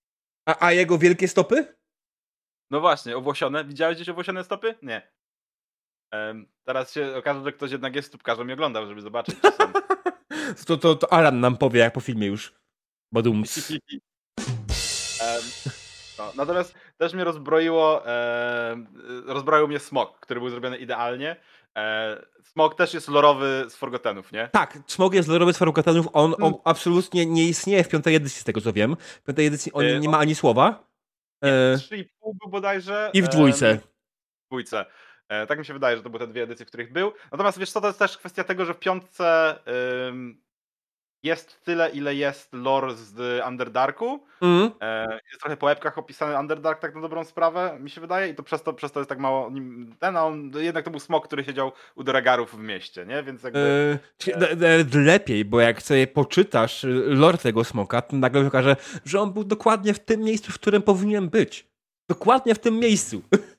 A, 0.49 0.67
a 0.67 0.73
jego 0.73 0.99
wielkie 0.99 1.29
stopy? 1.29 1.77
No 2.71 2.81
właśnie, 2.81 3.17
owłosione. 3.17 3.65
Widziałeś 3.65 3.97
gdzieś 3.97 4.09
owłosione 4.09 4.45
stopy? 4.45 4.75
Nie. 4.83 5.18
Teraz 6.65 6.93
się 6.93 7.17
okaże, 7.17 7.45
że 7.45 7.53
ktoś 7.53 7.71
jednak 7.71 7.97
jest 7.97 8.09
stópkarzem 8.09 8.51
i 8.51 8.53
oglądał, 8.53 8.87
żeby 8.87 9.01
zobaczyć, 9.01 9.37
czy 9.43 9.53
są. 9.53 9.73
to, 10.67 10.77
to, 10.77 10.95
to 10.95 11.13
Alan 11.13 11.41
nam 11.41 11.57
powie, 11.57 11.81
jak 11.81 11.93
po 11.93 12.01
filmie 12.01 12.27
już. 12.27 12.55
Badums. 13.13 13.71
um, 13.71 15.43
no, 16.19 16.33
natomiast 16.37 16.75
też 16.99 17.15
mnie 17.15 17.25
rozbroiło, 17.25 18.07
e, 18.07 18.85
rozbroił 19.27 19.69
mnie 19.69 19.79
smok, 19.79 20.21
który 20.21 20.41
był 20.41 20.51
zrobiony 20.51 20.77
idealnie. 20.77 21.37
E, 21.79 22.17
smok 22.43 22.75
też 22.75 22.95
jest 22.95 23.09
lorowy 23.09 23.67
z 23.69 23.77
Forgottenów, 23.77 24.33
nie? 24.33 24.49
Tak, 24.49 24.79
smok 24.87 25.15
jest 25.15 25.29
lorowy 25.29 25.53
z 25.53 25.59
Forgottenów. 25.59 26.09
On, 26.13 26.35
on 26.35 26.41
hmm. 26.41 26.61
absolutnie 26.65 27.27
nie 27.27 27.49
istnieje 27.49 27.85
w 27.85 27.89
piątej 27.89 28.15
edycji, 28.15 28.41
z 28.41 28.45
tego 28.45 28.61
co 28.61 28.73
wiem. 28.73 28.97
W 29.01 29.23
piątej 29.23 29.47
edycji 29.47 29.73
on 29.73 29.85
e, 29.85 30.01
nie 30.01 30.09
ma 30.09 30.19
ani 30.19 30.35
słowa. 30.35 30.85
E, 31.45 31.77
3,5 31.77 32.05
był 32.23 32.51
bodajże. 32.51 33.11
I 33.15 33.23
w 33.23 33.29
dwójce. 33.29 33.79
W 33.79 34.49
dwójce. 34.51 34.85
E, 35.29 35.47
tak 35.47 35.59
mi 35.59 35.65
się 35.65 35.73
wydaje, 35.73 35.97
że 35.97 36.03
to 36.03 36.11
były 36.11 36.21
te 36.21 36.27
dwie 36.27 36.43
edycje, 36.43 36.67
w 36.67 36.69
których 36.69 36.93
był. 36.93 37.13
Natomiast 37.33 37.59
wiesz 37.59 37.73
co, 37.73 37.81
to 37.81 37.87
jest 37.87 37.99
też 37.99 38.19
kwestia 38.19 38.45
tego, 38.45 38.65
że 38.65 38.75
w 38.75 38.79
piątce 38.79 39.59
ym, 40.09 40.43
jest 41.23 41.65
tyle, 41.65 41.91
ile 41.91 42.15
jest 42.15 42.53
lore 42.53 42.95
z 42.95 43.47
Underdarku. 43.49 44.25
Mm. 44.41 44.71
E, 44.81 45.19
jest 45.31 45.41
trochę 45.41 45.57
po 45.57 45.73
epkach 45.73 45.99
opisany 45.99 46.39
Underdark 46.39 46.81
tak 46.81 46.95
na 46.95 47.01
dobrą 47.01 47.25
sprawę, 47.25 47.79
mi 47.81 47.91
się 47.91 48.01
wydaje, 48.01 48.29
i 48.29 48.35
to 48.35 48.43
przez 48.43 48.63
to, 48.63 48.73
przez 48.73 48.93
to 48.93 49.01
jest 49.01 49.09
tak 49.09 49.19
mało 49.19 49.51
ten, 49.99 50.17
a 50.17 50.25
on, 50.25 50.53
jednak 50.57 50.85
to 50.85 50.91
był 50.91 51.01
smok, 51.01 51.27
który 51.27 51.45
siedział 51.45 51.73
u 51.95 52.05
Doregarów 52.05 52.55
w 52.55 52.59
mieście, 52.59 53.07
nie? 53.07 53.23
Więc 53.23 53.43
jakby... 53.43 53.99
Yy, 54.27 55.05
lepiej, 55.05 55.45
bo 55.45 55.61
jak 55.61 55.83
sobie 55.83 56.07
poczytasz 56.07 56.87
lore 57.07 57.39
tego 57.39 57.65
smoka, 57.65 58.03
to 58.03 58.17
nagle 58.17 58.41
się 58.41 58.49
okaże, 58.49 58.77
że 59.05 59.21
on 59.21 59.33
był 59.33 59.45
dokładnie 59.45 59.95
w 59.95 59.99
tym 59.99 60.21
miejscu, 60.21 60.53
w 60.53 60.55
którym 60.55 60.83
powinien 60.83 61.29
być. 61.29 61.67
Dokładnie 62.09 62.55
w 62.55 62.59
tym 62.59 62.79
miejscu. 62.79 63.23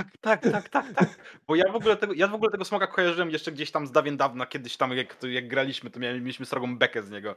Tak, 0.00 0.18
tak, 0.20 0.52
tak, 0.52 0.68
tak, 0.68 0.92
tak. 0.94 1.08
Bo 1.48 1.54
ja 1.54 1.72
w 1.72 1.76
ogóle 1.76 1.96
tego, 1.96 2.12
ja 2.12 2.28
w 2.28 2.34
ogóle 2.34 2.50
tego 2.50 2.64
smoka 2.64 2.86
kojarzyłem 2.86 3.30
jeszcze 3.30 3.52
gdzieś 3.52 3.70
tam 3.70 3.86
z 3.86 3.92
dawien 3.92 4.16
dawna, 4.16 4.46
kiedyś 4.46 4.76
tam 4.76 4.92
jak, 4.92 5.16
jak 5.22 5.48
graliśmy, 5.48 5.90
to 5.90 6.00
mieliśmy 6.00 6.46
srogą 6.46 6.78
bekę 6.78 7.02
z 7.02 7.10
niego. 7.10 7.34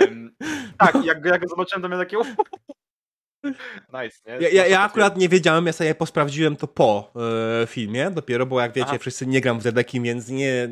Um, 0.00 0.34
tak, 0.78 1.04
jak, 1.04 1.24
jak 1.24 1.40
go 1.40 1.48
zobaczyłem, 1.48 1.82
to 1.82 1.88
miałem 1.88 2.06
takie 2.06 2.18
Nice, 4.02 4.18
nie? 4.26 4.32
Ja, 4.40 4.48
ja, 4.48 4.66
ja 4.66 4.80
akurat 4.80 5.16
nie 5.16 5.28
wiedziałem, 5.28 5.66
ja 5.66 5.72
sobie 5.72 5.94
posprawdziłem 5.94 6.56
to 6.56 6.66
po 6.66 7.12
e, 7.62 7.66
filmie 7.66 8.10
dopiero, 8.10 8.46
bo 8.46 8.60
jak 8.60 8.72
wiecie, 8.72 8.88
Aha. 8.88 8.98
wszyscy 8.98 9.26
nie 9.26 9.40
gram 9.40 9.58
w 9.58 9.62
Zedeki, 9.62 10.00
więc 10.00 10.28
nie 10.28 10.68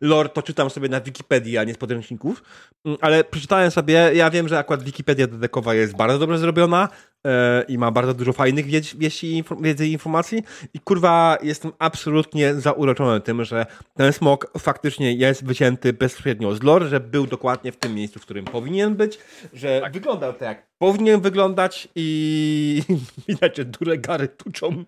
lore 0.00 0.28
to 0.28 0.42
czytam 0.42 0.70
sobie 0.70 0.88
na 0.88 1.00
Wikipedii, 1.00 1.58
a 1.58 1.64
nie 1.64 1.74
z 1.74 1.78
podręczników, 1.78 2.42
mm, 2.84 2.98
ale 3.00 3.24
przeczytałem 3.24 3.70
sobie, 3.70 4.10
ja 4.14 4.30
wiem, 4.30 4.48
że 4.48 4.58
akurat 4.58 4.82
Wikipedia 4.82 5.26
dedekowa 5.26 5.74
jest 5.74 5.96
bardzo 5.96 6.18
dobrze 6.18 6.38
zrobiona, 6.38 6.88
E, 7.26 7.64
i 7.68 7.78
ma 7.78 7.90
bardzo 7.90 8.14
dużo 8.14 8.32
fajnych 8.32 8.66
wieści, 8.98 9.44
wiedzy 9.60 9.86
i 9.86 9.92
informacji 9.92 10.42
i 10.74 10.80
kurwa 10.80 11.38
jestem 11.42 11.72
absolutnie 11.78 12.54
zauroczony 12.54 13.20
tym, 13.20 13.44
że 13.44 13.66
ten 13.96 14.12
smok 14.12 14.52
faktycznie 14.58 15.12
jest 15.12 15.44
wycięty 15.44 15.92
bezpośrednio 15.92 16.54
z 16.54 16.62
lore, 16.62 16.86
że 16.86 17.00
był 17.00 17.26
dokładnie 17.26 17.72
w 17.72 17.76
tym 17.76 17.94
miejscu, 17.94 18.18
w 18.18 18.22
którym 18.22 18.44
powinien 18.44 18.96
być, 18.96 19.18
że 19.52 19.80
tak. 19.80 19.92
wyglądał 19.92 20.32
tak 20.32 20.42
jak 20.42 20.67
powinien 20.78 21.20
wyglądać 21.20 21.88
i 21.94 22.82
widać, 23.28 23.56
że 23.56 23.64
duże 23.64 23.98
gary 23.98 24.28
tuczą 24.28 24.84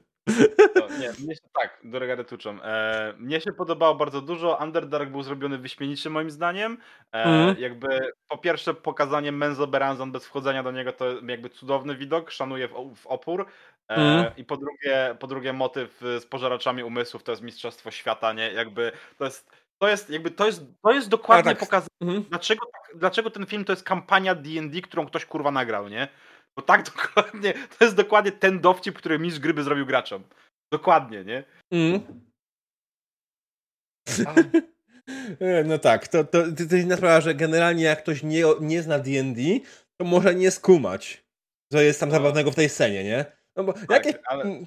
no, 0.75 0.99
nie, 1.01 1.13
mnie 1.25 1.35
się, 1.35 1.41
tak, 1.61 1.81
do 1.85 1.99
regary 1.99 2.25
tuczą. 2.25 2.63
E, 2.63 3.15
mnie 3.19 3.41
się 3.41 3.53
podobało 3.53 3.95
bardzo 3.95 4.21
dużo. 4.21 4.59
Underdark 4.63 5.11
był 5.11 5.23
zrobiony 5.23 5.59
wyśmienicie 5.59 6.11
moim 6.11 6.31
zdaniem. 6.31 6.79
E, 7.13 7.25
mm. 7.25 7.57
Jakby 7.59 7.89
po 8.29 8.39
pierwsze 8.39 8.75
pokazanie 8.75 9.33
Menzo 9.33 9.67
Beranzon 9.67 10.13
bez 10.13 10.27
wchodzenia 10.27 10.63
do 10.63 10.71
niego 10.71 10.93
to 10.93 11.05
jakby 11.27 11.51
cudowny 11.51 11.97
widok, 11.97 12.31
szanuję 12.31 12.69
w, 12.69 12.95
w 12.97 13.07
opór. 13.07 13.47
E, 13.89 13.95
mm. 13.95 14.33
I 14.37 14.45
po 14.45 14.57
drugie, 14.57 15.17
po 15.21 15.27
drugie 15.27 15.53
motyw 15.53 16.01
z 16.01 16.27
pożaraczami 16.27 16.85
umysłów 16.85 17.23
to 17.23 17.33
jest 17.33 17.43
mistrzostwo 17.43 17.91
świata, 17.91 18.33
nie? 18.33 18.53
Jakby 18.53 18.93
to 19.19 19.25
jest 19.25 19.51
to 19.81 19.89
jest 19.89 20.11
jakby 20.11 20.31
to 20.31 20.47
jest, 20.47 20.63
to 20.83 20.93
jest 20.93 21.09
dokładnie 21.09 21.51
tak. 21.51 21.59
pokazane, 21.59 21.89
mhm. 22.01 22.23
dlaczego, 22.23 22.67
tak, 22.73 22.99
dlaczego 22.99 23.31
ten 23.31 23.47
film 23.47 23.65
to 23.65 23.73
jest 23.73 23.83
kampania 23.83 24.35
D&D, 24.35 24.81
którą 24.81 25.07
ktoś 25.07 25.25
kurwa 25.27 25.51
nagrał, 25.51 25.89
nie? 25.89 26.09
Bo 26.57 26.63
tak 26.63 26.83
dokładnie, 26.97 27.55
to 27.79 27.85
jest 27.85 27.97
dokładnie 27.97 28.33
ten 28.33 28.61
dowcip, 28.61 28.99
który 28.99 29.19
mistrz 29.19 29.41
gry 29.41 29.55
by 29.55 29.63
zrobił 29.63 29.87
graczom. 29.87 30.23
Dokładnie, 30.73 31.25
nie? 31.25 31.45
Mm. 31.73 32.01
No 35.65 35.79
tak, 35.79 36.09
to, 36.09 36.25
to, 36.25 36.43
to, 36.43 36.53
to 36.53 36.63
jest 36.63 36.73
inna 36.73 36.97
sprawa, 36.97 37.21
że 37.21 37.35
generalnie 37.35 37.85
jak 37.85 38.03
ktoś 38.03 38.23
nie, 38.23 38.45
nie 38.61 38.83
zna 38.83 38.99
D&D, 38.99 39.43
to 39.97 40.05
może 40.05 40.35
nie 40.35 40.51
skumać, 40.51 41.25
co 41.73 41.81
jest 41.81 42.01
tam 42.01 42.09
no. 42.09 42.15
zabawnego 42.15 42.51
w 42.51 42.55
tej 42.55 42.69
scenie, 42.69 43.05
nie? 43.05 43.25
No 43.57 43.65
bo 43.65 43.73
tak, 43.73 43.91
jakie, 43.91 44.19
ale... 44.27 44.45
Mm, 44.45 44.67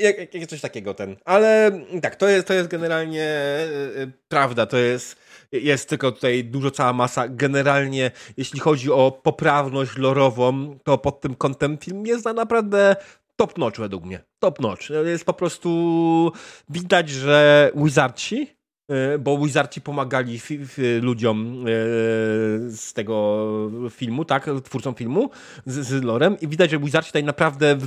jak, 0.00 0.34
jak, 0.34 0.46
coś 0.46 0.60
takiego 0.60 0.94
ten. 0.94 1.16
Ale 1.24 1.70
tak, 2.02 2.16
to 2.16 2.28
jest, 2.28 2.46
to 2.46 2.54
jest 2.54 2.68
generalnie 2.68 3.28
yy, 3.96 4.12
prawda, 4.28 4.66
to 4.66 4.76
jest 4.76 5.16
jest 5.52 5.88
tylko 5.88 6.12
tutaj 6.12 6.44
dużo, 6.44 6.70
cała 6.70 6.92
masa. 6.92 7.28
Generalnie, 7.28 8.10
jeśli 8.36 8.60
chodzi 8.60 8.92
o 8.92 9.20
poprawność 9.22 9.96
lorową, 9.96 10.78
to 10.84 10.98
pod 10.98 11.20
tym 11.20 11.34
kątem 11.34 11.78
film 11.78 12.06
jest 12.06 12.24
na 12.24 12.32
naprawdę 12.32 12.96
top 13.36 13.58
notch 13.58 13.78
według 13.78 14.04
mnie. 14.04 14.20
Top 14.38 14.60
notch. 14.60 14.90
Jest 15.04 15.24
po 15.24 15.32
prostu 15.32 16.32
widać, 16.68 17.08
że 17.08 17.70
Wizardci, 17.74 18.42
e, 18.42 18.59
bo 19.18 19.38
Wizardci 19.38 19.80
pomagali 19.80 20.40
ludziom 21.02 21.64
e, 21.66 21.70
z 22.70 22.92
tego 22.92 23.46
filmu, 23.90 24.24
tak, 24.24 24.46
twórcom 24.64 24.94
filmu, 24.94 25.30
z, 25.66 25.86
z 25.86 26.04
lorem 26.04 26.36
i 26.40 26.48
widać, 26.48 26.70
że 26.70 26.78
Wizardci 26.78 27.10
tutaj 27.10 27.24
naprawdę 27.24 27.78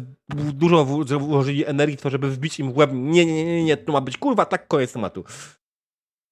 dużo 0.54 0.86
włożyli 0.86 1.66
energii 1.66 1.98
w 1.98 2.02
to, 2.02 2.10
żeby 2.10 2.30
wbić 2.30 2.60
im 2.60 2.74
w 2.74 2.78
łeb, 2.78 2.90
nie, 2.94 3.26
nie, 3.26 3.46
nie, 3.46 3.64
nie, 3.64 3.78
to 3.78 3.92
ma 3.92 4.02
być 4.02 4.18
kurwa, 4.18 4.46
tak 4.46 4.68
koniec 4.68 4.94
tematu. 4.94 5.24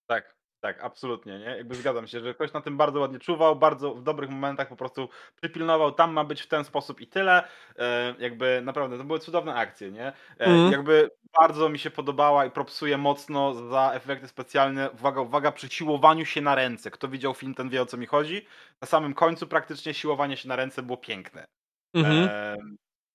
Tak, 0.08 0.41
absolutnie, 0.82 1.40
nie? 1.40 1.46
Jakby 1.46 1.76
zgadzam 1.76 2.08
się, 2.08 2.20
że 2.20 2.34
ktoś 2.34 2.54
na 2.54 2.62
tym 2.62 2.78
bardzo 2.78 3.00
ładnie 3.00 3.20
czuwał, 3.20 3.56
bardzo 3.56 3.96
w 3.96 4.04
dobrych 4.04 4.30
momentach 4.30 4.68
po 4.68 4.76
prostu 4.76 5.10
przypilnował, 5.36 5.92
tam 5.92 6.14
ma 6.14 6.24
być 6.24 6.42
w 6.42 6.48
ten 6.48 6.64
sposób 6.64 7.02
i 7.02 7.08
tyle. 7.08 7.48
E, 7.80 8.16
jakby 8.20 8.62
naprawdę, 8.64 8.98
to 8.98 9.04
były 9.04 9.20
cudowne 9.20 9.56
akcje, 9.56 9.92
nie? 9.92 10.08
E, 10.08 10.14
mm. 10.40 10.72
Jakby 10.72 11.10
bardzo 11.40 11.70
mi 11.70 11.80
się 11.80 11.92
podobała 11.92 12.46
i 12.46 12.52
propsuje 12.52 12.98
mocno 12.98 13.54
za 13.54 13.92
efekty 13.94 14.28
specjalne, 14.28 14.92
uwaga, 14.92 15.22
uwaga, 15.22 15.52
przy 15.52 15.70
siłowaniu 15.70 16.26
się 16.26 16.42
na 16.42 16.56
ręce. 16.56 16.92
Kto 16.92 17.08
widział 17.08 17.34
film, 17.34 17.56
ten 17.56 17.70
wie 17.70 17.82
o 17.82 17.86
co 17.86 17.98
mi 17.98 18.06
chodzi. 18.06 18.46
Na 18.82 18.88
samym 18.88 19.14
końcu 19.14 19.48
praktycznie 19.48 19.94
siłowanie 19.94 20.38
się 20.38 20.50
na 20.50 20.56
ręce 20.56 20.84
było 20.84 20.98
piękne. 20.98 21.46
Mm 21.94 22.12
-hmm. 22.12 22.28
e, 22.30 22.58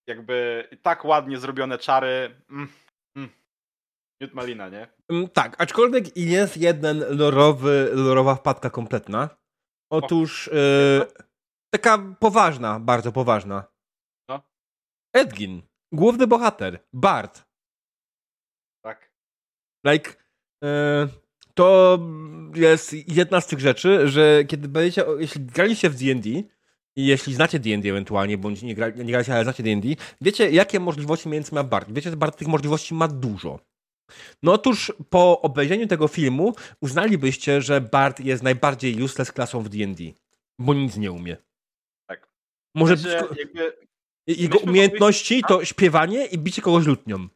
jakby 0.07 0.69
tak 0.83 1.05
ładnie 1.05 1.39
zrobione 1.39 1.79
czary. 1.79 2.41
Mm, 2.51 2.69
mm. 3.17 3.31
Miód 4.21 4.35
malina, 4.35 4.69
nie? 4.69 4.89
Mm, 5.09 5.29
tak, 5.29 5.57
aczkolwiek 5.59 6.17
jest 6.17 6.57
jeden 6.57 7.05
lorowy, 7.09 7.91
lorowa 7.93 8.35
wpadka 8.35 8.71
kompletna. 8.71 9.29
Otóż 9.91 10.51
yy, 10.53 11.07
taka 11.71 11.99
poważna, 12.21 12.81
bardzo 12.81 13.13
poważna. 13.13 13.65
No. 14.29 14.43
Edgin, 15.13 15.63
główny 15.93 16.27
bohater, 16.27 16.85
Bart. 16.93 17.45
Tak. 18.85 19.13
Like, 19.87 20.11
yy, 20.63 20.69
to 21.55 21.99
jest 22.55 22.93
jedna 23.09 23.41
z 23.41 23.47
tych 23.47 23.61
rzeczy, 23.61 24.09
że 24.09 24.45
kiedy 24.45 24.69
będziecie, 24.69 25.05
jeśli 25.19 25.45
graliście 25.45 25.91
w 25.91 25.97
D&D 25.97 26.31
i 26.97 27.07
jeśli 27.07 27.35
znacie 27.35 27.59
D&D 27.59 27.91
ewentualnie, 27.91 28.39
bądź 28.39 28.63
nie, 28.63 28.75
gra, 28.75 28.89
nie 28.89 29.05
graliście, 29.05 29.35
ale 29.35 29.45
znacie 29.45 29.63
D&D, 29.63 29.89
wiecie, 30.21 30.51
jakie 30.51 30.81
możliwości 30.81 31.29
między 31.29 31.55
ma 31.55 31.65
Bart. 31.65 31.93
Wiecie, 31.93 32.11
że 32.11 32.17
Bart 32.17 32.39
tych 32.39 32.49
możliwości 32.49 32.95
ma 32.95 33.09
dużo. 33.09 33.61
No 34.43 34.53
otóż 34.53 34.93
po 35.11 35.41
obejrzeniu 35.41 35.87
tego 35.87 36.09
filmu 36.09 36.55
uznalibyście, 36.81 37.63
że 37.63 37.81
Bart 37.81 38.21
jest 38.21 38.43
najbardziej 38.43 39.03
useless 39.03 39.33
klasą 39.33 39.61
w 39.61 39.69
D&D, 39.69 40.05
bo 40.59 40.75
nic 40.75 40.97
nie 40.97 41.13
umie. 41.13 41.37
Tak. 42.07 42.29
Może 42.75 42.97
znaczy, 42.97 43.27
jakby... 43.39 43.87
Jego 44.27 44.59
umiejętności 44.59 45.43
to 45.49 45.65
śpiewanie 45.65 46.27
i 46.27 46.39
bicie 46.39 46.63
kogoś 46.63 46.87
lutnią. 46.87 47.29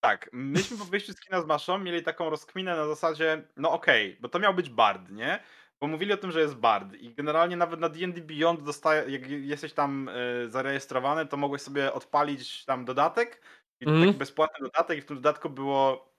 Tak, 0.00 0.30
myśmy 0.32 0.76
po 0.76 0.84
wyjściu 0.84 1.12
z 1.12 1.20
kina 1.20 1.42
z 1.42 1.46
Maszą 1.46 1.78
mieli 1.78 2.02
taką 2.02 2.30
rozkminę 2.30 2.76
na 2.76 2.86
zasadzie, 2.86 3.42
no 3.56 3.72
okej, 3.72 4.08
okay, 4.08 4.20
bo 4.20 4.28
to 4.28 4.38
miał 4.38 4.54
być 4.54 4.70
Bard, 4.70 5.10
nie? 5.10 5.40
Bo 5.80 5.86
mówili 5.86 6.12
o 6.12 6.16
tym, 6.16 6.32
że 6.32 6.40
jest 6.40 6.54
Bard 6.54 6.94
i 6.94 7.14
generalnie 7.14 7.56
nawet 7.56 7.80
na 7.80 7.88
D&D 7.88 8.20
Beyond 8.20 8.62
dostaje, 8.62 9.10
jak 9.10 9.30
jesteś 9.30 9.72
tam 9.72 10.08
y, 10.08 10.50
zarejestrowany, 10.50 11.26
to 11.26 11.36
mogłeś 11.36 11.62
sobie 11.62 11.92
odpalić 11.92 12.64
tam 12.64 12.84
dodatek 12.84 13.40
i 13.84 13.88
mm. 13.88 14.06
taki 14.06 14.18
bezpłatny 14.18 14.66
dodatek 14.66 14.98
i 14.98 15.02
w 15.02 15.06
tym 15.06 15.16
dodatku 15.16 15.50
było 15.50 16.14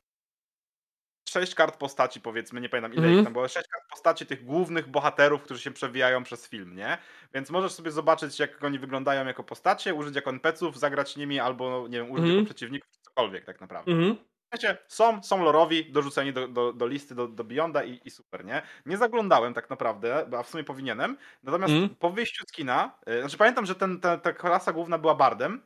sześć 1.30 1.56
kart 1.56 1.78
postaci, 1.78 2.22
powiedzmy, 2.22 2.62
nie 2.62 2.70
pamiętam 2.70 2.94
ile 2.94 3.08
mm. 3.08 3.20
ich 3.20 3.24
tam 3.24 3.34
było, 3.34 3.48
sześć 3.48 3.68
kart 3.68 3.84
postaci 3.90 4.26
tych 4.26 4.46
głównych 4.46 4.88
bohaterów, 4.88 5.44
którzy 5.44 5.62
się 5.62 5.72
przewijają 5.72 6.24
przez 6.24 6.48
film, 6.48 6.76
nie? 6.76 6.98
Więc 7.34 7.50
możesz 7.50 7.72
sobie 7.72 7.92
zobaczyć, 7.92 8.40
jak 8.40 8.64
oni 8.64 8.80
wyglądają 8.80 9.26
jako 9.26 9.44
postacie, 9.44 9.94
użyć 9.94 10.16
jako 10.16 10.30
NPC-ów, 10.30 10.80
zagrać 10.80 11.18
nimi, 11.18 11.40
albo, 11.40 11.88
nie 11.88 11.98
wiem, 11.98 12.12
użyć 12.12 12.26
mm. 12.26 12.36
jako 12.36 12.46
przeciwników, 12.46 12.90
cokolwiek 13.02 13.46
tak 13.46 13.62
naprawdę. 13.62 13.92
Mm. 13.92 14.16
Wiecie, 14.54 14.78
są, 14.88 15.24
są 15.24 15.44
lorowi, 15.44 15.92
dorzuceni 15.92 16.34
do, 16.34 16.48
do, 16.48 16.74
do 16.74 16.88
listy, 16.88 17.16
do, 17.16 17.28
do 17.28 17.44
Beyonda 17.44 17.84
i, 17.84 18.02
i, 18.06 18.12
super, 18.12 18.46
nie? 18.46 18.62
Nie 18.86 18.98
zaglądałem 18.98 19.54
tak 19.54 19.70
naprawdę, 19.70 20.28
a 20.38 20.44
w 20.44 20.50
sumie 20.50 20.64
powinienem, 20.64 21.18
natomiast 21.44 21.74
mm. 21.74 21.90
po 21.90 22.10
wyjściu 22.10 22.44
z 22.48 22.52
kina, 22.52 22.92
yy, 23.08 23.20
znaczy 23.20 23.38
pamiętam, 23.38 23.66
że 23.66 23.76
ten, 23.76 24.00
ta, 24.00 24.18
ta 24.18 24.34
klasa 24.34 24.74
główna 24.74 24.98
była 24.98 25.16
Bardem, 25.16 25.62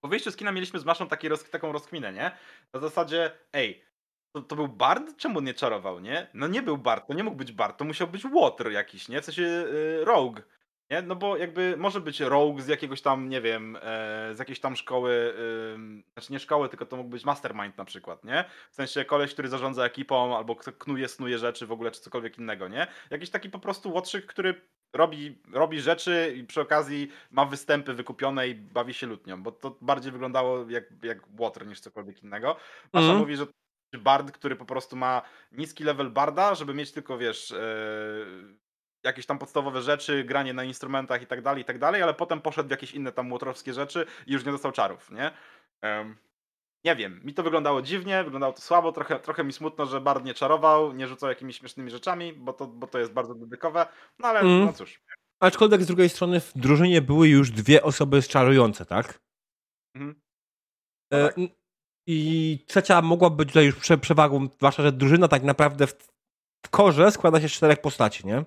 po 0.00 0.08
wyjściu 0.08 0.30
z 0.30 0.36
kina 0.36 0.52
mieliśmy 0.52 0.78
z 0.78 0.84
Maszą 0.84 1.08
taki 1.08 1.28
roz, 1.28 1.50
taką 1.50 1.72
rozkminę, 1.72 2.12
nie? 2.12 2.30
Na 2.72 2.80
zasadzie, 2.80 3.30
ej, 3.52 3.84
to, 4.32 4.42
to, 4.42 4.56
był 4.56 4.68
Bard? 4.68 5.16
Czemu 5.16 5.40
nie 5.40 5.54
czarował, 5.54 6.00
nie? 6.00 6.30
No 6.34 6.46
nie 6.46 6.62
był 6.62 6.78
Bard, 6.78 7.06
to 7.06 7.14
nie 7.14 7.24
mógł 7.24 7.36
być 7.36 7.52
Bard, 7.52 7.78
to 7.78 7.84
musiał 7.84 8.08
być 8.08 8.22
Water 8.26 8.72
jakiś, 8.72 9.08
nie? 9.08 9.20
W 9.20 9.24
sensie 9.24 9.42
yy, 9.42 10.04
Rogue. 10.04 10.40
Nie? 10.90 11.02
No 11.02 11.16
bo 11.16 11.36
jakby 11.36 11.74
może 11.76 12.00
być 12.00 12.20
rogue 12.20 12.60
z 12.60 12.66
jakiegoś 12.66 13.02
tam, 13.02 13.28
nie 13.28 13.40
wiem, 13.40 13.76
e, 13.76 13.80
z 14.34 14.38
jakiejś 14.38 14.60
tam 14.60 14.76
szkoły, 14.76 15.34
e, 15.76 16.12
znaczy 16.12 16.32
nie 16.32 16.38
szkoły, 16.38 16.68
tylko 16.68 16.86
to 16.86 16.96
mógł 16.96 17.10
być 17.10 17.24
mastermind 17.24 17.78
na 17.78 17.84
przykład, 17.84 18.24
nie? 18.24 18.44
W 18.70 18.74
sensie 18.74 19.04
koleś, 19.04 19.32
który 19.32 19.48
zarządza 19.48 19.84
ekipą 19.84 20.36
albo 20.36 20.56
knuje, 20.56 21.08
snuje 21.08 21.38
rzeczy 21.38 21.66
w 21.66 21.72
ogóle, 21.72 21.90
czy 21.90 22.00
cokolwiek 22.00 22.38
innego, 22.38 22.68
nie? 22.68 22.86
Jakiś 23.10 23.30
taki 23.30 23.50
po 23.50 23.58
prostu 23.58 23.92
łotrzyk, 23.92 24.26
który 24.26 24.60
robi, 24.92 25.38
robi 25.52 25.80
rzeczy 25.80 26.34
i 26.36 26.44
przy 26.44 26.60
okazji 26.60 27.08
ma 27.30 27.44
występy 27.44 27.94
wykupione 27.94 28.48
i 28.48 28.54
bawi 28.54 28.94
się 28.94 29.06
lutnią, 29.06 29.42
bo 29.42 29.52
to 29.52 29.76
bardziej 29.80 30.12
wyglądało 30.12 30.70
jak, 30.70 30.84
jak 31.02 31.18
water 31.36 31.66
niż 31.66 31.80
cokolwiek 31.80 32.22
innego. 32.22 32.56
Masza 32.92 33.06
mm. 33.06 33.18
mówi, 33.18 33.36
że 33.36 33.46
bard, 33.98 34.30
który 34.30 34.56
po 34.56 34.64
prostu 34.64 34.96
ma 34.96 35.22
niski 35.52 35.84
level 35.84 36.10
barda, 36.10 36.54
żeby 36.54 36.74
mieć 36.74 36.92
tylko, 36.92 37.18
wiesz, 37.18 37.52
e, 37.52 37.56
jakieś 39.04 39.26
tam 39.26 39.38
podstawowe 39.38 39.82
rzeczy, 39.82 40.24
granie 40.24 40.54
na 40.54 40.64
instrumentach 40.64 41.22
i 41.22 41.26
tak 41.26 41.42
dalej, 41.42 41.62
i 41.62 41.64
tak 41.64 41.78
dalej, 41.78 42.02
ale 42.02 42.14
potem 42.14 42.40
poszedł 42.40 42.68
w 42.68 42.70
jakieś 42.70 42.92
inne 42.92 43.12
tam 43.12 43.32
łotrowskie 43.32 43.72
rzeczy 43.72 44.06
i 44.26 44.32
już 44.32 44.44
nie 44.44 44.52
dostał 44.52 44.72
czarów, 44.72 45.10
nie? 45.10 45.30
Um, 45.82 46.16
nie 46.86 46.96
wiem, 46.96 47.20
mi 47.24 47.34
to 47.34 47.42
wyglądało 47.42 47.82
dziwnie, 47.82 48.24
wyglądało 48.24 48.52
to 48.52 48.60
słabo, 48.60 48.92
trochę, 48.92 49.18
trochę 49.18 49.44
mi 49.44 49.52
smutno, 49.52 49.86
że 49.86 50.00
Bard 50.00 50.24
nie 50.24 50.34
czarował, 50.34 50.92
nie 50.92 51.08
rzucał 51.08 51.28
jakimiś 51.28 51.58
śmiesznymi 51.58 51.90
rzeczami, 51.90 52.32
bo 52.32 52.52
to, 52.52 52.66
bo 52.66 52.86
to 52.86 52.98
jest 52.98 53.12
bardzo 53.12 53.34
dedykowe, 53.34 53.86
no 54.18 54.28
ale 54.28 54.40
mm. 54.40 54.64
no 54.64 54.72
cóż. 54.72 55.00
Aczkolwiek 55.40 55.82
z 55.82 55.86
drugiej 55.86 56.08
strony 56.08 56.40
w 56.40 56.52
drużynie 56.56 57.02
były 57.02 57.28
już 57.28 57.50
dwie 57.50 57.82
osoby 57.82 58.22
czarujące, 58.22 58.86
tak? 58.86 59.20
Mhm. 59.94 60.20
No 61.10 61.28
tak. 61.28 61.38
E, 61.38 61.42
I 62.06 62.58
trzecia 62.66 63.02
mogłaby 63.02 63.36
być 63.36 63.48
tutaj 63.48 63.66
już 63.66 63.76
prze, 63.76 63.98
przewagą, 63.98 64.48
zwłaszcza, 64.48 64.82
że 64.82 64.92
drużyna 64.92 65.28
tak 65.28 65.42
naprawdę 65.42 65.86
w, 65.86 65.94
w 66.66 66.70
korze 66.70 67.10
składa 67.10 67.40
się 67.40 67.48
z 67.48 67.52
czterech 67.52 67.80
postaci, 67.80 68.26
nie? 68.26 68.44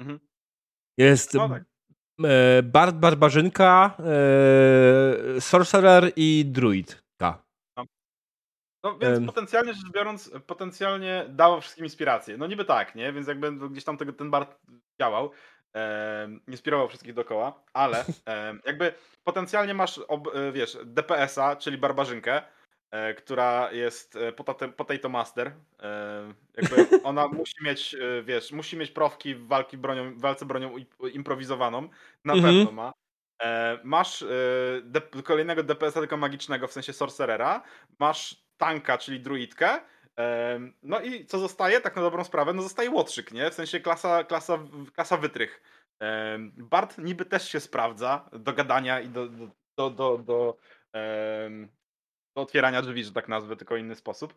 Mhm. 0.00 0.20
Jest 0.98 1.34
no 1.34 1.48
tak. 1.48 1.64
e, 2.24 2.62
Bart 2.62 2.96
Barbarzynka, 2.96 3.96
e, 3.98 5.40
Sorcerer 5.40 6.12
i 6.16 6.44
Druid. 6.46 7.01
No. 8.82 8.92
no 8.92 8.98
więc 8.98 9.18
um. 9.18 9.26
potencjalnie 9.26 9.74
rzecz 9.74 9.92
biorąc, 9.92 10.30
potencjalnie 10.46 11.24
dało 11.28 11.60
wszystkim 11.60 11.84
inspirację. 11.84 12.36
No 12.36 12.46
niby 12.46 12.64
tak, 12.64 12.94
nie? 12.94 13.12
Więc 13.12 13.28
jakby 13.28 13.52
gdzieś 13.68 13.84
tam 13.84 13.96
tego, 13.96 14.12
ten 14.12 14.30
Bart 14.30 14.58
działał 15.00 15.30
e, 15.74 16.28
inspirował 16.48 16.88
wszystkich 16.88 17.14
dookoła, 17.14 17.62
ale 17.72 18.04
e, 18.28 18.54
jakby 18.66 18.94
potencjalnie 19.24 19.74
masz, 19.74 19.98
ob, 19.98 20.28
e, 20.34 20.52
wiesz, 20.52 20.78
DPS-a, 20.84 21.56
czyli 21.56 21.78
barbarzynkę, 21.78 22.42
e, 22.90 23.14
która 23.14 23.72
jest 23.72 24.16
e, 24.16 24.32
potato 24.76 25.08
master. 25.08 25.52
E, 25.82 26.32
jakby 26.56 26.86
ona 27.08 27.28
musi 27.28 27.64
mieć, 27.64 27.96
wiesz, 28.24 28.52
musi 28.52 28.76
mieć 28.76 28.90
profki 28.90 29.34
w 29.34 29.46
walki 29.46 29.78
bronią, 29.78 30.18
walce 30.18 30.46
bronią 30.46 30.74
improwizowaną. 31.12 31.88
Na 32.24 32.32
mhm. 32.32 32.54
pewno 32.54 32.72
ma. 32.72 32.92
Masz 33.84 34.24
de, 34.82 35.00
kolejnego 35.24 35.62
DPS-a 35.62 36.00
tylko 36.00 36.16
magicznego, 36.16 36.68
w 36.68 36.72
sensie 36.72 36.92
sorcerera. 36.92 37.62
Masz 37.98 38.42
tanka, 38.62 38.98
czyli 38.98 39.20
druidkę 39.20 39.80
no 40.82 41.00
i 41.00 41.26
co 41.26 41.38
zostaje, 41.38 41.80
tak 41.80 41.96
na 41.96 42.02
dobrą 42.02 42.24
sprawę, 42.24 42.52
no 42.52 42.62
zostaje 42.62 42.90
łotrzyk, 42.90 43.32
nie? 43.32 43.50
W 43.50 43.54
sensie 43.54 43.80
klasa, 43.80 44.24
klasa, 44.24 44.58
klasa 44.94 45.16
wytrych. 45.16 45.62
Bart 46.56 46.98
niby 46.98 47.24
też 47.24 47.48
się 47.48 47.60
sprawdza 47.60 48.30
do 48.32 48.52
gadania 48.52 49.00
i 49.00 49.08
do, 49.08 49.28
do, 49.28 49.46
do, 49.76 49.90
do, 49.90 50.18
do, 50.18 50.56
do 52.36 52.42
otwierania 52.42 52.82
drzwi, 52.82 53.04
że 53.04 53.12
tak 53.12 53.28
nazwę, 53.28 53.56
tylko 53.56 53.76
inny 53.76 53.94
sposób. 53.94 54.34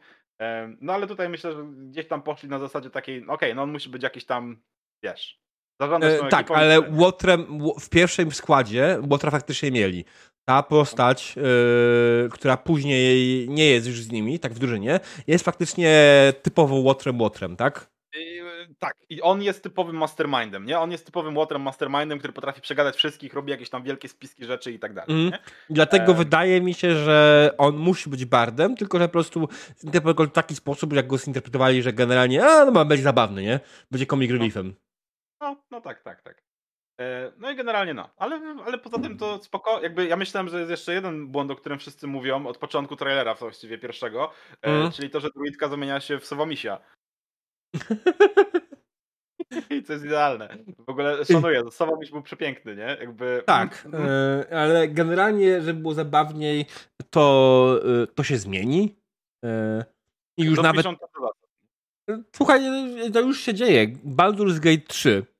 No 0.81 0.93
ale 0.93 1.07
tutaj 1.07 1.29
myślę, 1.29 1.53
że 1.53 1.63
gdzieś 1.63 2.07
tam 2.07 2.21
poszli 2.21 2.49
na 2.49 2.59
zasadzie 2.59 2.89
takiej, 2.89 3.17
okej, 3.23 3.33
okay, 3.33 3.55
no 3.55 3.63
on 3.63 3.71
musi 3.71 3.89
być 3.89 4.03
jakiś 4.03 4.25
tam, 4.25 4.61
wiesz, 5.03 5.44
E, 5.79 6.29
tak, 6.29 6.51
ale 6.51 6.81
Łotrem 6.81 7.59
w 7.79 7.89
pierwszym 7.89 8.31
składzie 8.31 8.97
Łotra 9.09 9.31
faktycznie 9.31 9.71
mieli 9.71 10.05
ta 10.45 10.63
postać, 10.63 11.35
yy, 11.35 12.29
która 12.29 12.57
później 12.57 13.49
nie 13.49 13.69
jest 13.69 13.87
już 13.87 14.01
z 14.01 14.11
nimi, 14.11 14.39
tak 14.39 14.53
w 14.53 14.59
drużynie, 14.59 14.99
jest 15.27 15.45
faktycznie 15.45 15.93
typowo 16.41 16.75
Łotrem 16.75 17.21
Łotrem, 17.21 17.55
tak? 17.55 17.89
Yy, 18.15 18.45
tak, 18.79 18.95
i 19.09 19.21
on 19.21 19.41
jest 19.41 19.63
typowym 19.63 19.95
mastermindem, 19.95 20.65
nie? 20.65 20.79
On 20.79 20.91
jest 20.91 21.05
typowym 21.05 21.37
Łotrem 21.37 21.61
mastermindem, 21.61 22.19
który 22.19 22.33
potrafi 22.33 22.61
przegadać 22.61 22.95
wszystkich, 22.95 23.33
robi 23.33 23.51
jakieś 23.51 23.69
tam 23.69 23.83
wielkie 23.83 24.07
spiski 24.07 24.45
rzeczy 24.45 24.71
i 24.71 24.79
tak 24.79 24.93
dalej. 24.93 25.27
Mm. 25.27 25.39
Dlatego 25.69 26.11
e... 26.11 26.15
wydaje 26.15 26.61
mi 26.61 26.73
się, 26.73 26.95
że 26.95 27.49
on 27.57 27.77
musi 27.77 28.09
być 28.09 28.25
bardem, 28.25 28.75
tylko 28.75 28.99
że 28.99 29.07
po 29.07 29.11
prostu 29.11 29.49
zinterpretował 29.81 30.27
w 30.27 30.31
taki 30.31 30.55
sposób, 30.55 30.93
jak 30.93 31.07
go 31.07 31.17
zinterpretowali, 31.17 31.81
że 31.81 31.93
generalnie, 31.93 32.45
a 32.45 32.65
no 32.65 32.71
ma 32.71 32.85
być 32.85 33.01
zabawny, 33.01 33.43
nie? 33.43 33.59
Będzie 33.91 34.05
comic 34.05 34.31
reliefem. 34.31 34.67
No, 34.67 34.84
no 35.71 35.81
tak, 35.81 36.03
tak, 36.03 36.21
tak. 36.21 36.45
E, 37.01 37.31
no 37.37 37.51
i 37.51 37.55
generalnie 37.55 37.93
no, 37.93 38.09
ale, 38.17 38.35
ale 38.65 38.77
poza 38.77 38.99
tym 38.99 39.17
to 39.17 39.43
spoko, 39.43 39.81
jakby 39.81 40.07
ja 40.07 40.15
myślałem, 40.15 40.49
że 40.49 40.59
jest 40.59 40.71
jeszcze 40.71 40.93
jeden 40.93 41.27
błąd, 41.27 41.51
o 41.51 41.55
którym 41.55 41.79
wszyscy 41.79 42.07
mówią 42.07 42.47
od 42.47 42.57
początku 42.57 42.95
trailera 42.95 43.33
właściwie 43.35 43.77
pierwszego, 43.77 44.31
mm. 44.61 44.91
czyli 44.91 45.09
to, 45.09 45.19
że 45.19 45.29
druidka 45.35 45.67
zamienia 45.67 45.99
się 45.99 46.19
w 46.19 46.25
Sowomisia. 46.25 46.79
I 49.69 49.83
to 49.83 49.93
jest 49.93 50.05
idealne. 50.05 50.57
W 50.87 50.89
ogóle 50.89 51.25
szanuję, 51.25 51.63
Sowomiś 51.71 52.11
był 52.11 52.21
przepiękny, 52.21 52.75
nie? 52.75 52.97
Jakby... 52.99 53.43
Tak, 53.45 53.87
e, 53.93 54.59
ale 54.59 54.87
generalnie, 54.87 55.61
żeby 55.61 55.79
było 55.79 55.93
zabawniej, 55.93 56.65
to, 57.09 57.79
to 58.15 58.23
się 58.23 58.37
zmieni. 58.37 58.95
I 60.37 60.43
już 60.43 60.61
nawet... 60.61 60.85
Słuchaj, 62.35 62.61
to 63.13 63.21
już 63.21 63.39
się 63.39 63.53
dzieje. 63.53 63.87
Baldur's 63.87 64.59
Gate 64.59 64.87
3 64.87 65.34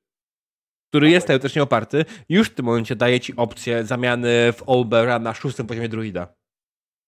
który 0.96 1.10
jest 1.10 1.28
teoretycznie 1.28 1.64
oparty, 1.64 2.06
już 2.30 2.50
w 2.50 2.54
tym 2.54 2.66
momencie 2.66 2.96
daje 2.96 3.20
ci 3.20 3.36
opcję 3.36 3.86
zamiany 3.86 4.54
w 4.54 4.64
Olbera 4.70 5.20
na 5.20 5.34
szóstym 5.34 5.68
poziomie 5.68 5.90
druida. 5.90 6.28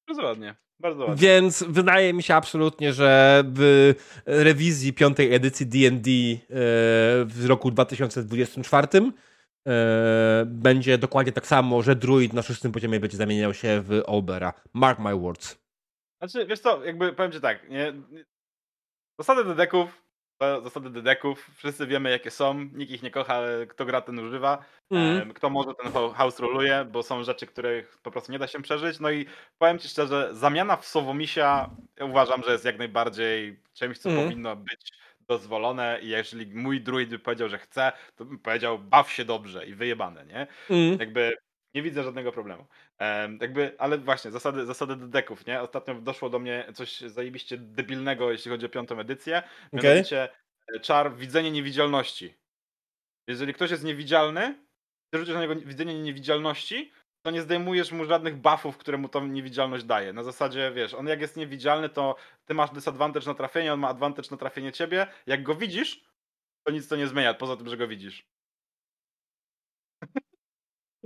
Bardzo 0.07 0.23
ładnie. 0.23 0.55
Bardzo 0.79 1.05
ładnie. 1.05 1.27
Więc 1.27 1.63
wydaje 1.63 2.13
mi 2.13 2.23
się 2.23 2.35
absolutnie, 2.35 2.93
że 2.93 3.43
w 3.53 3.93
rewizji 4.25 4.93
piątej 4.93 5.33
edycji 5.33 5.65
D&D 5.65 6.11
e, 6.11 6.35
w 7.25 7.45
roku 7.47 7.71
2024 7.71 8.87
e, 9.67 10.45
będzie 10.45 10.97
dokładnie 10.97 11.31
tak 11.31 11.47
samo, 11.47 11.81
że 11.81 11.95
druid 11.95 12.33
na 12.33 12.41
szóstym 12.41 12.71
poziomie 12.71 12.99
będzie 12.99 13.17
zamieniał 13.17 13.53
się 13.53 13.81
w 13.81 14.01
Olbera. 14.05 14.53
Mark 14.73 14.99
my 14.99 15.15
words. 15.15 15.57
Znaczy, 16.21 16.47
wiesz 16.47 16.59
co, 16.59 16.85
jakby 16.85 17.13
powiem 17.13 17.31
ci 17.31 17.41
tak, 17.41 17.69
nie, 17.69 17.93
zasady 19.19 19.43
dedeków 19.43 20.06
zasady 20.39 20.89
dedeków, 20.89 21.51
wszyscy 21.55 21.87
wiemy 21.87 22.09
jakie 22.09 22.31
są, 22.31 22.53
nikt 22.73 22.91
ich 22.91 23.03
nie 23.03 23.11
kocha, 23.11 23.33
ale 23.33 23.67
kto 23.67 23.85
gra, 23.85 24.01
ten 24.01 24.19
używa. 24.19 24.65
Mm. 24.91 25.33
Kto 25.33 25.49
może, 25.49 25.73
ten 25.73 25.91
house 26.13 26.39
roluje, 26.39 26.87
bo 26.91 27.03
są 27.03 27.23
rzeczy, 27.23 27.47
których 27.47 27.97
po 28.03 28.11
prostu 28.11 28.31
nie 28.31 28.39
da 28.39 28.47
się 28.47 28.61
przeżyć. 28.61 28.99
No 28.99 29.11
i 29.11 29.25
powiem 29.57 29.79
ci 29.79 29.87
szczerze, 29.87 30.29
zamiana 30.31 30.77
w 30.77 30.85
Sowomisia 30.85 31.69
uważam, 32.01 32.43
że 32.43 32.51
jest 32.51 32.65
jak 32.65 32.77
najbardziej 32.77 33.59
czymś, 33.73 33.97
co 33.97 34.09
mm. 34.09 34.23
powinno 34.23 34.55
być 34.55 34.91
dozwolone 35.27 35.99
i 36.01 36.07
jeżeli 36.07 36.55
mój 36.55 36.81
druid 36.81 37.09
by 37.09 37.19
powiedział, 37.19 37.49
że 37.49 37.57
chce, 37.57 37.91
to 38.15 38.25
bym 38.25 38.39
powiedział 38.39 38.79
baw 38.79 39.11
się 39.11 39.25
dobrze 39.25 39.65
i 39.65 39.75
wyjebane, 39.75 40.25
nie? 40.25 40.47
Mm. 40.69 40.99
Jakby 40.99 41.37
nie 41.75 41.81
widzę 41.81 42.03
żadnego 42.03 42.31
problemu. 42.31 42.65
Um, 42.99 43.37
jakby, 43.41 43.75
ale 43.77 43.97
właśnie, 43.97 44.31
zasady, 44.31 44.65
zasady 44.65 44.95
dedeków, 44.95 45.45
nie? 45.45 45.61
Ostatnio 45.61 45.93
doszło 45.93 46.29
do 46.29 46.39
mnie 46.39 46.67
coś 46.73 46.99
zajebiście 46.99 47.57
debilnego, 47.57 48.31
jeśli 48.31 48.51
chodzi 48.51 48.65
o 48.65 48.69
piątą 48.69 48.99
edycję. 48.99 49.43
Mianowicie 49.73 50.29
okay. 50.69 50.79
czar 50.79 51.15
widzenie 51.15 51.51
niewidzialności. 51.51 52.33
Jeżeli 53.27 53.53
ktoś 53.53 53.71
jest 53.71 53.83
niewidzialny, 53.83 54.55
ty 55.13 55.19
rzucisz 55.19 55.33
na 55.33 55.41
niego 55.41 55.55
widzenie 55.55 56.01
niewidzialności, 56.01 56.91
to 57.25 57.31
nie 57.31 57.41
zdejmujesz 57.41 57.91
mu 57.91 58.05
żadnych 58.05 58.35
buffów, 58.35 58.77
które 58.77 58.97
mu 58.97 59.09
tą 59.09 59.27
niewidzialność 59.27 59.83
daje. 59.83 60.13
Na 60.13 60.23
zasadzie, 60.23 60.71
wiesz, 60.75 60.93
on 60.93 61.07
jak 61.07 61.21
jest 61.21 61.37
niewidzialny, 61.37 61.89
to 61.89 62.15
ty 62.45 62.53
masz 62.53 62.71
disadvantage 62.71 63.25
na 63.25 63.33
trafienie, 63.33 63.73
on 63.73 63.79
ma 63.79 63.87
advantage 63.87 64.27
na 64.31 64.37
trafienie 64.37 64.71
ciebie. 64.71 65.07
Jak 65.25 65.43
go 65.43 65.55
widzisz, 65.55 66.03
to 66.63 66.71
nic 66.71 66.87
to 66.87 66.95
nie 66.95 67.07
zmienia, 67.07 67.33
poza 67.33 67.57
tym, 67.57 67.69
że 67.69 67.77
go 67.77 67.87
widzisz. 67.87 68.27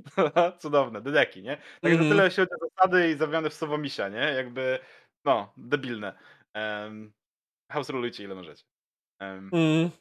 Cudowne, 0.62 1.02
dedeki, 1.02 1.44
nie? 1.44 1.58
Także 1.82 2.00
mm. 2.00 2.10
tyle 2.10 2.32
się 2.32 2.42
o 2.42 2.46
zasady 2.70 3.10
i 3.10 3.16
zawiane 3.16 3.50
w 3.50 3.54
Sowomisia, 3.54 4.10
nie? 4.10 4.20
Jakby, 4.20 4.80
no, 5.26 5.54
debilne. 5.58 6.14
Um, 6.56 7.14
house 7.72 7.90
rulujcie 7.90 8.24
ile 8.24 8.36
możecie. 8.36 8.64
Um. 9.22 9.50
Mm. 9.54 9.92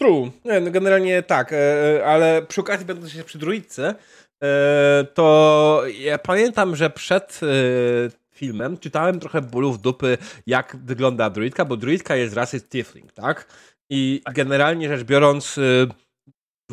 True. 0.00 0.30
Nie, 0.44 0.60
no 0.60 0.70
generalnie 0.70 1.22
tak, 1.22 1.52
e, 1.52 1.56
e, 1.56 2.06
ale 2.06 2.42
przy 2.42 2.60
okazji 2.60 2.86
będąc 2.86 3.12
się 3.12 3.24
przy 3.24 3.38
druidce, 3.38 3.94
e, 4.42 5.06
to 5.14 5.82
ja 5.98 6.18
pamiętam, 6.18 6.76
że 6.76 6.90
przed 6.90 7.40
filmem 8.34 8.78
czytałem 8.78 9.20
trochę 9.20 9.42
bólów 9.42 9.80
dupy, 9.80 10.18
jak 10.46 10.76
wygląda 10.84 11.30
druidka, 11.30 11.64
bo 11.64 11.76
druidka 11.76 12.16
jest 12.16 12.34
rasy 12.34 12.60
Tiefling, 12.60 13.12
tak? 13.12 13.46
I 13.90 14.20
tak. 14.24 14.34
generalnie 14.34 14.88
rzecz 14.88 15.04
biorąc 15.04 15.60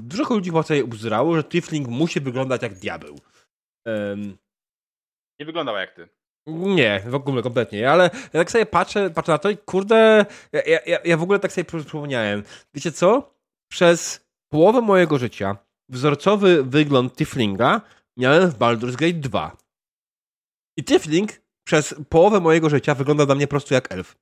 dużo 0.02 0.34
ludzi 0.34 0.50
chyba 0.50 0.64
sobie 0.64 0.84
ubzrało, 0.84 1.36
że 1.36 1.44
Tifling 1.44 1.88
musi 1.88 2.22
wyglądać 2.22 2.62
jak 2.62 2.74
diabeł. 2.74 3.20
Um, 3.86 4.38
nie 5.40 5.46
wyglądał 5.46 5.76
jak 5.76 5.96
ty. 5.96 6.10
Nie, 6.48 7.04
w 7.08 7.16
ogóle 7.16 7.44
kompletnie, 7.44 7.92
ale 7.92 8.04
ja 8.14 8.40
tak 8.40 8.52
sobie 8.52 8.66
patrzę, 8.66 9.10
patrzę 9.10 9.32
na 9.32 9.38
to 9.38 9.50
i 9.50 9.58
kurde, 9.58 10.26
ja, 10.52 10.62
ja, 10.86 11.00
ja 11.06 11.18
w 11.18 11.24
ogóle 11.24 11.40
tak 11.40 11.52
sobie 11.52 11.66
przypomniałem. 11.66 12.44
Wiecie 12.74 12.92
co? 12.92 13.36
Przez 13.72 14.26
połowę 14.50 14.82
mojego 14.82 15.18
życia 15.18 15.58
wzorcowy 15.90 16.64
wygląd 16.64 17.16
Tiflinga 17.16 17.82
miałem 18.18 18.52
w 18.52 18.58
Baldur's 18.58 18.96
Gate 18.96 19.20
2. 19.20 19.58
I 20.78 20.84
Tifling 20.84 21.32
przez 21.68 21.96
połowę 22.10 22.40
mojego 22.40 22.70
życia 22.70 22.96
wygląda 22.96 23.26
dla 23.26 23.36
mnie 23.36 23.48
po 23.48 23.52
prostu 23.52 23.74
jak 23.74 23.92
elf. 23.92 24.18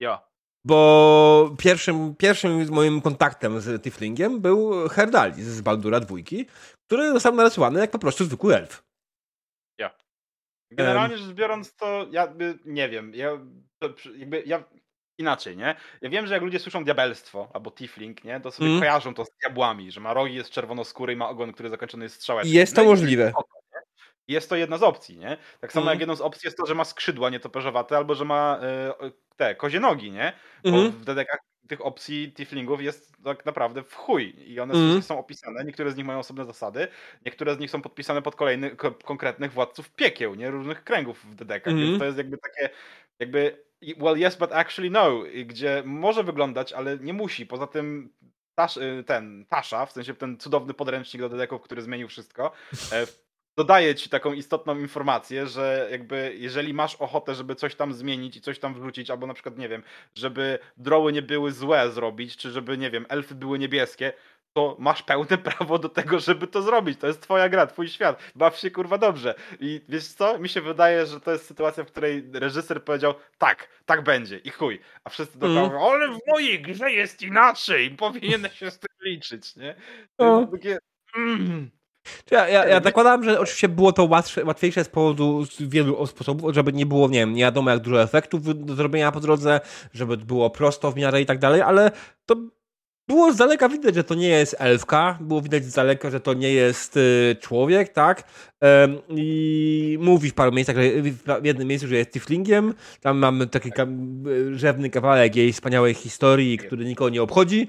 Ja. 0.00 0.28
Bo 0.66 1.54
pierwszym, 1.58 2.14
pierwszym 2.16 2.68
moim 2.70 3.00
kontaktem 3.00 3.60
z 3.60 3.82
Tiflingiem 3.82 4.40
był 4.40 4.88
Herdalis 4.88 5.46
z 5.46 5.60
Baldura 5.60 6.00
dwójki, 6.00 6.46
który 6.86 7.12
został 7.12 7.34
narysowany 7.34 7.80
jak 7.80 7.90
po 7.90 7.98
prostu 7.98 8.24
zwykły 8.24 8.56
elf. 8.56 8.82
Ja. 9.78 9.90
Generalnie 10.70 11.18
rzecz 11.18 11.34
biorąc, 11.34 11.76
to 11.76 12.06
jakby 12.10 12.58
nie 12.64 12.88
wiem. 12.88 13.14
Ja, 13.14 13.30
jakby 14.18 14.42
ja 14.46 14.64
inaczej, 15.18 15.56
nie? 15.56 15.76
Ja 16.00 16.10
wiem, 16.10 16.26
że 16.26 16.34
jak 16.34 16.42
ludzie 16.42 16.58
słyszą 16.58 16.84
diabelstwo 16.84 17.50
albo 17.54 17.70
Tifling, 17.70 18.24
nie? 18.24 18.40
To 18.40 18.50
sobie 18.50 18.68
mm. 18.68 18.80
kojarzą 18.80 19.14
to 19.14 19.24
z 19.24 19.28
diabłami, 19.42 19.90
że 19.90 20.00
ma 20.00 20.14
rogi, 20.14 20.34
jest 20.34 20.50
czerwonoskóry 20.50 21.12
i 21.12 21.16
ma 21.16 21.28
ogon, 21.28 21.52
który 21.52 21.68
zakończony 21.68 22.04
jest 22.04 22.16
strzałeczką. 22.16 22.52
Jest 22.52 22.74
to 22.74 22.82
no 22.82 22.90
możliwe. 22.90 23.32
Jest 24.28 24.48
to 24.48 24.56
jedna 24.56 24.78
z 24.78 24.82
opcji, 24.82 25.18
nie? 25.18 25.36
Tak 25.60 25.72
samo 25.72 25.82
mm. 25.82 25.92
jak 25.92 26.00
jedną 26.00 26.16
z 26.16 26.20
opcji 26.20 26.46
jest 26.46 26.56
to, 26.56 26.66
że 26.66 26.74
ma 26.74 26.84
skrzydła 26.84 27.30
nietoperzowate 27.30 27.96
albo 27.96 28.14
że 28.14 28.24
ma 28.24 28.60
y, 29.02 29.12
te 29.36 29.54
kozie 29.54 29.80
nogi, 29.80 30.10
nie? 30.10 30.32
Bo 30.64 30.68
mm. 30.68 30.90
w 30.90 31.04
dedekach 31.04 31.38
tych 31.68 31.86
opcji 31.86 32.32
tieflingów 32.32 32.82
jest 32.82 33.12
tak 33.24 33.46
naprawdę 33.46 33.82
w 33.82 33.94
chuj 33.94 34.34
i 34.46 34.60
one 34.60 34.74
mm. 34.74 35.02
są 35.02 35.18
opisane, 35.18 35.64
niektóre 35.64 35.90
z 35.90 35.96
nich 35.96 36.06
mają 36.06 36.18
osobne 36.18 36.44
zasady, 36.44 36.88
niektóre 37.26 37.54
z 37.54 37.58
nich 37.58 37.70
są 37.70 37.82
podpisane 37.82 38.22
pod 38.22 38.36
kolejnych 38.36 38.76
konkretnych 39.04 39.52
władców 39.52 39.90
piekieł, 39.90 40.34
nie? 40.34 40.50
Różnych 40.50 40.84
kręgów 40.84 41.24
w 41.24 41.34
DDK, 41.34 41.66
mm. 41.66 41.78
więc 41.78 41.92
mhm. 41.92 41.98
to 41.98 42.04
jest 42.04 42.18
jakby 42.18 42.38
takie 42.38 42.70
jakby 43.18 43.66
well 43.98 44.26
yes 44.26 44.36
but 44.36 44.52
actually 44.52 44.90
no, 44.90 45.22
gdzie 45.44 45.82
może 45.86 46.24
wyglądać, 46.24 46.72
ale 46.72 46.98
nie 46.98 47.12
musi. 47.12 47.46
Poza 47.46 47.66
tym 47.66 48.10
Tasz, 48.54 48.76
y, 48.76 49.04
ten 49.06 49.46
Tasza, 49.48 49.86
w 49.86 49.92
sensie 49.92 50.14
ten 50.14 50.38
cudowny 50.38 50.74
podręcznik 50.74 51.22
do 51.22 51.28
dedeków, 51.28 51.62
który 51.62 51.82
zmienił 51.82 52.08
wszystko, 52.08 52.52
e, 52.92 53.06
dodaje 53.56 53.94
ci 53.94 54.10
taką 54.10 54.32
istotną 54.32 54.78
informację, 54.78 55.46
że 55.46 55.88
jakby 55.90 56.34
jeżeli 56.38 56.74
masz 56.74 56.94
ochotę, 56.94 57.34
żeby 57.34 57.54
coś 57.54 57.74
tam 57.74 57.92
zmienić 57.92 58.36
i 58.36 58.40
coś 58.40 58.58
tam 58.58 58.74
wrzucić, 58.74 59.10
albo 59.10 59.26
na 59.26 59.34
przykład, 59.34 59.58
nie 59.58 59.68
wiem, 59.68 59.82
żeby 60.14 60.58
droły 60.76 61.12
nie 61.12 61.22
były 61.22 61.52
złe 61.52 61.90
zrobić, 61.90 62.36
czy 62.36 62.50
żeby, 62.50 62.78
nie 62.78 62.90
wiem, 62.90 63.06
elfy 63.08 63.34
były 63.34 63.58
niebieskie, 63.58 64.12
to 64.52 64.76
masz 64.78 65.02
pełne 65.02 65.38
prawo 65.48 65.78
do 65.78 65.88
tego, 65.88 66.20
żeby 66.20 66.46
to 66.46 66.62
zrobić. 66.62 67.00
To 67.00 67.06
jest 67.06 67.22
twoja 67.22 67.48
gra, 67.48 67.66
twój 67.66 67.88
świat. 67.88 68.32
Baw 68.34 68.58
się 68.58 68.70
kurwa 68.70 68.98
dobrze. 68.98 69.34
I 69.60 69.80
wiesz 69.88 70.06
co? 70.06 70.38
Mi 70.38 70.48
się 70.48 70.60
wydaje, 70.60 71.06
że 71.06 71.20
to 71.20 71.32
jest 71.32 71.46
sytuacja, 71.46 71.84
w 71.84 71.86
której 71.86 72.30
reżyser 72.32 72.84
powiedział 72.84 73.14
tak, 73.38 73.68
tak 73.86 74.04
będzie 74.04 74.38
i 74.38 74.50
chuj. 74.50 74.80
A 75.04 75.10
wszyscy 75.10 75.38
mm. 75.38 75.64
mówią, 75.64 75.90
ale 75.90 76.08
w 76.08 76.18
mojej 76.26 76.62
grze 76.62 76.92
jest 76.92 77.22
inaczej. 77.22 77.90
Powinieneś 78.04 78.58
się 78.58 78.70
z 78.70 78.78
tym 78.78 78.88
liczyć, 79.04 79.56
nie? 79.56 79.74
To 80.16 80.46
takie... 80.52 80.78
Mm. 81.16 81.75
Ja, 82.30 82.48
ja, 82.48 82.66
ja 82.66 82.80
zakładam, 82.80 83.24
że 83.24 83.40
oczywiście 83.40 83.68
było 83.68 83.92
to 83.92 84.08
łatwiejsze 84.44 84.84
z 84.84 84.88
powodu 84.88 85.44
z 85.44 85.62
wielu 85.62 86.06
sposobów, 86.06 86.54
żeby 86.54 86.72
nie 86.72 86.86
było, 86.86 87.08
nie 87.08 87.18
wiem, 87.18 87.32
nie 87.32 87.42
wiadomo 87.42 87.70
jak 87.70 87.80
dużo 87.80 88.02
efektów 88.02 88.64
do 88.66 88.74
zrobienia 88.74 89.12
po 89.12 89.20
drodze, 89.20 89.60
żeby 89.94 90.16
było 90.16 90.50
prosto 90.50 90.92
w 90.92 90.96
miarę 90.96 91.20
i 91.20 91.26
tak 91.26 91.38
dalej, 91.38 91.62
ale 91.62 91.90
to 92.26 92.36
było 93.08 93.32
z 93.32 93.36
daleka 93.36 93.68
widać, 93.68 93.94
że 93.94 94.04
to 94.04 94.14
nie 94.14 94.28
jest 94.28 94.56
elfka, 94.58 95.18
było 95.20 95.42
widać 95.42 95.64
z 95.64 95.74
daleka, 95.74 96.10
że 96.10 96.20
to 96.20 96.34
nie 96.34 96.52
jest 96.52 96.96
y, 96.96 97.36
człowiek, 97.40 97.92
tak? 97.92 98.24
I 99.08 99.98
mówi 100.00 100.30
w 100.30 100.34
paru 100.34 100.52
miejscach, 100.52 100.76
że 100.76 100.82
w 101.40 101.44
jednym 101.44 101.68
miejscu, 101.68 101.88
że 101.88 101.96
jest 101.96 102.10
Tiflingiem, 102.10 102.74
tam 103.00 103.18
mamy 103.18 103.46
taki 103.46 103.70
rzewny 104.52 104.90
kawałek 104.90 105.36
jej 105.36 105.52
wspaniałej 105.52 105.94
historii, 105.94 106.58
który 106.58 106.84
nikogo 106.84 107.08
nie 107.08 107.22
obchodzi, 107.22 107.68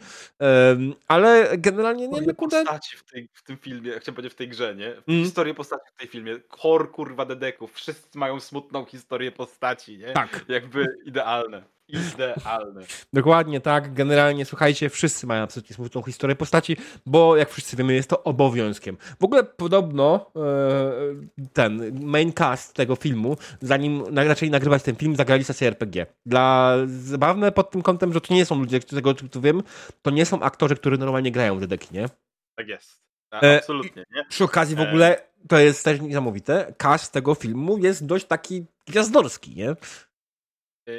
ale 1.07 1.57
generalnie 1.57 2.07
nie, 2.07 2.21
no 2.21 2.33
kurde... 2.35 2.63
postaci 2.63 2.97
w, 2.97 3.03
tej, 3.03 3.29
w 3.33 3.43
tym 3.43 3.57
filmie, 3.57 3.91
chciałem 3.99 4.15
powiedzieć 4.15 4.33
w 4.33 4.35
tej 4.35 4.47
grze, 4.47 4.75
nie? 4.75 4.87
Mm. 5.07 5.23
Historię 5.23 5.53
postaci 5.53 5.91
w 5.95 5.99
tej 5.99 6.07
filmie, 6.07 6.39
chor 6.49 6.91
kurwa 6.91 7.25
dedeków, 7.25 7.73
wszyscy 7.73 8.17
mają 8.17 8.39
smutną 8.39 8.85
historię 8.85 9.31
postaci, 9.31 9.97
nie? 9.97 10.13
Tak. 10.13 10.45
Jakby 10.47 10.85
idealne. 11.05 11.76
Idealne. 11.87 12.81
Dokładnie 13.13 13.61
tak. 13.61 13.93
Generalnie, 13.93 14.45
słuchajcie, 14.45 14.89
wszyscy 14.89 15.27
mają 15.27 15.43
absolutnie 15.43 15.75
smutną 15.75 16.01
historię 16.01 16.35
postaci, 16.35 16.77
bo 17.05 17.37
jak 17.37 17.49
wszyscy 17.49 17.77
wiemy, 17.77 17.93
jest 17.93 18.09
to 18.09 18.23
obowiązkiem. 18.23 18.97
W 19.19 19.23
ogóle 19.23 19.43
podobno 19.43 20.31
e, 20.35 21.49
ten 21.53 21.99
main 22.05 22.33
cast 22.33 22.73
tego 22.73 22.95
filmu, 22.95 23.37
zanim 23.61 24.03
raczej 24.15 24.49
nagrywać 24.51 24.83
ten 24.83 24.95
film, 24.95 25.15
zagrali 25.15 25.43
sesję 25.43 25.67
RPG. 25.67 26.05
Dla 26.25 26.75
zabawne 26.87 27.51
pod 27.51 27.71
tym 27.71 27.81
kątem, 27.81 28.13
że 28.13 28.21
to 28.21 28.33
nie 28.33 28.45
są 28.45 28.59
ludzie, 28.59 28.81
z 28.81 28.85
tego 28.85 29.13
co 29.13 29.41
wiem, 29.41 29.63
to 30.01 30.11
nie 30.11 30.25
są 30.25 30.41
aktorzy, 30.41 30.75
którzy 30.75 30.97
normalnie 30.97 31.31
grają 31.31 31.57
w 31.57 31.59
Dedeki, 31.59 31.87
nie? 31.91 32.09
Tak 32.55 32.67
jest. 32.67 33.01
E, 33.43 33.57
absolutnie, 33.57 34.05
nie? 34.15 34.25
Przy 34.25 34.43
okazji 34.43 34.75
w 34.75 34.79
e. 34.79 34.89
ogóle, 34.89 35.21
to 35.47 35.59
jest 35.59 35.85
też 35.85 36.01
niesamowite, 36.01 36.73
cast 36.77 37.13
tego 37.13 37.35
filmu 37.35 37.77
jest 37.77 38.05
dość 38.05 38.25
taki 38.25 38.65
gwiazdorski, 38.87 39.55
nie? 39.55 39.75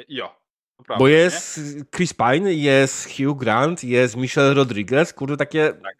Jo. 0.07 0.38
Prawda, 0.85 0.99
Bo 0.99 1.07
jest 1.07 1.75
nie? 1.75 1.85
Chris 1.95 2.13
Pine, 2.13 2.53
jest 2.53 3.09
Hugh 3.17 3.37
Grant, 3.37 3.83
jest 3.83 4.17
Michelle 4.17 4.53
Rodriguez, 4.53 5.13
kurde 5.13 5.37
takie... 5.37 5.73
Tak. 5.73 5.97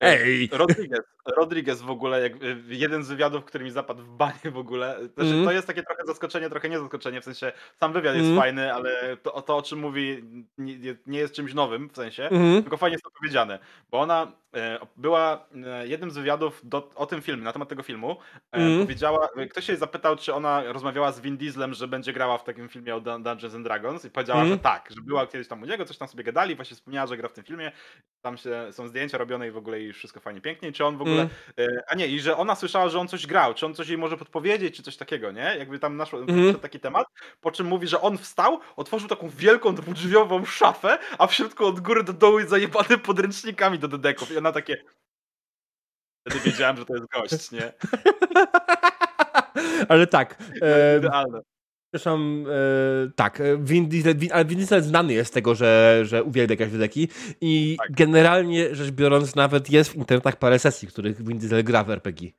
Ej! 0.00 0.48
Rodriguez, 0.52 1.00
Rodriguez 1.36 1.82
w 1.82 1.90
ogóle, 1.90 2.20
jak 2.20 2.32
jeden 2.68 3.04
z 3.04 3.08
wywiadów, 3.08 3.44
który 3.44 3.64
mi 3.64 3.70
zapadł 3.70 4.02
w 4.02 4.08
banie 4.08 4.50
w 4.52 4.58
ogóle, 4.58 4.98
znaczy, 5.14 5.30
mm. 5.30 5.44
to 5.44 5.52
jest 5.52 5.66
takie 5.66 5.82
trochę 5.82 6.02
zaskoczenie, 6.06 6.50
trochę 6.50 6.68
nie 6.68 6.78
zaskoczenie, 6.78 7.20
w 7.20 7.24
sensie 7.24 7.52
sam 7.80 7.92
wywiad 7.92 8.14
jest 8.14 8.26
mm. 8.26 8.38
fajny, 8.38 8.74
ale 8.74 9.16
to, 9.16 9.42
to, 9.42 9.56
o 9.56 9.62
czym 9.62 9.78
mówi 9.78 10.24
nie, 10.58 10.96
nie, 11.06 11.18
jest 11.18 11.34
czymś 11.34 11.54
nowym 11.54 11.88
w 11.88 11.96
sensie, 11.96 12.28
mm. 12.28 12.62
tylko 12.62 12.76
fajnie 12.76 12.94
jest 12.94 13.04
to 13.04 13.10
powiedziane, 13.10 13.58
bo 13.90 14.00
ona 14.00 14.32
była 14.96 15.46
e, 15.66 15.86
jednym 15.86 16.10
z 16.10 16.14
wywiadów 16.14 16.60
do, 16.64 16.90
o 16.94 17.06
tym 17.06 17.22
filmie, 17.22 17.42
na 17.42 17.52
temat 17.52 17.68
tego 17.68 17.82
filmu, 17.82 18.16
mm. 18.52 18.80
powiedziała, 18.80 19.28
ktoś 19.50 19.64
się 19.64 19.76
zapytał, 19.76 20.16
czy 20.16 20.34
ona 20.34 20.62
rozmawiała 20.72 21.12
z 21.12 21.20
Vin 21.20 21.36
Dieslem, 21.36 21.74
że 21.74 21.88
będzie 21.88 22.12
grała 22.12 22.38
w 22.38 22.44
takim 22.44 22.68
filmie 22.68 22.94
o 22.94 23.00
Dungeons 23.00 23.54
and 23.54 23.64
Dragons 23.64 24.04
i 24.04 24.10
powiedziała, 24.10 24.40
mm. 24.40 24.52
że 24.52 24.58
tak, 24.58 24.88
że 24.90 25.02
była 25.02 25.26
kiedyś 25.26 25.48
tam 25.48 25.62
u 25.62 25.66
niego, 25.66 25.84
coś 25.84 25.98
tam 25.98 26.08
sobie 26.08 26.24
gadali, 26.24 26.56
właśnie 26.56 26.76
wspomniała, 26.76 27.06
że 27.06 27.16
gra 27.16 27.28
w 27.28 27.32
tym 27.32 27.44
filmie, 27.44 27.72
tam 28.22 28.36
się, 28.36 28.72
są 28.72 28.88
zdjęcia 28.88 29.18
robione 29.18 29.48
i 29.48 29.50
w 29.50 29.56
ogóle 29.56 29.80
i 29.80 29.92
wszystko 29.92 30.20
fajnie, 30.20 30.40
pięknie, 30.40 30.72
czy 30.72 30.84
on 30.84 30.96
w 30.96 31.02
ogóle 31.02 31.14
ogóle. 31.14 31.28
Mm. 31.56 31.80
A 31.88 31.94
nie, 31.94 32.06
i 32.06 32.20
że 32.20 32.36
ona 32.36 32.54
słyszała, 32.54 32.88
że 32.88 33.00
on 33.00 33.08
coś 33.08 33.26
grał, 33.26 33.54
czy 33.54 33.66
on 33.66 33.74
coś 33.74 33.88
jej 33.88 33.98
może 33.98 34.16
podpowiedzieć, 34.16 34.76
czy 34.76 34.82
coś 34.82 34.96
takiego, 34.96 35.32
nie? 35.32 35.56
Jakby 35.58 35.78
tam 35.78 35.96
naszło 35.96 36.18
mm. 36.18 36.54
taki 36.54 36.80
temat. 36.80 37.06
Po 37.40 37.50
czym 37.50 37.66
mówi, 37.66 37.88
że 37.88 38.00
on 38.00 38.18
wstał, 38.18 38.60
otworzył 38.76 39.08
taką 39.08 39.28
wielką 39.28 39.74
dwudrzwiową 39.74 40.44
szafę, 40.44 40.98
a 41.18 41.26
w 41.26 41.34
środku 41.34 41.66
od 41.66 41.80
góry 41.80 42.04
do 42.04 42.12
dołu 42.12 42.38
jest 42.38 42.50
zajebany 42.50 42.98
podręcznikami 42.98 43.78
do 43.78 43.88
dedeków. 43.88 44.32
I 44.32 44.38
ona 44.44 44.52
takie. 44.52 44.84
Wtedy 46.28 46.44
wiedziałem, 46.44 46.76
że 46.76 46.84
to 46.84 46.94
jest 46.94 47.06
gość, 47.08 47.50
nie? 47.52 47.72
Ale 49.88 50.06
tak. 50.06 50.42
E, 50.62 50.98
idealne. 50.98 51.40
Przepraszam, 51.94 52.46
e, 52.48 53.10
tak, 53.16 53.42
Vin 53.58 53.88
Diesel, 53.88 54.16
Vin, 54.16 54.32
ale 54.32 54.44
Vin 54.44 54.58
Diesel 54.58 54.82
znany 54.82 55.12
jest 55.12 55.30
z 55.30 55.34
tego, 55.34 55.54
że, 55.54 56.00
że 56.04 56.24
uwielbia 56.24 56.52
jakieś 56.52 56.68
wydeki 56.68 57.08
i 57.40 57.76
tak. 57.78 57.92
generalnie 57.92 58.74
rzecz 58.74 58.90
biorąc 58.90 59.34
nawet 59.34 59.70
jest 59.70 59.90
w 59.90 59.94
internetach 59.94 60.36
parę 60.36 60.58
sesji, 60.58 60.88
których 60.88 61.24
Vin 61.24 61.38
Diesel 61.38 61.64
gra 61.64 61.84
w 61.84 61.90
RPG. 61.90 62.30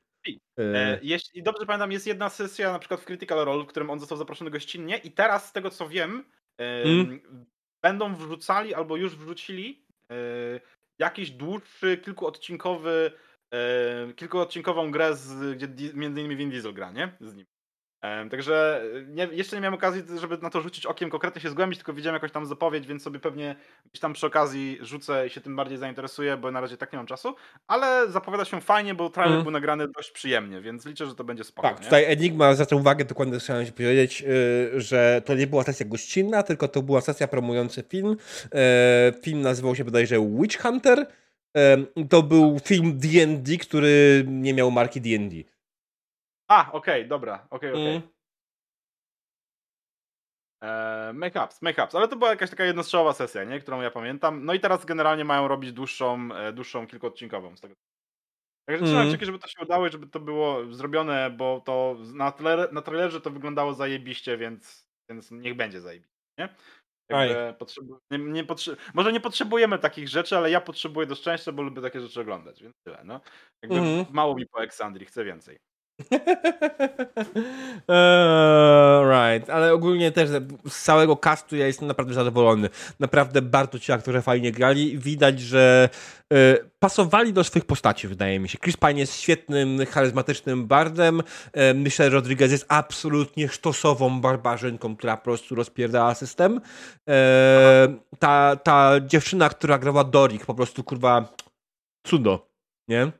E, 0.58 0.62
e... 0.62 0.98
Jeśli 1.02 1.42
dobrze 1.42 1.66
pamiętam, 1.66 1.92
jest 1.92 2.06
jedna 2.06 2.28
sesja 2.28 2.72
na 2.72 2.78
przykład 2.78 3.00
w 3.00 3.04
Critical 3.04 3.44
Role, 3.44 3.64
w 3.64 3.66
którym 3.66 3.90
on 3.90 4.00
został 4.00 4.18
zaproszony 4.18 4.50
gościnnie 4.50 4.96
i 4.96 5.10
teraz 5.10 5.48
z 5.48 5.52
tego 5.52 5.70
co 5.70 5.88
wiem, 5.88 6.24
e, 6.60 6.82
mm. 6.82 7.20
będą 7.82 8.14
wrzucali 8.14 8.74
albo 8.74 8.96
już 8.96 9.16
wrzucili 9.16 9.86
e, 10.12 10.16
jakiś 10.98 11.30
dłuższy, 11.30 11.96
kilkuodcinkowy 11.96 13.12
kilkuodcinkową 14.16 14.90
grę, 14.90 15.16
z, 15.16 15.56
gdzie 15.56 15.92
między 15.94 16.20
innymi 16.20 16.36
Vin 16.36 16.50
Diesel 16.50 16.74
gra, 16.74 16.92
nie? 16.92 17.16
Z 17.20 17.34
nim. 17.34 17.46
Także 18.30 18.82
nie, 19.08 19.28
jeszcze 19.32 19.56
nie 19.56 19.62
miałem 19.62 19.74
okazji, 19.74 20.02
żeby 20.20 20.38
na 20.38 20.50
to 20.50 20.60
rzucić 20.60 20.86
okiem, 20.86 21.10
konkretnie 21.10 21.40
się 21.40 21.50
zgłębić, 21.50 21.78
tylko 21.78 21.92
widziałem 21.92 22.14
jakąś 22.14 22.32
tam 22.32 22.46
zapowiedź, 22.46 22.86
więc 22.86 23.02
sobie 23.02 23.18
pewnie 23.18 23.56
gdzieś 23.90 24.00
tam 24.00 24.12
przy 24.12 24.26
okazji 24.26 24.78
rzucę 24.80 25.26
i 25.26 25.30
się 25.30 25.40
tym 25.40 25.56
bardziej 25.56 25.78
zainteresuję, 25.78 26.36
bo 26.36 26.50
na 26.50 26.60
razie 26.60 26.76
tak 26.76 26.92
nie 26.92 26.96
mam 26.96 27.06
czasu, 27.06 27.34
ale 27.66 28.10
zapowiada 28.10 28.44
się 28.44 28.60
fajnie, 28.60 28.94
bo 28.94 29.10
trailer 29.10 29.32
mm. 29.32 29.42
był 29.42 29.52
nagrany 29.52 29.88
dość 29.88 30.10
przyjemnie, 30.10 30.60
więc 30.60 30.86
liczę, 30.86 31.06
że 31.06 31.14
to 31.14 31.24
będzie 31.24 31.44
spoko. 31.44 31.68
Tak, 31.68 31.78
nie? 31.78 31.84
tutaj 31.84 32.04
Enigma 32.04 32.54
zwraca 32.54 32.76
uwagę, 32.76 33.04
dokładnie 33.04 33.38
chciałem 33.38 33.66
się 33.66 33.72
powiedzieć, 33.72 34.20
yy, 34.20 34.80
że 34.80 35.22
to 35.24 35.34
nie 35.34 35.46
była 35.46 35.62
sesja 35.62 35.86
gościnna, 35.86 36.42
tylko 36.42 36.68
to 36.68 36.82
była 36.82 37.00
sesja 37.00 37.28
promująca 37.28 37.82
film. 37.82 38.16
Yy, 38.42 39.22
film 39.22 39.40
nazywał 39.40 39.74
się 39.74 39.84
bodajże 39.84 40.16
Witch 40.40 40.62
Hunter. 40.62 41.06
Yy, 41.96 42.08
to 42.08 42.22
był 42.22 42.58
film 42.64 42.98
D&D, 42.98 43.56
który 43.56 44.24
nie 44.26 44.54
miał 44.54 44.70
marki 44.70 45.00
D&D. 45.00 45.55
A, 46.48 46.72
okej, 46.72 47.00
okay, 47.00 47.08
dobra, 47.08 47.46
okej, 47.50 47.70
okay, 47.70 47.82
okej. 47.82 47.96
Okay. 47.96 48.16
Mm. 50.60 51.16
make-ups, 51.18 51.62
make-ups, 51.62 51.96
ale 51.96 52.08
to 52.08 52.16
była 52.16 52.30
jakaś 52.30 52.50
taka 52.50 52.64
jednostrzałowa 52.64 53.12
sesja, 53.12 53.44
nie? 53.44 53.60
którą 53.60 53.80
ja 53.80 53.90
pamiętam. 53.90 54.44
No 54.44 54.54
i 54.54 54.60
teraz 54.60 54.84
generalnie 54.84 55.24
mają 55.24 55.48
robić 55.48 55.72
dłuższą, 55.72 56.28
e, 56.34 56.52
dłuższą 56.52 56.86
kilkuodcinkową 56.86 57.56
z 57.56 57.60
tego. 57.60 57.74
Także 58.68 58.84
trzymam 58.84 59.02
mm. 59.02 59.12
kciuki, 59.12 59.26
żeby 59.26 59.38
to 59.38 59.48
się 59.48 59.62
udało 59.62 59.86
i 59.86 59.90
żeby 59.90 60.06
to 60.06 60.20
było 60.20 60.74
zrobione, 60.74 61.30
bo 61.30 61.62
to 61.64 61.96
na, 62.14 62.32
trailer, 62.32 62.72
na 62.72 62.82
trailerze 62.82 63.20
to 63.20 63.30
wyglądało 63.30 63.74
zajebiście, 63.74 64.36
więc, 64.36 64.88
więc 65.10 65.30
niech 65.30 65.56
będzie 65.56 65.80
zajebiście, 65.80 66.14
nie? 66.38 66.48
Potrzebu 67.58 67.98
nie, 68.10 68.18
nie 68.18 68.44
potrze 68.44 68.76
może 68.94 69.12
nie 69.12 69.20
potrzebujemy 69.20 69.78
takich 69.78 70.08
rzeczy, 70.08 70.36
ale 70.36 70.50
ja 70.50 70.60
potrzebuję 70.60 71.06
do 71.06 71.14
szczęścia, 71.14 71.52
bo 71.52 71.62
lubię 71.62 71.82
takie 71.82 72.00
rzeczy 72.00 72.20
oglądać, 72.20 72.62
więc 72.62 72.74
tyle. 72.86 73.02
No. 73.04 73.20
Jakby 73.62 73.78
mm 73.78 74.04
-hmm. 74.04 74.06
Mało 74.12 74.34
mi 74.34 74.46
po 74.46 74.62
Eksandrii, 74.62 75.06
chcę 75.06 75.24
więcej. 75.24 75.58
Uh, 76.00 76.08
right, 79.12 79.50
ale 79.50 79.72
ogólnie 79.72 80.12
też 80.12 80.30
z 80.68 80.82
całego 80.82 81.16
castu 81.16 81.56
ja 81.56 81.66
jestem 81.66 81.88
naprawdę 81.88 82.14
zadowolony. 82.14 82.68
Naprawdę 83.00 83.42
bardzo 83.42 83.78
ci 83.78 83.92
aktorzy 83.92 84.22
fajnie 84.22 84.52
grali. 84.52 84.98
Widać, 84.98 85.40
że 85.40 85.88
y, 86.32 86.58
pasowali 86.78 87.32
do 87.32 87.44
swoich 87.44 87.64
postaci, 87.64 88.08
wydaje 88.08 88.40
mi 88.40 88.48
się. 88.48 88.58
Chris 88.58 88.76
Pine 88.76 88.98
jest 88.98 89.20
świetnym, 89.20 89.86
charyzmatycznym 89.86 90.66
bardem. 90.66 91.20
Y, 91.20 91.74
myślę, 91.74 92.04
że 92.04 92.10
Rodriguez 92.10 92.52
jest 92.52 92.66
absolutnie 92.68 93.48
sztosową 93.48 94.20
barbarzynką, 94.20 94.96
która 94.96 95.16
po 95.16 95.24
prostu 95.24 95.54
rozpierdala 95.54 96.14
system. 96.14 96.56
Y, 96.56 96.60
ta, 98.18 98.56
ta 98.56 99.00
dziewczyna, 99.00 99.48
która 99.48 99.78
grała 99.78 100.04
Dorik, 100.04 100.46
po 100.46 100.54
prostu 100.54 100.84
kurwa 100.84 101.34
cudo, 102.06 102.48
nie? 102.88 103.12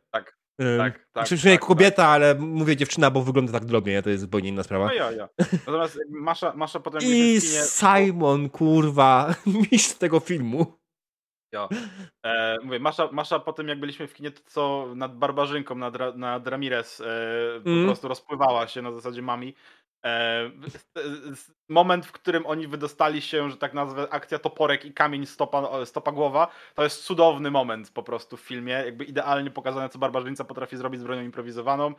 Tak. 0.58 0.78
Tak, 0.78 1.06
tak. 1.12 1.26
Czy 1.26 1.36
przynajmniej 1.36 1.58
tak, 1.58 1.68
kobieta, 1.68 1.96
tak. 1.96 2.06
ale 2.06 2.34
mówię 2.34 2.76
dziewczyna, 2.76 3.10
bo 3.10 3.22
wygląda 3.22 3.52
tak 3.52 3.64
drobnie, 3.64 4.02
to 4.02 4.10
jest 4.10 4.20
zupełnie 4.20 4.48
inna 4.48 4.62
sprawa. 4.62 4.86
No 4.86 4.92
ja, 4.92 5.12
ja. 5.12 5.28
Natomiast 5.52 5.98
Masza, 6.08 6.52
Masza 6.56 6.80
potem... 6.80 7.00
I 7.00 7.04
kinie, 7.04 7.40
Simon, 7.40 8.48
kurwa, 8.48 9.34
mistrz 9.72 9.98
tego 9.98 10.20
filmu. 10.20 10.66
Ja. 11.52 11.68
E, 12.22 12.56
mówię, 12.62 12.78
Masza, 12.78 13.08
Masza 13.12 13.38
po 13.38 13.52
tym 13.52 13.68
jak 13.68 13.80
byliśmy 13.80 14.06
w 14.06 14.14
kinie, 14.14 14.30
to 14.30 14.40
co 14.46 14.92
nad 14.94 15.18
Barbarzynką, 15.18 15.74
nad, 15.74 16.16
nad 16.16 16.46
Ramirez 16.46 17.00
e, 17.00 17.04
po 17.64 17.70
mm. 17.70 17.86
prostu 17.86 18.08
rozpływała 18.08 18.66
się 18.68 18.82
na 18.82 18.92
zasadzie 18.92 19.22
mami. 19.22 19.54
E, 20.04 20.50
moment, 21.68 22.06
w 22.06 22.12
którym 22.12 22.46
oni 22.46 22.68
wydostali 22.68 23.22
się, 23.22 23.50
że 23.50 23.56
tak 23.56 23.74
nazwę, 23.74 24.08
akcja 24.10 24.38
toporek 24.38 24.84
i 24.84 24.92
kamień 24.92 25.26
stopa, 25.26 25.86
stopa 25.86 26.12
głowa, 26.12 26.48
to 26.74 26.84
jest 26.84 27.04
cudowny 27.04 27.50
moment 27.50 27.90
po 27.90 28.02
prostu 28.02 28.36
w 28.36 28.40
filmie. 28.40 28.72
Jakby 28.72 29.04
idealnie 29.04 29.50
pokazane, 29.50 29.88
co 29.88 29.98
barbarzyńca 29.98 30.44
potrafi 30.44 30.76
zrobić 30.76 31.00
z 31.00 31.04
bronią 31.04 31.22
improwizowaną 31.22 31.94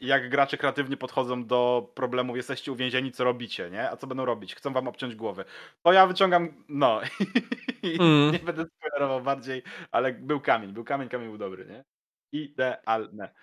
i 0.00 0.06
jak 0.06 0.28
gracze 0.28 0.56
kreatywnie 0.56 0.96
podchodzą 0.96 1.46
do 1.46 1.90
problemów. 1.94 2.36
Jesteście 2.36 2.72
uwięzieni, 2.72 3.12
co 3.12 3.24
robicie, 3.24 3.70
nie? 3.70 3.90
A 3.90 3.96
co 3.96 4.06
będą 4.06 4.24
robić? 4.24 4.54
Chcą 4.54 4.72
wam 4.72 4.88
obciąć 4.88 5.14
głowy. 5.14 5.44
To 5.82 5.92
ja 5.92 6.06
wyciągam, 6.06 6.64
no, 6.68 7.00
mm. 8.00 8.32
nie 8.32 8.38
będę 8.38 8.64
spoilerował 8.64 9.22
bardziej, 9.22 9.62
ale 9.90 10.12
był 10.12 10.40
kamień, 10.40 10.72
był 10.72 10.84
kamień, 10.84 11.08
kamień 11.08 11.28
był 11.28 11.38
dobry, 11.38 11.66
nie? 11.66 11.84
Idealne. 12.32 13.34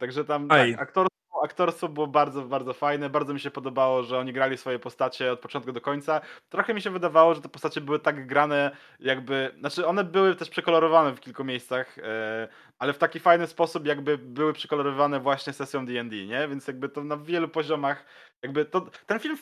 także 0.00 0.24
tam 0.24 0.48
tak, 0.48 0.68
aktor 0.78 1.06
aktorstwo 1.44 1.88
było 1.88 2.06
bardzo, 2.06 2.42
bardzo 2.42 2.72
fajne. 2.72 3.10
Bardzo 3.10 3.34
mi 3.34 3.40
się 3.40 3.50
podobało, 3.50 4.02
że 4.02 4.18
oni 4.18 4.32
grali 4.32 4.58
swoje 4.58 4.78
postacie 4.78 5.32
od 5.32 5.40
początku 5.40 5.72
do 5.72 5.80
końca. 5.80 6.20
Trochę 6.48 6.74
mi 6.74 6.82
się 6.82 6.90
wydawało, 6.90 7.34
że 7.34 7.40
te 7.40 7.48
postacie 7.48 7.80
były 7.80 8.00
tak 8.00 8.26
grane, 8.26 8.76
jakby. 9.00 9.54
Znaczy, 9.58 9.86
one 9.86 10.04
były 10.04 10.34
też 10.34 10.50
przekolorowane 10.50 11.14
w 11.14 11.20
kilku 11.20 11.44
miejscach, 11.44 11.98
e, 11.98 12.48
ale 12.78 12.92
w 12.92 12.98
taki 12.98 13.20
fajny 13.20 13.46
sposób, 13.46 13.86
jakby 13.86 14.18
były 14.18 14.52
przekolorowane 14.52 15.20
właśnie 15.20 15.52
sesją 15.52 15.86
DD, 15.86 16.26
nie? 16.26 16.48
Więc 16.48 16.66
jakby 16.66 16.88
to 16.88 17.04
na 17.04 17.16
wielu 17.16 17.48
poziomach. 17.48 18.04
Jakby 18.42 18.64
to, 18.64 18.86
ten 19.06 19.18
film, 19.18 19.38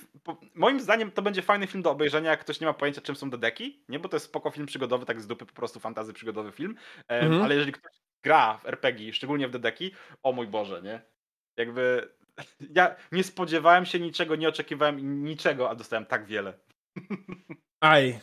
moim 0.55 0.81
zdaniem, 0.81 1.11
to 1.11 1.23
będzie 1.23 1.43
fajny 1.43 1.67
film 1.67 1.83
do 1.83 1.91
obejrzenia, 1.91 2.31
jak 2.31 2.41
ktoś 2.41 2.61
nie 2.61 2.67
ma 2.67 2.73
pojęcia, 2.73 3.01
czym 3.01 3.17
są 3.17 3.31
dedeki, 3.31 3.85
nie? 3.89 3.99
Bo 3.99 4.09
to 4.09 4.17
jest 4.17 4.27
spoko 4.27 4.51
film 4.51 4.67
przygodowy, 4.67 5.07
tak 5.07 5.21
z 5.21 5.27
dupy, 5.27 5.47
po 5.47 5.53
prostu 5.53 5.81
fantazy 5.81 6.13
przygodowy 6.13 6.53
film. 6.53 6.77
E, 7.09 7.21
mhm. 7.21 7.43
Ale 7.43 7.55
jeżeli 7.55 7.73
ktoś 7.73 7.93
gra 8.23 8.59
w 8.59 8.67
RPG, 8.67 9.13
szczególnie 9.13 9.49
w 9.49 9.51
dedeki, 9.51 9.95
o 10.23 10.33
mój 10.33 10.47
Boże, 10.47 10.83
nie? 10.83 11.12
Jakby 11.57 12.09
ja 12.77 12.97
nie 13.13 13.25
spodziewałem 13.25 13.87
się 13.87 14.01
niczego, 14.01 14.37
nie 14.37 14.49
oczekiwałem 14.49 15.25
niczego, 15.25 15.71
a 15.71 15.75
dostałem 15.75 16.07
tak 16.07 16.27
wiele. 16.27 16.59
Aj. 17.81 18.21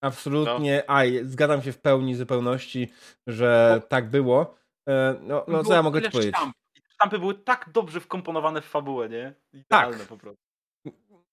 Absolutnie, 0.00 0.82
no. 0.88 0.94
aj. 0.94 1.20
Zgadzam 1.24 1.62
się 1.62 1.72
w 1.72 1.78
pełni, 1.78 2.14
zupełności, 2.14 2.90
że 3.26 3.72
no. 3.74 3.80
tak 3.80 4.10
było. 4.10 4.58
E, 4.88 5.16
no, 5.22 5.44
no 5.48 5.64
co 5.64 5.74
ja 5.74 5.82
mogę 5.82 6.02
ci 6.02 6.10
powiedzieć? 6.10 6.34
Sztamp. 6.36 6.54
Sztampy 6.88 7.18
były 7.18 7.34
tak 7.34 7.70
dobrze 7.72 8.00
wkomponowane 8.00 8.60
w 8.60 8.64
fabułę, 8.64 9.08
nie? 9.08 9.34
Idealne 9.52 9.98
tak. 9.98 10.06
po 10.06 10.16
prostu. 10.16 10.42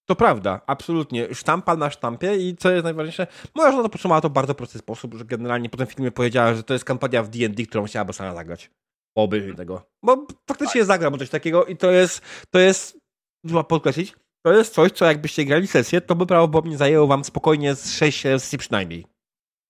To 0.06 0.16
prawda, 0.16 0.62
absolutnie. 0.68 1.34
Sztampa 1.34 1.76
na 1.76 1.90
sztampie 1.90 2.36
i 2.36 2.56
co 2.56 2.72
jest 2.72 2.84
najważniejsze, 2.84 3.28
moja 3.56 3.72
żona 3.72 3.84
to 3.84 3.90
potrzebowała 3.90 4.22
to 4.22 4.30
w 4.30 4.34
bardzo 4.34 4.56
prosty 4.56 4.80
sposób, 4.80 5.14
że 5.14 5.26
generalnie 5.26 5.70
po 5.70 5.78
tym 5.78 5.88
filmie 5.88 6.12
powiedziała, 6.12 6.54
że 6.54 6.64
to 6.64 6.74
jest 6.74 6.86
kampania 6.86 7.24
w 7.24 7.30
D&D, 7.30 7.66
którą 7.66 7.86
chciałaby 7.86 8.14
sama 8.14 8.36
zagrać 8.36 8.70
po 9.16 9.24
obejrzeniu 9.24 9.52
mhm. 9.52 9.68
tego. 9.68 9.90
Bo 10.04 10.28
faktycznie 10.48 10.82
tak. 10.82 10.88
zagram 10.88 11.20
coś 11.20 11.30
takiego 11.30 11.66
i 11.66 11.78
to 11.78 11.92
jest, 11.92 12.22
to 12.50 12.60
jest, 12.60 13.00
trzeba 13.46 13.64
podkreślić, 13.64 14.14
to 14.46 14.54
jest 14.54 14.74
coś, 14.74 14.92
co 14.92 15.06
jakbyście 15.06 15.46
grali 15.46 15.68
sesję, 15.68 16.02
to 16.02 16.16
by 16.16 16.26
prawdopodobnie 16.26 16.78
zajęło 16.78 17.08
wam 17.08 17.24
spokojnie 17.24 17.76
z 17.76 17.94
6 17.94 18.22
sesji 18.22 18.58
przynajmniej. 18.58 19.06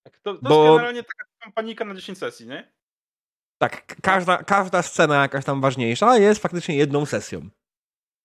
Tak, 0.02 0.18
to, 0.18 0.34
to 0.34 0.40
Bo... 0.42 0.64
jest 0.64 0.76
generalnie 0.76 1.02
taka 1.02 1.24
kampanika 1.38 1.84
na 1.84 1.94
10 1.94 2.18
sesji, 2.18 2.46
nie? 2.46 2.72
Tak, 3.58 3.96
każda, 4.02 4.36
każda 4.36 4.82
scena 4.82 5.22
jakaś 5.22 5.44
tam 5.44 5.60
ważniejsza 5.60 6.18
jest 6.18 6.42
faktycznie 6.42 6.76
jedną 6.76 7.06
sesją. 7.06 7.48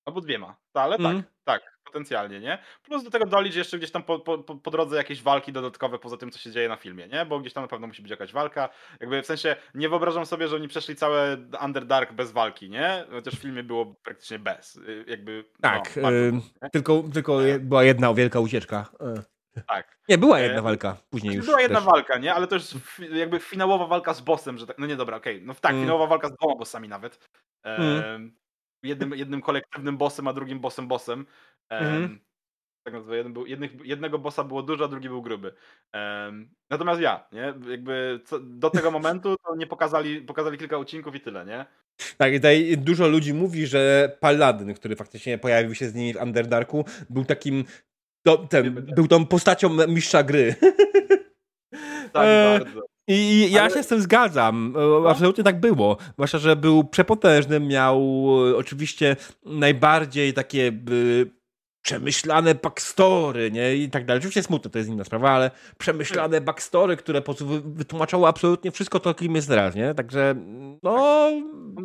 Albo 0.05 0.21
dwiema, 0.21 0.55
ale 0.73 0.95
mm. 0.95 1.23
tak, 1.23 1.31
tak, 1.43 1.70
potencjalnie, 1.91 2.39
nie? 2.39 2.57
Plus 2.83 3.03
do 3.03 3.09
tego 3.09 3.25
dolicz 3.25 3.55
jeszcze 3.55 3.77
gdzieś 3.77 3.91
tam 3.91 4.03
po, 4.03 4.19
po, 4.19 4.37
po, 4.37 4.71
drodze 4.71 4.97
jakieś 4.97 5.21
walki 5.21 5.51
dodatkowe 5.51 5.99
poza 5.99 6.17
tym, 6.17 6.31
co 6.31 6.39
się 6.39 6.51
dzieje 6.51 6.69
na 6.69 6.75
filmie, 6.75 7.07
nie? 7.07 7.25
Bo 7.25 7.39
gdzieś 7.39 7.53
tam 7.53 7.63
na 7.63 7.67
pewno 7.67 7.87
musi 7.87 8.01
być 8.01 8.11
jakaś 8.11 8.31
walka. 8.31 8.69
Jakby 8.99 9.21
w 9.21 9.25
sensie 9.25 9.55
nie 9.75 9.89
wyobrażam 9.89 10.25
sobie, 10.25 10.47
że 10.47 10.55
oni 10.55 10.67
przeszli 10.67 10.95
całe 10.95 11.37
Underdark 11.65 12.13
bez 12.13 12.31
walki, 12.31 12.69
nie? 12.69 13.05
Chociaż 13.11 13.33
w 13.33 13.41
filmie 13.41 13.63
było 13.63 13.85
praktycznie 14.03 14.39
bez. 14.39 14.75
Y, 14.75 15.05
jakby. 15.07 15.45
No, 15.63 15.69
tak, 15.69 15.95
no, 15.95 16.01
bardzo, 16.01 16.37
tylko, 16.71 17.03
tylko 17.13 17.39
była 17.59 17.83
jedna 17.83 18.13
wielka 18.13 18.39
ucieczka. 18.39 18.85
E. 18.99 19.23
Tak. 19.67 19.97
Nie, 20.09 20.17
była 20.17 20.39
e, 20.39 20.43
jedna 20.43 20.61
walka, 20.61 20.97
później 21.09 21.35
już. 21.35 21.45
Była 21.45 21.61
jedna 21.61 21.79
też. 21.79 21.87
walka, 21.87 22.17
nie? 22.17 22.33
Ale 22.33 22.47
to 22.47 22.55
jest 22.55 22.75
jakby 23.13 23.39
finałowa 23.39 23.87
walka 23.87 24.13
z 24.13 24.21
bossem, 24.21 24.57
że 24.57 24.67
tak. 24.67 24.77
No 24.77 24.85
nie 24.85 24.95
dobra, 24.95 25.17
okej. 25.17 25.35
Okay. 25.35 25.47
No 25.47 25.53
tak, 25.53 25.71
mm. 25.71 25.83
finałowa 25.83 26.07
walka 26.07 26.27
z 26.27 26.35
dwoma 26.35 26.55
bossami 26.55 26.87
nawet. 26.87 27.29
Mm 27.63 28.31
jednym, 28.83 29.15
jednym 29.15 29.41
kolektywnym 29.41 29.97
bossem, 29.97 30.27
a 30.27 30.33
drugim 30.33 30.59
bossem 30.59 30.87
bossem. 30.87 31.25
Um, 31.71 32.19
tak 32.83 32.93
nazwę, 32.93 33.17
jeden 33.17 33.33
był, 33.33 33.45
jednych, 33.45 33.71
jednego 33.85 34.19
bossa 34.19 34.43
było 34.43 34.63
dużo, 34.63 34.85
a 34.85 34.87
drugi 34.87 35.09
był 35.09 35.21
gruby. 35.21 35.53
Natomiast 36.69 37.01
ja, 37.01 37.27
nie? 37.31 37.53
Jakby 37.69 38.19
co, 38.25 38.39
do 38.39 38.69
tego 38.69 38.91
momentu 39.01 39.35
to 39.45 39.55
nie 39.55 39.67
pokazali, 39.67 40.21
pokazali 40.21 40.57
kilka 40.57 40.77
odcinków 40.77 41.15
i 41.15 41.19
tyle, 41.19 41.45
nie? 41.45 41.65
Tak, 42.17 42.33
tutaj 42.33 42.77
dużo 42.77 43.07
ludzi 43.07 43.33
mówi, 43.33 43.67
że 43.67 44.11
Paladyn, 44.19 44.73
który 44.73 44.95
faktycznie 44.95 45.37
pojawił 45.37 45.75
się 45.75 45.89
z 45.89 45.95
nimi 45.95 46.13
w 46.13 46.21
Underdarku, 46.21 46.85
był 47.09 47.25
takim 47.25 47.63
to, 48.25 48.37
ten, 48.37 48.73
był 48.73 49.07
tą 49.07 49.25
postacią 49.25 49.87
mistrza 49.87 50.23
gry. 50.23 50.55
Tak, 52.11 52.25
e, 52.27 52.59
bardzo. 52.59 52.81
I 53.07 53.51
ja 53.51 53.61
Ale... 53.61 53.73
się 53.73 53.83
z 53.83 53.87
tym 53.87 54.01
zgadzam. 54.01 54.73
No. 54.75 55.09
Absolutnie 55.09 55.43
tak 55.43 55.59
było. 55.59 55.97
Zwłaszcza, 56.13 56.37
że 56.37 56.55
był 56.55 56.83
przepotężny, 56.83 57.59
miał 57.59 57.99
e, 58.49 58.57
oczywiście 58.57 59.15
najbardziej 59.45 60.33
takie 60.33 60.71
przemyślane 61.81 62.55
backstory, 62.55 63.51
nie? 63.51 63.75
I 63.75 63.89
tak 63.89 64.05
dalej. 64.05 64.19
Oczywiście 64.19 64.43
smutne 64.43 64.71
to 64.71 64.77
jest 64.77 64.89
inna 64.89 65.03
sprawa, 65.03 65.31
ale 65.31 65.51
przemyślane 65.77 66.41
backstory, 66.41 66.97
które 66.97 67.21
po 67.21 67.25
prostu 67.25 67.47
wytłumaczało 67.65 68.27
absolutnie 68.27 68.71
wszystko 68.71 68.99
to, 68.99 69.13
kim 69.13 69.35
jest 69.35 69.47
teraz, 69.47 69.75
nie? 69.75 69.93
Także, 69.93 70.35
no, 70.83 71.29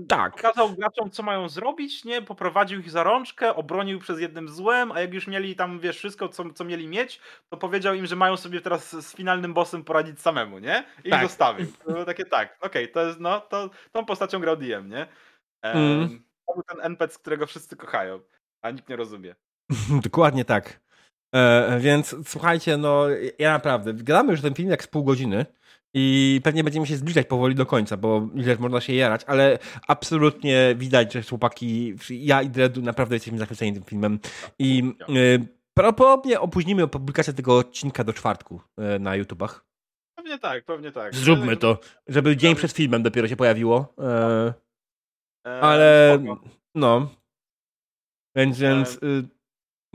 tak. 0.09 0.33
Pokazał 0.33 0.71
graczom, 0.71 1.11
co 1.11 1.23
mają 1.23 1.49
zrobić, 1.49 2.05
nie? 2.05 2.23
Poprowadził 2.23 2.81
ich 2.81 2.91
za 2.91 3.03
rączkę, 3.03 3.55
obronił 3.55 3.99
przez 3.99 4.21
jednym 4.21 4.49
złem, 4.49 4.93
a 4.93 5.01
jak 5.01 5.15
już 5.15 5.27
mieli 5.27 5.57
tam, 5.57 5.81
wiesz, 5.81 5.99
wszystko, 5.99 6.29
co, 6.29 6.51
co 6.51 6.65
mieli 6.65 6.89
mieć, 6.89 7.21
to 7.49 7.57
powiedział 7.57 7.95
im, 7.95 8.07
że 8.07 8.17
mają 8.17 8.37
sobie 8.37 8.61
teraz 8.61 9.07
z 9.07 9.15
finalnym 9.15 9.55
bossem 9.55 9.85
poradzić 9.85 10.21
samemu, 10.21 10.59
nie? 10.59 10.85
I 11.05 11.11
tak. 11.11 11.23
ich 11.23 11.29
zostawił. 11.29 11.67
To 11.87 12.05
takie, 12.05 12.25
tak, 12.25 12.57
okej, 12.61 12.85
okay, 12.85 12.95
to 12.95 13.07
jest, 13.07 13.21
no, 13.21 13.41
to 13.41 13.71
tą 13.93 14.05
postacią 14.05 14.41
grał 14.41 14.57
DM, 14.57 14.89
nie? 14.89 15.07
Um, 15.65 15.77
mm. 15.77 16.23
To 16.47 16.55
był 16.55 16.63
ten 16.63 16.81
NPC, 16.81 17.19
którego 17.19 17.47
wszyscy 17.47 17.77
kochają, 17.77 18.21
a 18.63 18.71
nikt 18.71 18.89
nie 18.89 18.97
rozumie. 18.97 19.35
Dokładnie 20.05 20.45
tak. 20.45 20.81
E, 21.35 21.79
więc 21.81 22.17
słuchajcie, 22.25 22.77
no 22.77 23.07
ja 23.39 23.53
naprawdę, 23.53 23.95
gramy 23.95 24.33
już 24.33 24.41
ten 24.41 24.55
film 24.55 24.71
jak 24.71 24.85
z 24.85 24.87
pół 24.87 25.05
godziny 25.05 25.47
i 25.95 26.41
pewnie 26.45 26.65
będziemy 26.65 26.87
się 26.87 26.97
zbliżać 26.97 27.27
powoli 27.27 27.55
do 27.55 27.67
końca, 27.67 27.97
bo 27.97 28.29
ile 28.35 28.57
można 28.57 28.81
się 28.81 28.95
jarać, 28.95 29.25
ale 29.27 29.59
absolutnie 29.89 30.75
widać, 30.79 31.13
że 31.13 31.23
chłopaki, 31.23 31.95
ja 32.11 32.43
i 32.43 32.51
Dredu 32.51 32.83
naprawdę 32.83 33.17
jesteśmy 33.17 33.39
zachwyceni 33.39 33.73
tym 33.73 33.83
filmem 33.83 34.19
i 34.59 34.95
e, 35.01 35.47
prawdopodobnie 35.75 36.41
opóźnimy 36.41 36.89
publikację 36.89 37.33
tego 37.33 37.59
odcinka 37.59 38.05
do 38.05 38.13
czwartku 38.13 38.61
e, 38.77 38.99
na 38.99 39.17
YouTubach. 39.17 39.67
Pewnie 40.17 40.39
tak, 40.39 40.65
pewnie 40.65 40.93
tak. 40.93 41.15
Zróbmy 41.15 41.57
to, 41.57 41.79
żeby 42.07 42.37
dzień 42.37 42.55
przed 42.55 42.73
filmem 42.73 43.03
dopiero 43.03 43.29
się 43.29 43.37
pojawiło. 43.37 43.95
E, 43.99 44.55
ale 45.61 46.19
no. 46.75 47.09
Więc, 48.37 48.59
więc 48.59 48.95
y, 49.03 49.29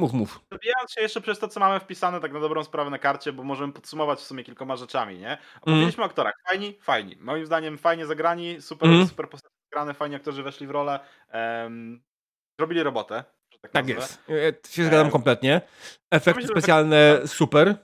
Mów, 0.02 0.14
mów. 0.14 0.40
Zabijając 0.52 0.92
się 0.92 1.02
jeszcze 1.02 1.22
przez 1.22 1.40
to, 1.40 1.48
co 1.48 1.60
mamy 1.60 1.80
wpisane 1.80 2.20
tak 2.20 2.34
na 2.34 2.40
dobrą 2.40 2.64
sprawę 2.64 2.90
na 2.90 3.00
karcie, 3.00 3.34
bo 3.34 3.44
możemy 3.44 3.74
podsumować 3.74 4.20
w 4.20 4.24
sumie 4.24 4.44
kilkoma 4.44 4.76
rzeczami, 4.76 5.18
nie? 5.18 5.38
Opowiedzieliśmy 5.62 5.98
mm. 5.98 6.08
o 6.08 6.12
aktorach. 6.12 6.34
Fajni? 6.48 6.78
Fajni. 6.82 7.16
Moim 7.20 7.46
zdaniem 7.46 7.78
fajnie 7.78 8.06
zagrani, 8.06 8.62
super, 8.62 8.90
mm. 8.90 9.08
super 9.08 9.30
postacie 9.30 9.56
zagrane, 9.72 9.94
fajni 9.94 10.16
aktorzy 10.16 10.44
weszli 10.44 10.68
w 10.68 10.72
rolę. 10.72 11.00
Um, 11.34 12.04
zrobili 12.60 12.84
robotę. 12.84 13.24
Tak, 13.62 13.72
tak 13.72 13.88
jest. 13.88 14.24
Ja 14.28 14.70
się 14.70 14.86
zgadzam 14.86 15.12
kompletnie. 15.12 15.62
Efekty 16.12 16.48
specjalne 16.48 17.22
super. 17.26 17.76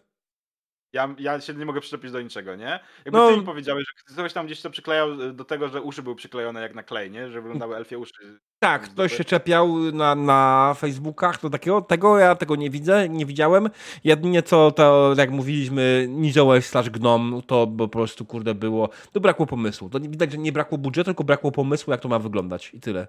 Ja, 0.94 1.16
ja 1.20 1.42
się 1.42 1.54
nie 1.54 1.66
mogę 1.66 1.82
przyczepić 1.82 2.12
do 2.12 2.22
niczego, 2.22 2.56
nie? 2.56 2.80
Jakby 3.06 3.20
no, 3.20 3.30
ty 3.30 3.38
mi 3.38 3.46
powiedziałeś, 3.46 3.86
że 3.88 4.14
ktoś 4.14 4.34
tam 4.34 4.46
gdzieś 4.46 4.62
to 4.62 4.70
przyklejał 4.70 5.22
e, 5.22 5.34
do 5.34 5.46
tego, 5.46 5.70
że 5.70 5.82
uszy 5.82 6.04
były 6.04 6.16
przyklejone 6.16 6.62
jak 6.62 6.76
na 6.76 6.84
klej, 6.84 7.12
nie? 7.12 7.30
Że 7.30 7.42
wyglądały 7.42 7.76
elfie 7.78 7.98
uszy. 7.98 8.40
Tak, 8.60 8.82
ktoś 8.82 9.18
się 9.18 9.24
czepiał 9.24 9.78
na, 9.78 10.16
na 10.16 10.74
Facebookach 10.78 11.42
do 11.42 11.50
takiego, 11.50 11.82
tego 11.82 12.18
ja 12.18 12.36
tego 12.36 12.56
nie 12.56 12.70
widzę, 12.70 13.10
nie 13.10 13.26
widziałem. 13.26 13.70
Jedynie 14.04 14.44
co 14.44 14.72
to, 14.72 15.14
jak 15.18 15.32
mówiliśmy, 15.32 16.08
niziołeś 16.10 16.66
slash 16.66 16.90
gnom, 16.90 17.42
to 17.48 17.68
po 17.78 17.88
prostu, 17.88 18.26
kurde, 18.26 18.56
było, 18.56 18.90
to 19.12 19.20
brakło 19.20 19.46
pomysłu. 19.46 19.90
To 19.90 20.00
widać, 20.00 20.32
że 20.32 20.38
nie 20.38 20.52
brakło 20.52 20.78
budżetu, 20.78 21.06
tylko 21.06 21.24
brakło 21.24 21.52
pomysłu, 21.52 21.92
jak 21.92 22.02
to 22.02 22.10
ma 22.10 22.20
wyglądać 22.20 22.74
i 22.74 22.80
tyle. 22.80 23.08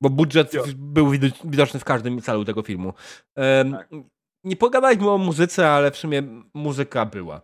Bo 0.00 0.10
budżet 0.10 0.54
jo. 0.54 0.64
był 0.76 1.10
widoczny 1.44 1.80
w 1.80 1.84
każdym 1.84 2.20
celu 2.20 2.44
tego 2.44 2.62
filmu. 2.62 2.94
Um, 3.36 3.72
tak 3.72 3.88
nie 4.44 4.56
pogadaliśmy 4.56 5.10
o 5.10 5.18
muzyce, 5.18 5.70
ale 5.70 5.90
w 5.90 5.96
sumie 5.96 6.22
muzyka 6.54 7.06
była. 7.06 7.42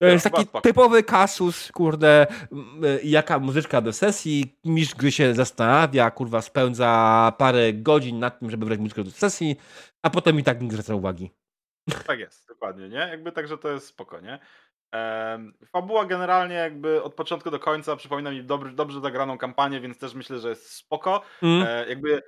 To 0.00 0.06
jest 0.06 0.30
taki 0.30 0.46
typowy 0.62 1.02
kasus, 1.02 1.72
kurde, 1.72 2.26
jaka 3.04 3.38
muzyczka 3.38 3.80
do 3.80 3.92
sesji, 3.92 4.58
mistrz 4.64 4.94
gry 4.94 5.12
się 5.12 5.34
zastanawia, 5.34 6.10
kurwa, 6.10 6.42
spędza 6.42 7.32
parę 7.38 7.72
godzin 7.72 8.18
nad 8.18 8.38
tym, 8.38 8.50
żeby 8.50 8.66
wybrać 8.66 8.80
muzykę 8.80 9.04
do 9.04 9.10
sesji, 9.10 9.56
a 10.02 10.10
potem 10.10 10.38
i 10.38 10.44
tak 10.44 10.62
nie 10.62 10.70
zwraca 10.70 10.94
uwagi. 10.94 11.30
Tak 12.06 12.18
jest, 12.18 12.48
dokładnie, 12.48 12.88
nie? 12.88 12.98
Jakby 12.98 13.32
także 13.32 13.58
to 13.58 13.68
jest 13.68 13.86
spoko, 13.86 14.20
nie? 14.20 14.38
fabuła 15.66 16.04
generalnie 16.04 16.54
jakby 16.54 17.02
od 17.02 17.14
początku 17.14 17.50
do 17.50 17.58
końca 17.58 17.96
przypomina 17.96 18.30
mi 18.30 18.44
dobrze, 18.44 18.72
dobrze 18.72 19.00
zagraną 19.00 19.38
kampanię, 19.38 19.80
więc 19.80 19.98
też 19.98 20.14
myślę, 20.14 20.38
że 20.38 20.48
jest 20.48 20.72
spoko. 20.72 21.22
Mm. 21.42 21.66
E, 21.68 21.88
jakby 21.88 22.22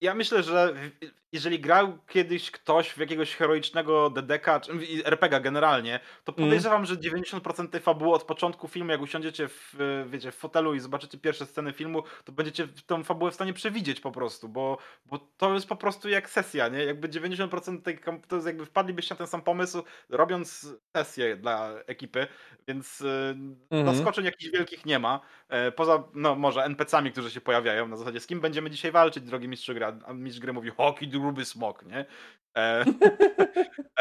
ja 0.00 0.14
myślę, 0.14 0.42
że 0.42 0.74
jeżeli 1.34 1.60
grał 1.60 1.98
kiedyś 2.08 2.50
ktoś 2.50 2.90
w 2.90 2.98
jakiegoś 2.98 3.34
heroicznego 3.34 4.10
DDK, 4.10 4.60
czy 4.60 4.72
RPG 5.04 5.40
generalnie, 5.40 6.00
to 6.24 6.32
mhm. 6.32 6.48
podejrzewam, 6.48 6.76
mm. 6.76 6.86
że 6.86 6.96
90% 6.96 7.68
tej 7.68 7.80
fabuły 7.80 8.14
od 8.14 8.24
początku 8.24 8.68
filmu, 8.68 8.90
jak 8.90 9.00
usiądziecie 9.00 9.48
w, 9.48 9.74
wiecie, 10.06 10.32
w 10.32 10.34
fotelu 10.34 10.74
i 10.74 10.80
zobaczycie 10.80 11.18
pierwsze 11.18 11.46
sceny 11.46 11.72
filmu, 11.72 12.02
to 12.24 12.32
będziecie 12.32 12.68
tą 12.86 13.04
fabułę 13.04 13.30
w 13.30 13.34
stanie 13.34 13.52
przewidzieć 13.52 14.00
po 14.00 14.12
prostu, 14.12 14.48
bo, 14.48 14.78
bo 15.06 15.18
to 15.36 15.54
jest 15.54 15.66
po 15.66 15.76
prostu 15.76 16.08
jak 16.08 16.30
sesja, 16.30 16.68
nie? 16.68 16.84
Jakby 16.84 17.08
90% 17.08 17.82
tej, 17.82 17.98
to 18.28 18.36
jest 18.36 18.46
jakby 18.46 18.66
wpadlibyście 18.66 19.14
na 19.14 19.18
ten 19.18 19.26
sam 19.26 19.42
pomysł, 19.42 19.82
robiąc 20.08 20.66
sesję 20.96 21.36
dla 21.36 21.70
ekipy, 21.86 22.26
więc 22.68 23.02
mm. 23.70 23.94
zaskoczeń 23.94 24.24
jakichś 24.24 24.52
wielkich 24.52 24.86
nie 24.86 24.98
ma. 24.98 25.20
E, 25.48 25.72
poza, 25.72 26.04
no 26.14 26.34
może 26.34 26.64
NPC-ami, 26.64 27.12
którzy 27.12 27.30
się 27.30 27.40
pojawiają 27.40 27.88
na 27.88 27.96
zasadzie, 27.96 28.20
z 28.20 28.26
kim 28.26 28.40
będziemy 28.40 28.70
dzisiaj 28.70 28.92
walczyć, 28.92 29.24
drogi 29.24 29.48
mistrzu 29.48 29.74
gry, 29.74 29.86
a 29.86 30.12
mistrz 30.12 30.40
gry 30.40 30.52
mówi, 30.52 30.70
hoki, 30.70 31.08
gruby 31.24 31.44
smok, 31.44 31.86
nie? 31.86 32.06
E, 32.56 32.84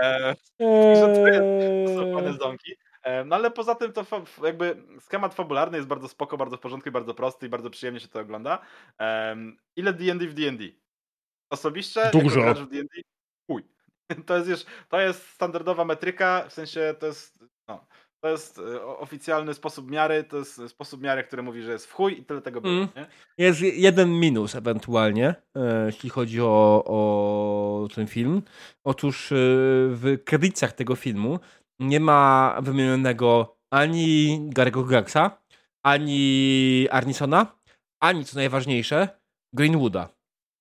e, 0.01 0.35
to 0.57 2.21
jest 2.21 2.39
ząki. 2.39 2.75
E, 3.03 3.25
no 3.25 3.35
ale 3.35 3.51
poza 3.51 3.75
tym 3.75 3.93
to 3.93 4.05
jakby 4.43 4.83
schemat 4.99 5.33
fabularny 5.33 5.77
jest 5.77 5.87
bardzo 5.87 6.07
spoko, 6.07 6.37
bardzo 6.37 6.57
w 6.57 6.59
porządku 6.59 6.89
i 6.89 6.91
bardzo 6.91 7.13
prosty 7.13 7.45
i 7.45 7.49
bardzo 7.49 7.69
przyjemnie 7.69 7.99
się 7.99 8.07
to 8.07 8.19
ogląda. 8.19 8.59
E, 8.99 9.35
ile 9.75 9.93
D&D 9.93 10.27
w 10.27 10.33
D&D? 10.33 10.63
Osobiście, 11.49 12.09
Dużo. 12.11 12.39
jako 12.39 12.59
w 12.59 12.69
D&D, 12.69 13.01
chuj. 13.47 13.63
To 14.25 14.37
jest 14.37 14.49
już, 14.49 14.65
to 14.89 14.99
jest 14.99 15.29
standardowa 15.29 15.85
metryka, 15.85 16.45
w 16.49 16.53
sensie 16.53 16.95
to 16.99 17.07
jest, 17.07 17.43
no, 17.67 17.87
to 18.23 18.29
jest 18.29 18.59
e, 18.59 18.85
oficjalny 18.85 19.53
sposób 19.53 19.91
miary, 19.91 20.23
to 20.23 20.37
jest 20.37 20.61
sposób 20.67 21.01
miary, 21.01 21.23
który 21.23 21.43
mówi, 21.43 21.61
że 21.61 21.71
jest 21.71 21.85
w 21.85 21.93
chuj 21.93 22.19
i 22.19 22.25
tyle 22.25 22.41
tego 22.41 22.61
było. 22.61 22.73
Mm. 22.73 22.87
Jest 23.37 23.61
jeden 23.61 24.19
minus 24.19 24.55
ewentualnie, 24.55 25.35
e, 25.55 25.85
jeśli 25.85 26.09
chodzi 26.09 26.41
o, 26.41 26.83
o 26.85 27.87
ten 27.95 28.07
film. 28.07 28.41
Otóż 28.83 29.31
e, 29.31 29.35
w 29.89 30.17
kredytach 30.25 30.73
tego 30.73 30.95
filmu 30.95 31.39
nie 31.79 31.99
ma 31.99 32.57
wymienionego 32.61 33.57
ani 33.73 34.39
Gary'ego 34.55 34.87
Gaxa, 34.87 35.37
ani 35.85 36.87
Arnisona, 36.91 37.59
ani 38.03 38.25
co 38.25 38.35
najważniejsze, 38.37 39.07
Greenwooda. 39.53 40.09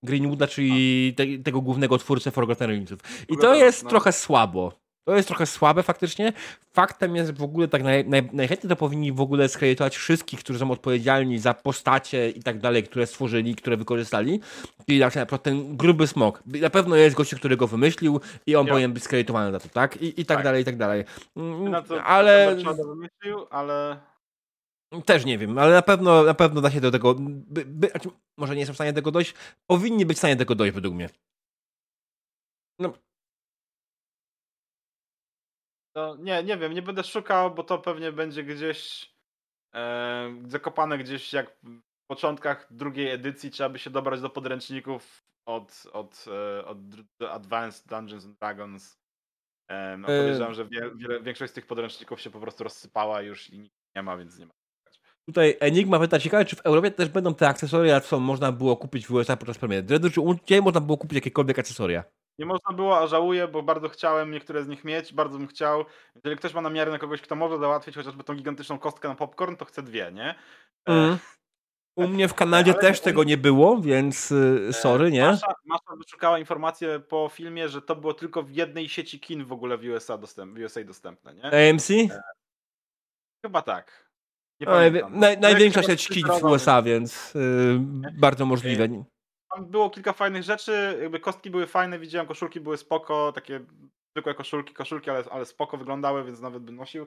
Greenwooda, 0.04 0.46
czyli 0.46 1.14
te, 1.14 1.24
tego 1.44 1.60
głównego 1.60 1.98
twórcę 1.98 2.30
Forgotten 2.30 2.70
Realmsów. 2.70 3.00
I 3.28 3.36
to 3.36 3.54
jest 3.54 3.84
no. 3.84 3.90
trochę 3.90 4.12
słabo. 4.12 4.81
To 5.04 5.16
jest 5.16 5.28
trochę 5.28 5.46
słabe 5.46 5.82
faktycznie. 5.82 6.32
Faktem 6.72 7.16
jest 7.16 7.38
w 7.38 7.42
ogóle 7.42 7.68
tak 7.68 7.82
naj, 7.82 8.08
naj, 8.08 8.28
najchętniej 8.32 8.68
to 8.68 8.76
powinni 8.76 9.12
w 9.12 9.20
ogóle 9.20 9.48
skredytować 9.48 9.96
wszystkich, 9.96 10.40
którzy 10.40 10.58
są 10.58 10.70
odpowiedzialni 10.70 11.38
za 11.38 11.54
postacie 11.54 12.30
i 12.30 12.42
tak 12.42 12.58
dalej, 12.58 12.82
które 12.82 13.06
stworzyli, 13.06 13.54
które 13.54 13.76
wykorzystali. 13.76 14.40
I 14.88 14.98
na 14.98 15.10
przykład 15.10 15.42
ten 15.42 15.76
gruby 15.76 16.06
smok. 16.06 16.42
Na 16.46 16.70
pewno 16.70 16.96
jest 16.96 17.16
gościu, 17.16 17.36
który 17.36 17.56
go 17.56 17.66
wymyślił 17.66 18.20
i 18.46 18.56
on 18.56 18.66
ja. 18.66 18.72
powinien 18.72 18.92
być 18.92 19.04
skredytowany 19.04 19.52
za 19.52 19.60
to, 19.60 19.68
tak? 19.68 20.02
I, 20.02 20.20
i 20.20 20.26
tak, 20.26 20.36
tak, 20.36 20.44
dalej, 20.44 20.62
i 20.62 20.64
tak 20.64 20.76
dalej. 20.76 21.04
Mm, 21.36 21.84
to, 21.84 22.04
ale... 22.04 22.56
wymyślił, 22.86 23.46
ale... 23.50 24.00
Też 25.04 25.24
nie 25.24 25.38
wiem, 25.38 25.58
ale 25.58 25.72
na 25.72 25.82
pewno, 25.82 26.22
na 26.22 26.34
pewno 26.34 26.60
da 26.60 26.70
się 26.70 26.80
do 26.80 26.90
tego. 26.90 27.14
By, 27.18 27.64
by, 27.64 27.88
znaczy, 27.88 28.08
może 28.36 28.56
nie 28.56 28.66
są 28.66 28.72
w 28.72 28.76
stanie 28.76 28.92
do 28.92 28.96
tego 28.96 29.10
dojść. 29.10 29.34
Powinni 29.66 30.06
być 30.06 30.16
w 30.16 30.20
stanie 30.20 30.36
do 30.36 30.38
tego 30.38 30.54
dojść, 30.54 30.74
według 30.74 30.94
mnie. 30.94 31.08
No, 32.78 32.92
no, 35.94 36.16
nie, 36.16 36.44
nie 36.44 36.56
wiem, 36.56 36.72
nie 36.72 36.82
będę 36.82 37.04
szukał, 37.04 37.54
bo 37.54 37.64
to 37.64 37.78
pewnie 37.78 38.12
będzie 38.12 38.44
gdzieś 38.44 39.10
e, 39.74 40.34
zakopane 40.46 40.98
gdzieś 40.98 41.32
jak 41.32 41.56
w 41.62 42.06
początkach 42.06 42.66
drugiej 42.70 43.10
edycji 43.10 43.50
trzeba 43.50 43.68
by 43.68 43.78
się 43.78 43.90
dobrać 43.90 44.20
do 44.20 44.30
podręczników 44.30 45.24
od, 45.46 45.82
od, 45.92 46.24
e, 46.28 46.64
od 46.64 46.78
Advanced 47.30 47.86
Dungeons 47.86 48.24
and 48.24 48.38
Dragons. 48.38 48.98
E, 49.68 49.96
no, 49.96 50.06
podejrzewam, 50.06 50.54
że 50.54 50.68
wie, 50.68 50.90
wiele, 50.96 51.22
większość 51.22 51.50
z 51.50 51.54
tych 51.54 51.66
podręczników 51.66 52.20
się 52.20 52.30
po 52.30 52.40
prostu 52.40 52.64
rozsypała 52.64 53.22
już 53.22 53.50
i 53.50 53.58
nikt 53.58 53.76
nie 53.96 54.02
ma, 54.02 54.16
więc 54.16 54.38
nie 54.38 54.46
ma. 54.46 54.52
Tutaj 55.26 55.56
Enigma 55.60 55.98
pyta, 55.98 56.18
ciekawe, 56.18 56.44
czy 56.44 56.56
w 56.56 56.60
Europie 56.60 56.90
też 56.90 57.08
będą 57.08 57.34
te 57.34 57.48
akcesoria, 57.48 58.00
co 58.00 58.20
można 58.20 58.52
było 58.52 58.76
kupić 58.76 59.06
w 59.06 59.12
USA 59.12 59.36
podczas 59.36 59.58
premiery 59.58 59.82
Dreadu, 59.82 60.10
czy 60.10 60.20
u 60.20 60.34
Ciebie 60.34 60.62
można 60.62 60.80
było 60.80 60.98
kupić 60.98 61.14
jakiekolwiek 61.14 61.58
akcesoria? 61.58 62.04
Nie 62.38 62.46
można 62.46 62.76
było, 62.76 62.98
a 62.98 63.06
żałuję, 63.06 63.48
bo 63.48 63.62
bardzo 63.62 63.88
chciałem 63.88 64.30
niektóre 64.30 64.64
z 64.64 64.68
nich 64.68 64.84
mieć, 64.84 65.12
bardzo 65.12 65.38
bym 65.38 65.46
chciał. 65.46 65.84
Jeżeli 66.14 66.36
ktoś 66.36 66.54
ma 66.54 66.60
namiary 66.60 66.90
na 66.90 66.98
kogoś, 66.98 67.20
kto 67.20 67.34
może 67.34 67.58
załatwić 67.58 67.96
chociażby 67.96 68.24
tą 68.24 68.34
gigantyczną 68.34 68.78
kostkę 68.78 69.08
na 69.08 69.14
popcorn, 69.14 69.56
to 69.56 69.64
chcę 69.64 69.82
dwie, 69.82 70.12
nie? 70.12 70.34
E, 70.88 70.92
mm. 70.92 71.18
U 71.96 72.08
mnie 72.08 72.28
w 72.28 72.34
Kanadzie 72.34 72.74
też 72.74 73.00
tego 73.00 73.24
nie 73.24 73.36
było, 73.36 73.78
więc 73.78 74.32
y, 74.32 74.66
e, 74.68 74.72
sorry, 74.72 75.10
nie? 75.10 75.26
Masza, 75.26 75.54
Masza 75.64 75.96
wyszukała 75.98 76.38
informację 76.38 77.00
po 77.00 77.30
filmie, 77.32 77.68
że 77.68 77.82
to 77.82 77.96
było 77.96 78.14
tylko 78.14 78.42
w 78.42 78.50
jednej 78.50 78.88
sieci 78.88 79.20
kin 79.20 79.44
w 79.44 79.52
ogóle 79.52 79.78
w 79.78 79.84
USA, 79.84 80.18
dostęp, 80.18 80.58
w 80.58 80.62
USA 80.62 80.84
dostępne, 80.84 81.34
nie? 81.34 81.70
AMC? 81.70 81.90
E, 81.90 82.22
chyba 83.46 83.62
tak. 83.62 84.12
No, 84.60 85.08
naj, 85.10 85.38
największa 85.38 85.82
sieć 85.82 86.08
kin 86.08 86.26
w 86.40 86.44
USA, 86.44 86.82
więc 86.82 87.36
y, 87.36 87.78
bardzo 88.18 88.46
możliwe. 88.46 89.04
Tam 89.54 89.66
było 89.66 89.90
kilka 89.90 90.12
fajnych 90.12 90.42
rzeczy, 90.42 90.98
jakby 91.02 91.20
kostki 91.20 91.50
były 91.50 91.66
fajne, 91.66 91.98
widziałem 91.98 92.26
koszulki 92.26 92.60
były 92.60 92.76
spoko, 92.76 93.32
takie 93.32 93.60
zwykłe 94.10 94.34
koszulki, 94.34 94.74
koszulki, 94.74 95.10
ale, 95.10 95.24
ale 95.30 95.44
spoko 95.44 95.76
wyglądały, 95.76 96.24
więc 96.24 96.40
nawet 96.40 96.62
bym 96.62 96.76
nosił. 96.76 97.06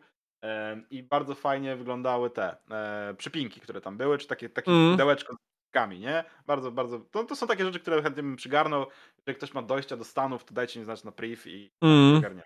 I 0.89 1.03
bardzo 1.03 1.35
fajnie 1.35 1.75
wyglądały 1.75 2.29
te 2.29 2.57
e, 2.71 3.13
przypinki, 3.17 3.61
które 3.61 3.81
tam 3.81 3.97
były, 3.97 4.17
czy 4.17 4.27
takie, 4.27 4.49
takie 4.49 4.71
mm. 4.71 4.91
pudełeczko 4.91 5.33
z 5.33 5.71
kami, 5.71 5.99
nie? 5.99 6.23
Bardzo, 6.45 6.71
bardzo. 6.71 6.99
To, 6.99 7.23
to 7.23 7.35
są 7.35 7.47
takie 7.47 7.65
rzeczy, 7.65 7.79
które 7.79 8.03
chętnie 8.03 8.23
bym 8.23 8.35
przygarnął. 8.35 8.85
Jeżeli 9.17 9.37
ktoś 9.37 9.53
ma 9.53 9.61
dojścia 9.61 9.97
do 9.97 10.03
Stanów, 10.03 10.43
to 10.43 10.53
dajcie 10.53 10.79
mi 10.79 10.85
znać 10.85 11.03
na 11.03 11.11
priv 11.11 11.41
i 11.45 11.71
mm. 11.81 12.41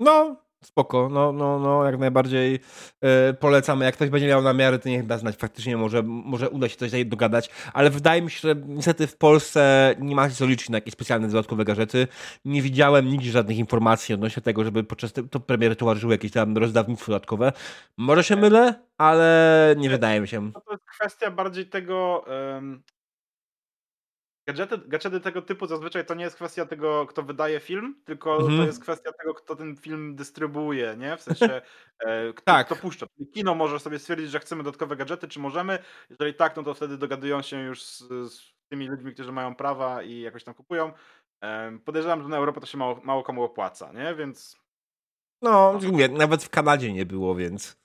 No, 0.00 0.36
Spoko, 0.64 1.08
no, 1.08 1.32
no, 1.32 1.58
no 1.58 1.84
jak 1.84 1.98
najbardziej 1.98 2.52
yy, 3.02 3.34
polecamy. 3.40 3.84
Jak 3.84 3.94
ktoś 3.94 4.10
będzie 4.10 4.26
miał 4.26 4.42
namiary, 4.42 4.78
to 4.78 4.88
niech 4.88 5.06
da 5.06 5.18
znać. 5.18 5.36
Faktycznie 5.36 5.76
może, 5.76 6.02
może 6.02 6.50
uda 6.50 6.68
się 6.68 6.76
coś 6.76 6.88
tutaj 6.88 7.06
dogadać, 7.06 7.50
ale 7.72 7.90
wydaje 7.90 8.22
mi 8.22 8.30
się, 8.30 8.40
że 8.40 8.54
niestety 8.66 9.06
w 9.06 9.16
Polsce 9.16 9.94
nie 9.98 10.16
ma 10.16 10.30
się 10.30 10.34
co 10.36 10.46
liczyć 10.46 10.68
na 10.68 10.76
jakieś 10.76 10.92
specjalne 10.92 11.28
dodatkowe 11.28 11.64
gadżety. 11.64 12.08
Nie 12.44 12.62
widziałem 12.62 13.08
nigdzie 13.08 13.30
żadnych 13.30 13.58
informacji 13.58 14.14
odnośnie 14.14 14.42
tego, 14.42 14.64
żeby 14.64 14.84
podczas 14.84 15.12
to 15.30 15.40
premiery 15.40 15.76
towarzyszyły 15.76 16.14
jakieś 16.14 16.32
tam 16.32 16.56
rozdawnictwo 16.56 17.12
dodatkowe. 17.12 17.52
Może 17.96 18.24
się 18.24 18.36
mylę, 18.36 18.74
ale 18.98 19.74
nie 19.78 19.90
wydaje 19.90 20.20
mi 20.20 20.28
się. 20.28 20.52
To 20.52 20.72
jest 20.72 20.84
kwestia 20.84 21.30
bardziej 21.30 21.66
tego, 21.66 22.24
Gadżety, 24.48 24.78
gadżety 24.86 25.20
tego 25.20 25.42
typu 25.42 25.66
zazwyczaj 25.66 26.06
to 26.06 26.14
nie 26.14 26.24
jest 26.24 26.36
kwestia 26.36 26.66
tego, 26.66 27.06
kto 27.06 27.22
wydaje 27.22 27.60
film, 27.60 28.00
tylko 28.04 28.36
mhm. 28.36 28.58
to 28.58 28.66
jest 28.66 28.82
kwestia 28.82 29.12
tego, 29.12 29.34
kto 29.34 29.56
ten 29.56 29.76
film 29.76 30.16
dystrybuuje, 30.16 30.96
nie? 30.98 31.16
W 31.16 31.22
sensie, 31.22 31.62
e, 32.06 32.32
kto, 32.32 32.44
tak. 32.44 32.66
kto 32.66 32.76
puszcza. 32.76 33.06
Kino 33.34 33.54
może 33.54 33.80
sobie 33.80 33.98
stwierdzić, 33.98 34.30
że 34.30 34.40
chcemy 34.40 34.62
dodatkowe 34.62 34.96
gadżety, 34.96 35.28
czy 35.28 35.40
możemy. 35.40 35.78
Jeżeli 36.10 36.34
tak, 36.34 36.56
no 36.56 36.62
to 36.62 36.74
wtedy 36.74 36.98
dogadują 36.98 37.42
się 37.42 37.60
już 37.60 37.82
z, 37.82 37.98
z 38.32 38.52
tymi 38.68 38.88
ludźmi, 38.88 39.14
którzy 39.14 39.32
mają 39.32 39.54
prawa 39.54 40.02
i 40.02 40.20
jakoś 40.20 40.44
tam 40.44 40.54
kupują. 40.54 40.92
E, 41.42 41.78
podejrzewam, 41.84 42.22
że 42.22 42.28
na 42.28 42.36
Europę 42.36 42.60
to 42.60 42.66
się 42.66 42.78
mało, 42.78 43.00
mało 43.04 43.22
komu 43.22 43.42
opłaca, 43.42 43.92
nie? 43.92 44.14
Więc. 44.14 44.56
No, 45.42 45.78
no. 45.82 45.88
Mówię, 45.90 46.08
nawet 46.08 46.44
w 46.44 46.50
Kanadzie 46.50 46.92
nie 46.92 47.06
było, 47.06 47.34
więc. 47.34 47.78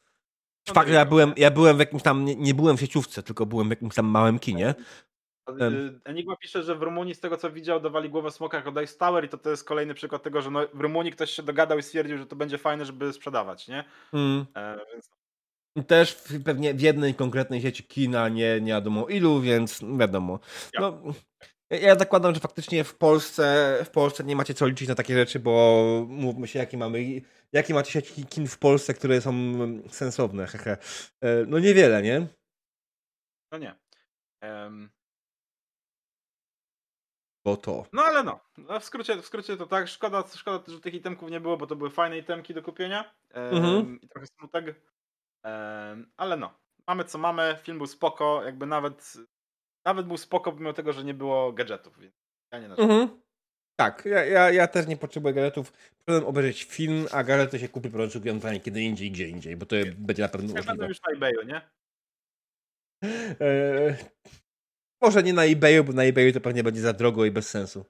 No 0.67 0.73
Fakt, 0.73 0.89
że 0.89 0.95
ja 0.95 1.05
byłem, 1.05 1.33
ja 1.37 1.51
byłem 1.51 1.75
w 1.75 1.79
jakimś 1.79 2.03
tam, 2.03 2.25
nie, 2.25 2.35
nie, 2.35 2.53
byłem 2.53 2.77
w 2.77 2.79
sieciówce, 2.79 3.23
tylko 3.23 3.45
byłem 3.45 3.67
w 3.67 3.69
jakimś 3.69 3.95
tam 3.95 4.05
małym 4.05 4.39
kinie, 4.39 4.75
Enigma 6.05 6.35
pisze, 6.35 6.63
że 6.63 6.75
w 6.75 6.81
Rumunii 6.81 7.15
z 7.15 7.19
tego 7.19 7.37
co 7.37 7.51
widział 7.51 7.79
dawali 7.79 8.09
głowę 8.09 8.31
smoka 8.31 8.57
jako 8.57 8.71
Dice 8.71 8.97
Tower 8.97 9.25
i 9.25 9.29
to, 9.29 9.37
to 9.37 9.49
jest 9.49 9.63
kolejny 9.63 9.93
przykład 9.93 10.23
tego, 10.23 10.41
że 10.41 10.51
no, 10.51 10.67
w 10.73 10.81
Rumunii 10.81 11.11
ktoś 11.11 11.31
się 11.31 11.43
dogadał 11.43 11.77
i 11.79 11.83
stwierdził, 11.83 12.17
że 12.17 12.25
to 12.25 12.35
będzie 12.35 12.57
fajne, 12.57 12.85
żeby 12.85 13.13
sprzedawać, 13.13 13.67
nie? 13.67 13.83
Mm. 14.13 14.45
E, 14.55 14.79
więc... 14.93 15.09
Też 15.87 16.11
w, 16.11 16.43
pewnie 16.43 16.73
w 16.73 16.81
jednej 16.81 17.15
konkretnej 17.15 17.61
sieci 17.61 17.83
kina, 17.83 18.29
nie, 18.29 18.61
nie 18.61 18.71
wiadomo 18.71 19.07
ilu, 19.07 19.41
więc 19.41 19.81
wiadomo. 19.97 20.39
Ja. 20.73 20.81
No, 20.81 21.01
ja 21.69 21.95
zakładam, 21.95 22.33
że 22.33 22.39
faktycznie 22.39 22.83
w 22.83 22.95
Polsce, 22.95 23.77
w 23.85 23.89
Polsce 23.89 24.23
nie 24.23 24.35
macie 24.35 24.53
co 24.53 24.67
liczyć 24.67 24.87
na 24.87 24.95
takie 24.95 25.13
rzeczy, 25.13 25.39
bo 25.39 26.05
mówmy 26.09 26.47
się, 26.47 26.59
jakie 26.59 26.77
mamy, 26.77 27.21
jakie 27.53 27.73
macie 27.73 27.91
sieci 27.91 28.25
kin 28.25 28.47
w 28.47 28.57
Polsce, 28.57 28.93
które 28.93 29.21
są 29.21 29.33
sensowne, 29.89 30.47
hehe. 30.47 30.77
E, 31.21 31.45
no 31.47 31.59
niewiele, 31.59 32.01
nie? 32.01 32.27
No 33.51 33.57
nie. 33.57 33.75
Um, 34.41 34.89
bo 37.43 37.57
to. 37.57 37.85
No 37.93 38.01
ale 38.01 38.23
no, 38.23 38.39
no 38.57 38.79
w, 38.79 38.83
skrócie, 38.83 39.15
w 39.15 39.25
skrócie 39.25 39.57
to 39.57 39.67
tak, 39.67 39.87
szkoda, 39.87 40.23
szkoda, 40.35 40.71
że 40.71 40.79
tych 40.79 40.93
itemków 40.93 41.31
nie 41.31 41.39
było, 41.39 41.57
bo 41.57 41.67
to 41.67 41.75
były 41.75 41.89
fajne 41.89 42.17
itemki 42.17 42.53
do 42.53 42.63
kupienia. 42.63 43.13
mhm. 43.33 44.01
i 44.01 44.07
trochę 44.07 44.27
smutek. 44.27 44.75
Ale 46.17 46.37
no, 46.37 46.53
mamy 46.87 47.03
co 47.03 47.17
mamy, 47.17 47.57
film 47.63 47.77
był 47.77 47.87
spoko, 47.87 48.43
jakby 48.43 48.65
nawet 48.65 49.17
nawet 49.85 50.07
był 50.07 50.17
spoko, 50.17 50.51
pomimo 50.51 50.73
tego, 50.73 50.93
że 50.93 51.03
nie 51.03 51.13
było 51.13 51.51
gadżetów, 51.51 51.99
więc 51.99 52.13
ja 52.51 52.59
nie 52.59 52.65
mhm. 52.65 53.23
Tak, 53.75 54.05
ja, 54.05 54.25
ja, 54.25 54.51
ja 54.51 54.67
też 54.67 54.87
nie 54.87 54.97
potrzebuję 54.97 55.33
gadżetów. 55.33 55.73
Potem 56.05 56.25
obejrzeć 56.25 56.63
film, 56.63 57.07
a 57.11 57.23
gadżety 57.23 57.59
się 57.59 57.69
kupi 57.69 57.89
po 57.89 57.97
prostu 57.97 58.19
ewentualnie 58.19 58.59
kiedy 58.59 58.81
indziej, 58.81 59.11
gdzie 59.11 59.27
indziej, 59.27 59.57
bo 59.57 59.65
to 59.65 59.75
będzie 59.97 60.23
na 60.23 60.29
pewno 60.29 60.53
możliwe. 60.53 60.83
Ja 60.83 60.87
już 60.87 61.01
na 61.01 61.13
eBayu, 61.13 61.43
nie? 61.43 61.61
Eee, 63.39 63.95
może 65.03 65.23
nie 65.23 65.33
na 65.33 65.43
eBayu, 65.43 65.83
bo 65.83 65.93
na 65.93 66.03
eBayu 66.03 66.33
to 66.33 66.41
pewnie 66.41 66.63
będzie 66.63 66.81
za 66.81 66.93
drogo 66.93 67.25
i 67.25 67.31
bez 67.31 67.49
sensu. 67.49 67.85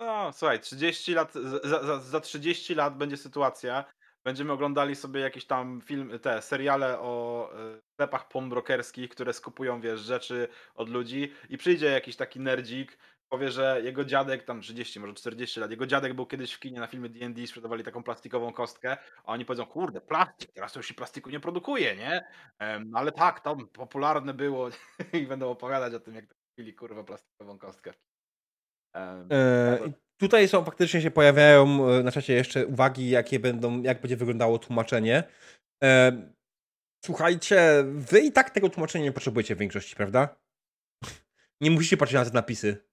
No, 0.00 0.32
słuchaj, 0.32 0.60
30 0.60 1.14
lat, 1.14 1.34
za, 1.64 1.82
za, 1.82 2.00
za 2.00 2.20
30 2.20 2.74
lat 2.74 2.96
będzie 2.96 3.16
sytuacja, 3.16 3.84
będziemy 4.24 4.52
oglądali 4.52 4.96
sobie 4.96 5.20
jakieś 5.20 5.44
tam 5.46 5.80
film, 5.84 6.18
te 6.18 6.42
seriale 6.42 6.98
o 6.98 7.48
e, 7.54 7.80
sklepach 7.92 8.28
pawnbrokerskich, 8.28 9.10
które 9.10 9.32
skupują, 9.32 9.80
wiesz, 9.80 10.00
rzeczy 10.00 10.48
od 10.74 10.88
ludzi 10.88 11.32
i 11.48 11.58
przyjdzie 11.58 11.86
jakiś 11.86 12.16
taki 12.16 12.40
nerdzik, 12.40 12.98
powie, 13.32 13.50
że 13.50 13.80
jego 13.84 14.04
dziadek, 14.04 14.44
tam 14.44 14.60
30, 14.60 15.00
może 15.00 15.14
40 15.14 15.60
lat, 15.60 15.70
jego 15.70 15.86
dziadek 15.86 16.14
był 16.14 16.26
kiedyś 16.26 16.52
w 16.52 16.60
kinie 16.60 16.80
na 16.80 16.86
filmie 16.86 17.08
D&D, 17.08 17.46
sprzedawali 17.46 17.84
taką 17.84 18.02
plastikową 18.02 18.52
kostkę, 18.52 18.96
a 19.24 19.32
oni 19.32 19.44
powiedzą, 19.44 19.66
kurde, 19.66 20.00
plastik, 20.00 20.52
teraz 20.52 20.72
to 20.72 20.78
już 20.78 20.86
się 20.86 20.94
plastiku 20.94 21.30
nie 21.30 21.40
produkuje, 21.40 21.96
nie? 21.96 22.24
Um, 22.60 22.96
ale 22.96 23.12
tak, 23.12 23.40
to 23.40 23.56
popularne 23.56 24.34
było 24.34 24.68
i 25.22 25.26
będą 25.26 25.50
opowiadać 25.50 25.94
o 25.94 26.00
tym, 26.00 26.14
jak 26.14 26.34
kupili, 26.34 26.74
kurwa, 26.74 27.04
plastikową 27.04 27.58
kostkę. 27.58 27.92
Um, 28.94 29.28
eee, 29.30 29.92
tutaj 30.16 30.48
są, 30.48 30.64
faktycznie 30.64 31.00
się 31.00 31.10
pojawiają 31.10 31.88
e, 31.88 32.02
na 32.02 32.12
czacie 32.12 32.34
jeszcze 32.34 32.66
uwagi, 32.66 33.10
jakie 33.10 33.40
będą, 33.40 33.82
jak 33.82 34.00
będzie 34.00 34.16
wyglądało 34.16 34.58
tłumaczenie. 34.58 35.24
Eee, 35.82 36.12
słuchajcie, 37.04 37.84
wy 37.84 38.20
i 38.20 38.32
tak 38.32 38.50
tego 38.50 38.68
tłumaczenia 38.68 39.04
nie 39.04 39.12
potrzebujecie 39.12 39.54
w 39.54 39.58
większości, 39.58 39.96
prawda? 39.96 40.36
Nie 41.60 41.70
musicie 41.70 41.96
patrzeć 41.96 42.14
na 42.14 42.24
te 42.24 42.30
napisy. 42.30 42.91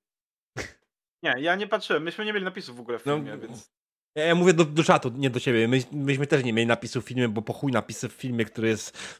Nie, 1.24 1.36
ja 1.40 1.56
nie 1.56 1.68
patrzyłem. 1.68 2.04
Myśmy 2.04 2.26
nie 2.26 2.34
mieli 2.34 2.46
napisów 2.46 2.78
w 2.78 2.80
ogóle 2.80 3.00
w 3.00 3.06
no, 3.06 3.16
filmie, 3.16 3.32
no, 3.32 3.38
więc. 3.38 3.72
Ja, 4.16 4.24
ja 4.24 4.36
mówię 4.36 4.54
do, 4.54 4.66
do 4.66 4.84
czatu, 4.84 5.12
nie 5.16 5.30
do 5.30 5.40
ciebie. 5.40 5.68
My, 5.68 5.80
myśmy 5.92 6.28
też 6.28 6.44
nie 6.44 6.54
mieli 6.54 6.68
napisów 6.68 7.06
w 7.06 7.08
filmie, 7.08 7.30
bo 7.30 7.42
po 7.42 7.54
chuj 7.54 7.72
napisy 7.72 8.10
w 8.10 8.14
filmie, 8.14 8.46
który 8.46 8.68
jest 8.68 9.18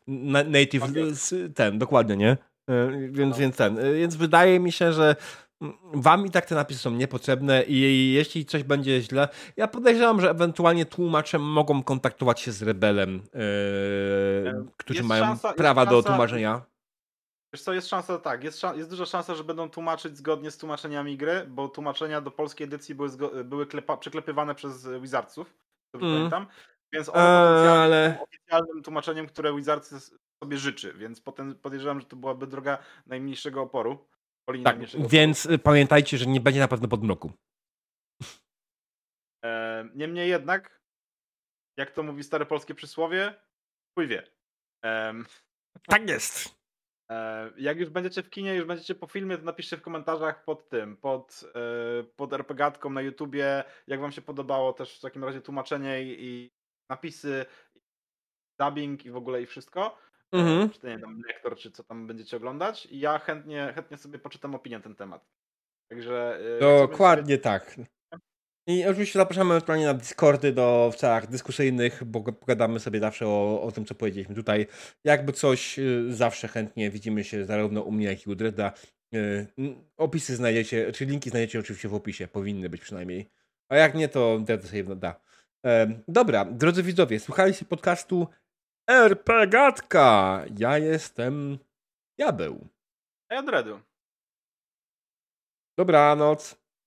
native, 0.48 0.84
okay. 0.84 1.50
ten, 1.56 1.80
dokładnie, 1.80 2.18
nie? 2.18 2.38
E, 2.70 2.92
więc, 3.12 3.32
no. 3.32 3.40
więc 3.40 3.56
ten. 3.56 3.80
E, 3.80 3.94
więc 3.94 4.16
wydaje 4.16 4.60
mi 4.60 4.72
się, 4.72 4.94
że 4.94 5.16
wam 5.94 6.26
i 6.26 6.30
tak 6.30 6.46
te 6.46 6.56
napisy 6.56 6.80
są 6.80 6.92
niepotrzebne 6.92 7.64
i 7.64 8.12
jeśli 8.14 8.46
coś 8.46 8.64
będzie 8.64 9.02
źle, 9.02 9.28
ja 9.58 9.68
podejrzewam, 9.68 10.22
że 10.22 10.30
ewentualnie 10.30 10.86
tłumacze 10.86 11.40
mogą 11.40 11.84
kontaktować 11.84 12.40
się 12.40 12.52
z 12.52 12.62
Rebelem, 12.62 13.14
yy, 13.14 14.66
którzy 14.78 15.04
mają 15.04 15.24
szansa, 15.24 15.54
prawa 15.54 15.86
do 15.86 16.04
tłumaczenia. 16.04 16.62
Wiesz 17.54 17.62
co, 17.62 17.74
jest 17.74 17.88
szansa, 17.88 18.20
tak, 18.20 18.44
jest, 18.44 18.60
szan 18.60 18.78
jest 18.78 18.90
duża 18.90 19.06
szansa, 19.06 19.36
że 19.36 19.44
będą 19.44 19.70
tłumaczyć 19.70 20.18
zgodnie 20.18 20.52
z 20.52 20.58
tłumaczeniami 20.58 21.18
gry, 21.18 21.46
bo 21.48 21.68
tłumaczenia 21.68 22.22
do 22.22 22.32
polskiej 22.32 22.66
edycji 22.66 22.96
były, 22.96 23.10
były 23.44 23.68
przyklepywane 24.00 24.56
przez 24.56 24.88
Wizardsów, 25.02 25.58
dobrze 25.94 26.08
mm. 26.08 26.18
pamiętam, 26.18 26.48
więc 26.94 27.10
one 27.10 27.20
eee, 27.20 27.68
ale... 27.68 28.18
oficjalnym 28.22 28.84
tłumaczeniem, 28.84 29.28
które 29.28 29.56
Wizards 29.56 30.16
sobie 30.44 30.58
życzy, 30.58 30.94
więc 30.94 31.22
potem 31.22 31.56
podejrzewam, 31.56 32.00
że 32.00 32.06
to 32.06 32.16
byłaby 32.16 32.48
droga 32.48 32.78
najmniejszego 33.06 33.62
oporu. 33.62 34.08
Tak, 34.64 34.80
więc 35.10 35.46
oporu. 35.46 35.60
pamiętajcie, 35.60 36.18
że 36.18 36.26
nie 36.26 36.42
będzie 36.42 36.60
na 36.60 36.68
pewno 36.68 36.88
podmroku. 36.88 37.32
Eee, 39.44 39.90
niemniej 39.96 40.30
jednak, 40.30 40.82
jak 41.78 41.92
to 41.92 42.04
mówi 42.04 42.24
stare 42.24 42.46
polskie 42.46 42.76
przysłowie, 42.76 43.34
chuj 43.96 44.08
wie. 44.08 44.32
Eee, 44.84 45.24
tak 45.88 46.10
jest. 46.10 46.59
E, 47.10 47.50
jak 47.58 47.80
już 47.80 47.90
będziecie 47.90 48.24
w 48.24 48.30
kinie, 48.30 48.56
już 48.56 48.66
będziecie 48.66 48.96
po 48.96 49.08
filmie, 49.08 49.38
to 49.38 49.44
napiszcie 49.44 49.78
w 49.78 49.82
komentarzach 49.82 50.44
pod 50.44 50.70
tym, 50.70 50.98
pod, 50.98 51.44
e, 51.56 52.04
pod 52.04 52.34
RPGatką 52.34 52.90
na 52.90 53.02
YouTubie, 53.02 53.64
jak 53.88 54.02
wam 54.02 54.12
się 54.12 54.22
podobało 54.22 54.74
też 54.74 54.98
w 54.98 55.02
takim 55.02 55.24
razie 55.24 55.42
tłumaczenie 55.42 56.04
i, 56.04 56.26
i 56.26 56.52
napisy, 56.90 57.46
dubbing 58.60 59.06
i 59.06 59.12
w 59.12 59.16
ogóle 59.16 59.42
i 59.42 59.46
wszystko. 59.46 59.98
E, 60.34 60.38
mhm. 60.38 60.70
Czy 60.70 60.80
to 60.80 60.88
nie 60.88 60.98
wiem, 60.98 61.22
lektor, 61.28 61.56
czy 61.56 61.72
co 61.72 61.84
tam 61.84 62.08
będziecie 62.08 62.38
oglądać. 62.38 62.86
I 62.86 63.00
ja 63.00 63.20
chętnie, 63.20 63.74
chętnie 63.76 63.98
sobie 63.98 64.20
poczytam 64.20 64.56
opinię 64.56 64.78
na 64.78 64.84
ten 64.84 64.96
temat. 64.96 65.30
Także. 65.90 66.40
Dokładnie 66.60 67.36
sobie... 67.36 67.38
tak. 67.38 67.76
I 68.70 68.86
oczywiście 68.86 69.20
zapraszamy 69.20 69.54
ewentualnie 69.54 69.86
na 69.86 69.94
Discordy 69.94 70.52
do 70.52 70.92
w 70.94 70.96
celach 70.96 71.28
dyskusyjnych, 71.28 72.04
bo 72.04 72.22
pogadamy 72.22 72.80
sobie 72.80 73.00
zawsze 73.00 73.28
o, 73.28 73.62
o 73.62 73.72
tym, 73.72 73.86
co 73.86 73.96
powiedzieliśmy 73.96 74.36
tutaj. 74.36 74.68
Jakby 75.04 75.34
coś, 75.34 75.80
y, 75.80 76.14
zawsze 76.14 76.48
chętnie 76.48 76.92
widzimy 76.92 77.24
się 77.24 77.46
zarówno 77.46 77.82
u 77.82 77.92
mnie, 77.92 78.06
jak 78.06 78.28
i 78.28 78.30
u 78.30 78.36
Dreda. 78.36 78.74
Y, 79.16 79.48
opisy 79.98 80.36
znajdziecie, 80.36 80.92
czy 80.92 81.06
linki 81.06 81.30
znajdziecie 81.30 81.60
oczywiście 81.60 81.90
w 81.90 81.94
opisie, 81.94 82.28
powinny 82.28 82.70
być 82.70 82.82
przynajmniej. 82.82 83.30
A 83.70 83.76
jak 83.76 83.96
nie, 83.96 84.10
to 84.10 84.40
Dreda 84.40 84.68
sobie 84.68 84.96
da. 84.96 85.22
Dobra, 86.08 86.46
drodzy 86.46 86.84
widzowie, 86.84 87.20
słuchaliście 87.20 87.66
podcastu 87.66 88.28
RPGatka. 88.90 90.44
Ja 90.58 90.78
jestem 90.78 91.58
Diabeł. 92.18 92.68
A 93.30 93.36
ja 93.36 93.44
Dredu. 93.44 93.80
Dobranoc. 95.78 96.69